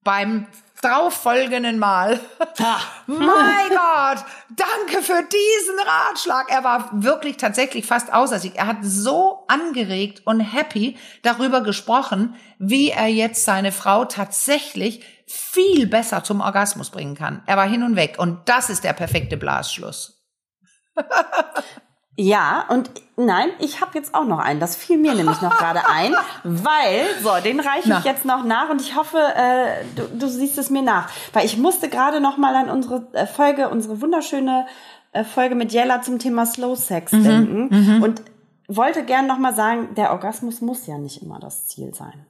beim 0.03 0.47
darauffolgenden 0.81 1.79
Mal, 1.79 2.19
mein 3.07 3.69
Gott, 3.69 4.25
danke 4.49 5.03
für 5.03 5.23
diesen 5.23 5.79
Ratschlag. 5.85 6.51
Er 6.51 6.63
war 6.63 6.89
wirklich 7.03 7.37
tatsächlich 7.37 7.85
fast 7.85 8.13
außer 8.13 8.39
sich. 8.39 8.55
Er 8.55 8.67
hat 8.67 8.77
so 8.81 9.45
angeregt 9.47 10.21
und 10.25 10.39
happy 10.39 10.97
darüber 11.23 11.61
gesprochen, 11.61 12.35
wie 12.59 12.91
er 12.91 13.07
jetzt 13.07 13.43
seine 13.43 13.71
Frau 13.71 14.05
tatsächlich 14.05 15.03
viel 15.27 15.87
besser 15.87 16.23
zum 16.23 16.41
Orgasmus 16.41 16.89
bringen 16.89 17.15
kann. 17.15 17.43
Er 17.45 17.57
war 17.57 17.67
hin 17.67 17.83
und 17.83 17.95
weg 17.95 18.15
und 18.17 18.39
das 18.45 18.69
ist 18.69 18.83
der 18.83 18.93
perfekte 18.93 19.37
Blasschluss. 19.37 20.23
Ja, 22.19 22.65
und 22.69 22.89
nein, 23.15 23.49
ich 23.59 23.79
habe 23.79 23.91
jetzt 23.93 24.15
auch 24.15 24.25
noch 24.25 24.39
einen. 24.39 24.59
Das 24.59 24.75
fiel 24.75 24.97
mir 24.97 25.13
nämlich 25.13 25.39
noch 25.39 25.55
gerade 25.55 25.87
ein, 25.87 26.15
weil, 26.43 27.05
so, 27.21 27.29
den 27.43 27.59
reiche 27.59 27.95
ich 27.99 28.05
jetzt 28.05 28.25
noch 28.25 28.43
nach 28.43 28.69
und 28.69 28.81
ich 28.81 28.95
hoffe, 28.95 29.19
äh, 29.19 29.85
du, 29.95 30.07
du 30.17 30.27
siehst 30.27 30.57
es 30.57 30.71
mir 30.71 30.81
nach. 30.81 31.11
Weil 31.33 31.45
ich 31.45 31.57
musste 31.57 31.89
gerade 31.89 32.19
noch 32.19 32.37
mal 32.37 32.55
an 32.55 32.71
unsere 32.71 33.07
äh, 33.13 33.27
Folge, 33.27 33.69
unsere 33.69 34.01
wunderschöne 34.01 34.65
äh, 35.11 35.23
Folge 35.23 35.53
mit 35.53 35.71
Jella 35.71 36.01
zum 36.01 36.17
Thema 36.17 36.47
Slow 36.47 36.75
Sex 36.75 37.11
mhm, 37.11 37.23
denken 37.23 37.67
mhm. 37.69 38.01
und 38.01 38.23
wollte 38.67 39.05
gern 39.05 39.27
noch 39.27 39.37
mal 39.37 39.53
sagen, 39.53 39.93
der 39.93 40.11
Orgasmus 40.11 40.59
muss 40.59 40.87
ja 40.87 40.97
nicht 40.97 41.21
immer 41.21 41.39
das 41.39 41.67
Ziel 41.67 41.93
sein. 41.93 42.25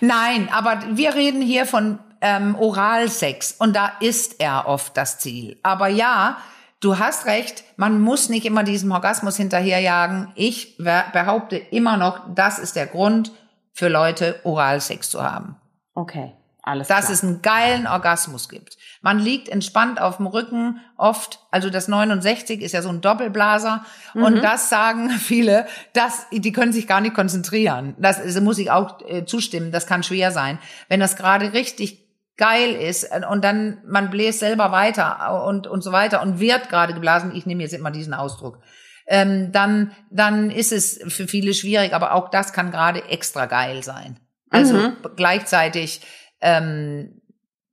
Nein, 0.00 0.50
aber 0.52 0.82
wir 0.90 1.14
reden 1.14 1.40
hier 1.40 1.64
von 1.64 1.98
ähm, 2.24 2.56
Oralsex 2.56 3.52
und 3.52 3.76
da 3.76 3.92
ist 4.00 4.40
er 4.40 4.66
oft 4.66 4.96
das 4.96 5.18
Ziel. 5.20 5.58
Aber 5.62 5.86
ja, 5.86 6.38
Du 6.84 6.98
hast 6.98 7.24
recht, 7.24 7.64
man 7.78 7.98
muss 7.98 8.28
nicht 8.28 8.44
immer 8.44 8.62
diesem 8.62 8.92
Orgasmus 8.92 9.38
hinterherjagen. 9.38 10.32
Ich 10.34 10.76
behaupte 10.76 11.56
immer 11.56 11.96
noch, 11.96 12.20
das 12.34 12.58
ist 12.58 12.76
der 12.76 12.86
Grund 12.86 13.32
für 13.72 13.88
Leute, 13.88 14.38
Oralsex 14.44 15.08
zu 15.08 15.22
haben. 15.22 15.56
Okay, 15.94 16.34
alles 16.60 16.88
Dass 16.88 17.06
klar. 17.06 17.12
es 17.12 17.22
einen 17.22 17.40
geilen 17.40 17.86
Orgasmus 17.86 18.50
gibt. 18.50 18.76
Man 19.00 19.18
liegt 19.18 19.48
entspannt 19.48 19.98
auf 19.98 20.18
dem 20.18 20.26
Rücken, 20.26 20.78
oft, 20.98 21.40
also 21.50 21.70
das 21.70 21.88
69 21.88 22.60
ist 22.60 22.72
ja 22.72 22.82
so 22.82 22.90
ein 22.90 23.00
Doppelblaser. 23.00 23.82
Mhm. 24.12 24.22
Und 24.22 24.42
das 24.42 24.68
sagen 24.68 25.08
viele, 25.18 25.66
dass, 25.94 26.26
die 26.32 26.52
können 26.52 26.74
sich 26.74 26.86
gar 26.86 27.00
nicht 27.00 27.14
konzentrieren. 27.14 27.94
Das, 27.98 28.22
das 28.22 28.38
muss 28.42 28.58
ich 28.58 28.70
auch 28.70 29.00
äh, 29.08 29.24
zustimmen, 29.24 29.72
das 29.72 29.86
kann 29.86 30.02
schwer 30.02 30.32
sein. 30.32 30.58
Wenn 30.88 31.00
das 31.00 31.16
gerade 31.16 31.54
richtig 31.54 32.03
geil 32.36 32.74
ist 32.74 33.08
und 33.30 33.44
dann 33.44 33.82
man 33.86 34.10
bläst 34.10 34.40
selber 34.40 34.72
weiter 34.72 35.44
und 35.46 35.66
und 35.66 35.82
so 35.82 35.92
weiter 35.92 36.22
und 36.22 36.40
wird 36.40 36.68
gerade 36.68 36.94
geblasen. 36.94 37.34
Ich 37.34 37.46
nehme 37.46 37.62
jetzt 37.62 37.74
immer 37.74 37.90
diesen 37.90 38.14
Ausdruck. 38.14 38.60
Ähm, 39.06 39.52
dann 39.52 39.92
dann 40.10 40.50
ist 40.50 40.72
es 40.72 41.00
für 41.08 41.28
viele 41.28 41.54
schwierig, 41.54 41.92
aber 41.92 42.14
auch 42.14 42.30
das 42.30 42.52
kann 42.52 42.70
gerade 42.70 43.04
extra 43.04 43.46
geil 43.46 43.82
sein. 43.82 44.18
Also 44.50 44.74
mhm. 44.74 44.96
gleichzeitig 45.16 46.00
ähm, 46.40 47.20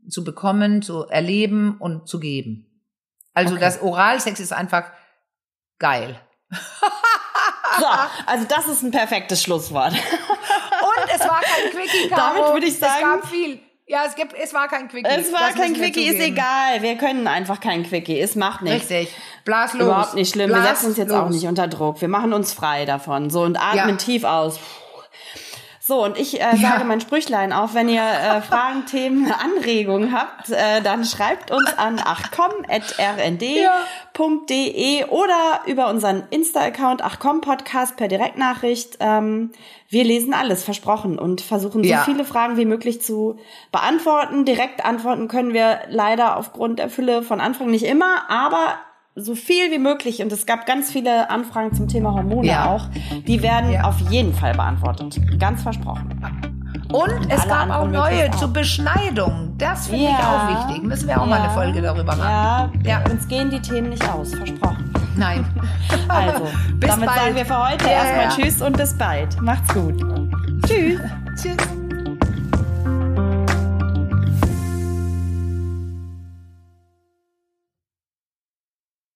zu 0.09 0.23
bekommen, 0.23 0.81
zu 0.81 1.07
erleben 1.07 1.77
und 1.79 2.07
zu 2.07 2.19
geben. 2.19 2.67
Also 3.33 3.53
okay. 3.53 3.61
das 3.61 3.81
Oralsex 3.81 4.39
ist 4.39 4.53
einfach 4.53 4.91
geil. 5.79 6.19
So, 7.79 7.85
also 8.25 8.45
das 8.47 8.67
ist 8.67 8.83
ein 8.83 8.91
perfektes 8.91 9.41
Schlusswort. 9.41 9.93
Und 9.93 11.09
es 11.15 11.21
war 11.21 11.41
kein 11.41 11.71
Quickie. 11.71 12.09
Damit 12.09 12.53
würde 12.53 12.65
ich 12.65 12.77
sagen, 12.77 12.93
es 12.95 13.21
gab 13.21 13.29
viel. 13.29 13.59
Ja, 13.87 14.05
es 14.07 14.15
gibt, 14.15 14.33
es 14.33 14.53
war 14.53 14.67
kein 14.67 14.87
Quickie. 14.87 15.09
Es 15.09 15.33
war 15.33 15.47
das 15.47 15.55
kein 15.55 15.73
Quickie, 15.73 16.07
ist 16.07 16.19
egal. 16.19 16.81
Wir 16.81 16.95
können 16.95 17.27
einfach 17.27 17.59
kein 17.59 17.83
Quickie. 17.83 18.19
Es 18.19 18.35
macht 18.35 18.61
nichts. 18.61 18.89
Richtig. 18.89 19.13
Blas 19.43 19.73
los. 19.73 19.87
Überhaupt 19.87 20.13
nicht 20.13 20.31
schlimm. 20.31 20.49
Blas 20.49 20.63
wir 20.63 20.69
setzen 20.69 20.85
uns 20.87 20.97
jetzt 20.97 21.09
los. 21.09 21.17
auch 21.17 21.29
nicht 21.29 21.45
unter 21.45 21.67
Druck. 21.67 21.99
Wir 21.99 22.07
machen 22.07 22.31
uns 22.31 22.53
frei 22.53 22.85
davon. 22.85 23.29
So 23.29 23.41
und 23.41 23.57
atmen 23.57 23.89
ja. 23.89 23.95
tief 23.95 24.23
aus. 24.23 24.59
So, 25.83 26.03
und 26.05 26.19
ich 26.19 26.39
äh, 26.39 26.57
sage 26.57 26.81
ja. 26.81 26.83
mein 26.83 27.01
Sprüchlein 27.01 27.51
auf, 27.51 27.73
wenn 27.73 27.89
ihr 27.89 28.03
äh, 28.03 28.41
Fragen, 28.47 28.85
Themen, 28.85 29.31
Anregungen 29.31 30.11
habt, 30.11 30.51
äh, 30.51 30.79
dann 30.83 31.03
schreibt 31.03 31.49
uns 31.49 31.75
an 31.75 31.97
achcom.rnd.de 31.97 33.63
ja. 33.63 35.07
oder 35.09 35.61
über 35.65 35.89
unseren 35.89 36.21
Insta-Account 36.29 37.03
achcom-podcast 37.03 37.97
per 37.97 38.07
Direktnachricht. 38.07 38.97
Ähm, 38.99 39.53
wir 39.89 40.03
lesen 40.03 40.35
alles, 40.35 40.63
versprochen, 40.63 41.17
und 41.17 41.41
versuchen 41.41 41.83
so 41.83 41.89
ja. 41.89 42.03
viele 42.03 42.25
Fragen 42.25 42.57
wie 42.57 42.65
möglich 42.65 43.01
zu 43.01 43.39
beantworten. 43.71 44.45
Direkt 44.45 44.85
antworten 44.85 45.27
können 45.29 45.55
wir 45.55 45.79
leider 45.89 46.37
aufgrund 46.37 46.77
der 46.77 46.91
Fülle 46.91 47.23
von 47.23 47.41
Anfang 47.41 47.71
nicht 47.71 47.85
immer, 47.85 48.29
aber 48.29 48.75
so 49.15 49.35
viel 49.35 49.71
wie 49.71 49.79
möglich, 49.79 50.21
und 50.21 50.31
es 50.31 50.45
gab 50.45 50.65
ganz 50.65 50.91
viele 50.91 51.29
Anfragen 51.29 51.73
zum 51.73 51.87
Thema 51.87 52.13
Hormone 52.13 52.47
ja. 52.47 52.69
auch, 52.69 52.87
die 53.27 53.41
werden 53.41 53.71
ja. 53.71 53.83
auf 53.83 53.99
jeden 54.09 54.33
Fall 54.33 54.53
beantwortet. 54.53 55.19
Ganz 55.39 55.63
versprochen. 55.63 56.21
Und, 56.91 57.09
und 57.09 57.31
es 57.31 57.47
gab 57.47 57.69
auch 57.69 57.87
neue 57.87 58.29
zur 58.31 58.49
Beschneidung. 58.49 59.53
Das 59.57 59.87
finde 59.87 60.05
ja. 60.05 60.11
ich 60.11 60.25
auch 60.25 60.67
wichtig. 60.69 60.83
Müssen 60.83 61.07
wir 61.07 61.21
auch 61.21 61.25
mal 61.25 61.41
eine 61.41 61.53
Folge 61.53 61.81
darüber 61.81 62.15
machen. 62.15 62.81
Ja, 62.83 63.01
uns 63.09 63.27
gehen 63.27 63.49
die 63.49 63.61
Themen 63.61 63.89
nicht 63.89 64.09
aus, 64.09 64.33
versprochen. 64.33 64.91
Nein. 65.15 65.45
Also, 66.07 66.47
bis 66.75 66.89
damit 66.89 67.05
bald. 67.05 67.19
sagen 67.19 67.35
wir 67.35 67.45
für 67.45 67.69
heute 67.69 67.89
erstmal 67.89 68.29
Tschüss 68.29 68.61
und 68.61 68.77
bis 68.77 68.97
bald. 68.97 69.41
Macht's 69.41 69.73
gut. 69.73 69.97
Tschüss. 70.65 70.99
Tschüss. 71.35 71.80